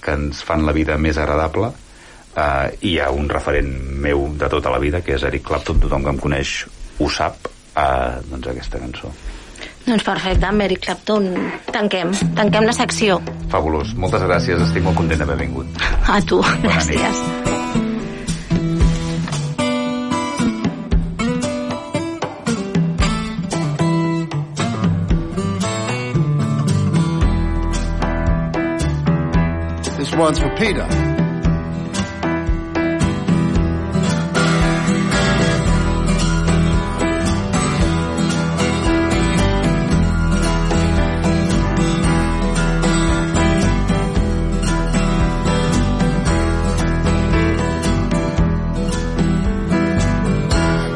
que 0.00 0.14
ens 0.14 0.44
fan 0.46 0.64
la 0.68 0.76
vida 0.76 0.96
més 1.00 1.18
agradable 1.20 1.72
eh, 2.36 2.68
hi 2.88 2.98
ha 3.00 3.10
un 3.12 3.28
referent 3.32 3.72
meu 4.04 4.28
de 4.38 4.48
tota 4.52 4.72
la 4.72 4.80
vida 4.82 5.02
que 5.04 5.16
és 5.16 5.26
Eric 5.28 5.48
Clapton, 5.48 5.82
tothom 5.82 6.06
que 6.06 6.14
em 6.14 6.22
coneix 6.22 6.54
ho 7.02 7.08
sap, 7.10 7.51
eh, 7.76 8.18
doncs 8.30 8.46
aquesta 8.54 8.78
cançó 8.78 9.12
Doncs 9.86 10.04
perfecte, 10.06 10.46
amb 10.46 10.62
Eric 10.62 10.84
Clapton 10.84 11.26
tanquem, 11.74 12.12
tanquem 12.38 12.64
la 12.66 12.72
secció. 12.72 13.20
fabulós, 13.50 13.94
moltes 13.98 14.22
gràcies, 14.22 14.62
estic 14.68 14.82
molt 14.86 14.96
content 14.96 15.18
d'haver 15.22 15.36
vingut 15.42 15.66
A 16.08 16.20
tu, 16.22 16.40
Bona 16.42 16.84
nit. 16.84 16.98
gràcies. 16.98 17.50
This 29.96 30.12
one's 30.16 30.38
for 30.40 30.50
Peter. 30.56 30.86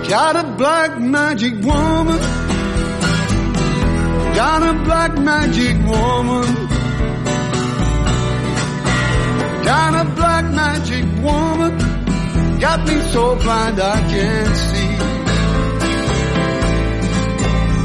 Got 0.08 0.36
a 0.36 0.44
black 0.56 1.00
magic 1.00 1.54
woman. 1.64 2.18
Got 4.36 4.62
a 4.62 4.72
black 4.84 5.18
magic 5.18 5.76
woman. 5.84 6.46
Got 9.64 10.06
a 10.06 10.10
black 10.14 10.44
magic 10.54 11.04
woman. 11.24 11.78
Got 12.60 12.86
me 12.86 13.00
so 13.10 13.34
blind 13.34 13.80
I 13.80 14.00
can't 14.12 14.56
see. 14.56 14.96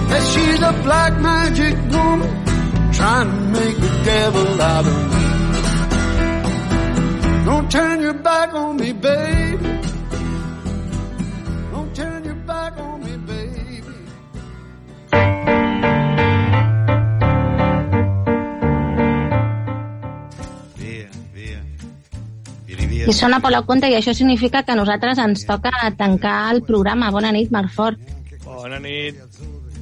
That 0.09 0.23
she's 0.31 0.61
a 0.61 0.73
black 0.83 1.19
magic 1.19 1.75
woman. 1.91 2.29
Trying 2.93 3.29
to 3.31 3.41
make 3.59 3.77
the 3.77 4.01
devil 4.05 4.61
out 4.61 4.85
of 4.85 4.93
me. 5.11 5.19
Don't 7.45 7.71
turn 7.71 7.99
your 7.99 8.13
back 8.13 8.53
on 8.53 8.77
me, 8.77 8.93
baby. 8.93 9.40
I 23.07 23.13
sona 23.15 23.39
Paula 23.41 23.63
Conte 23.67 23.89
i 23.89 23.95
això 23.97 24.13
significa 24.13 24.63
que 24.63 24.73
a 24.73 24.77
nosaltres 24.77 25.19
ens 25.21 25.45
toca 25.47 25.71
tancar 25.97 26.53
el 26.53 26.61
programa. 26.67 27.11
Bona 27.11 27.31
nit, 27.31 27.51
Marc 27.51 27.73
Fort. 27.73 27.99
Bona 28.45 28.79
nit. 28.79 29.19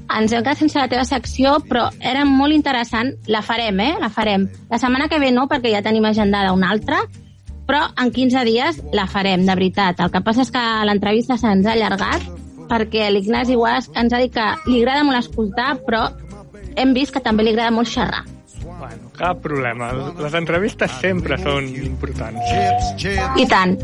Ens 0.10 0.34
hem 0.34 0.42
quedat 0.42 0.58
sense 0.58 0.80
la 0.80 0.90
teva 0.90 1.06
secció, 1.06 1.58
però 1.70 1.88
era 2.00 2.26
molt 2.26 2.56
interessant. 2.56 3.14
La 3.28 3.44
farem, 3.46 3.80
eh? 3.86 3.94
La 4.02 4.10
farem. 4.10 4.48
La 4.72 4.80
setmana 4.82 5.08
que 5.08 5.20
ve 5.22 5.32
no, 5.32 5.48
perquè 5.52 5.74
ja 5.76 5.84
tenim 5.86 6.06
agendada 6.10 6.54
una 6.54 6.72
altra, 6.74 7.04
però 7.70 7.86
en 8.02 8.10
15 8.12 8.46
dies 8.48 8.82
la 8.94 9.06
farem, 9.08 9.46
de 9.46 9.54
veritat. 9.54 10.02
El 10.02 10.12
que 10.14 10.24
passa 10.26 10.46
és 10.48 10.54
que 10.54 10.66
l'entrevista 10.90 11.38
se'ns 11.38 11.68
ha 11.68 11.76
allargat 11.78 12.26
perquè 12.70 13.10
l'Ignasi 13.10 13.58
Guas 13.58 13.90
ens 13.98 14.14
ha 14.14 14.22
dit 14.22 14.34
que 14.34 14.46
li 14.70 14.84
agrada 14.84 15.06
molt 15.06 15.20
escoltar, 15.20 15.76
però 15.86 16.08
hem 16.78 16.94
vist 16.94 17.14
que 17.16 17.24
també 17.26 17.44
li 17.44 17.56
agrada 17.56 17.74
molt 17.74 17.90
xerrar. 17.90 18.24
Cap 19.20 19.42
problema. 19.44 19.92
Les 20.20 20.36
entrevistes 20.40 20.94
sempre 21.02 21.38
són 21.42 21.68
importants. 21.76 22.54
I 23.36 23.48
tant. 23.52 23.76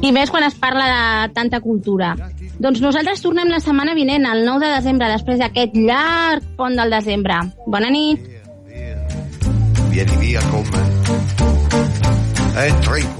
I 0.00 0.12
més 0.14 0.30
quan 0.30 0.46
es 0.46 0.54
parla 0.60 0.86
de 0.92 1.32
tanta 1.34 1.60
cultura. 1.64 2.14
Doncs 2.60 2.82
nosaltres 2.84 3.22
tornem 3.24 3.50
la 3.50 3.60
setmana 3.64 3.96
vinent, 3.98 4.26
el 4.30 4.44
9 4.46 4.66
de 4.66 4.74
desembre, 4.76 5.10
després 5.10 5.40
d'aquest 5.42 5.74
llarg 5.80 6.46
pont 6.58 6.76
del 6.78 6.94
desembre. 6.94 7.40
Bona 7.66 7.90
nit. 7.90 8.28
Vieni 9.90 10.20
via 10.22 10.44
con 10.52 10.62
me. 10.70 10.84
Entra 12.60 12.98
in 13.00 13.19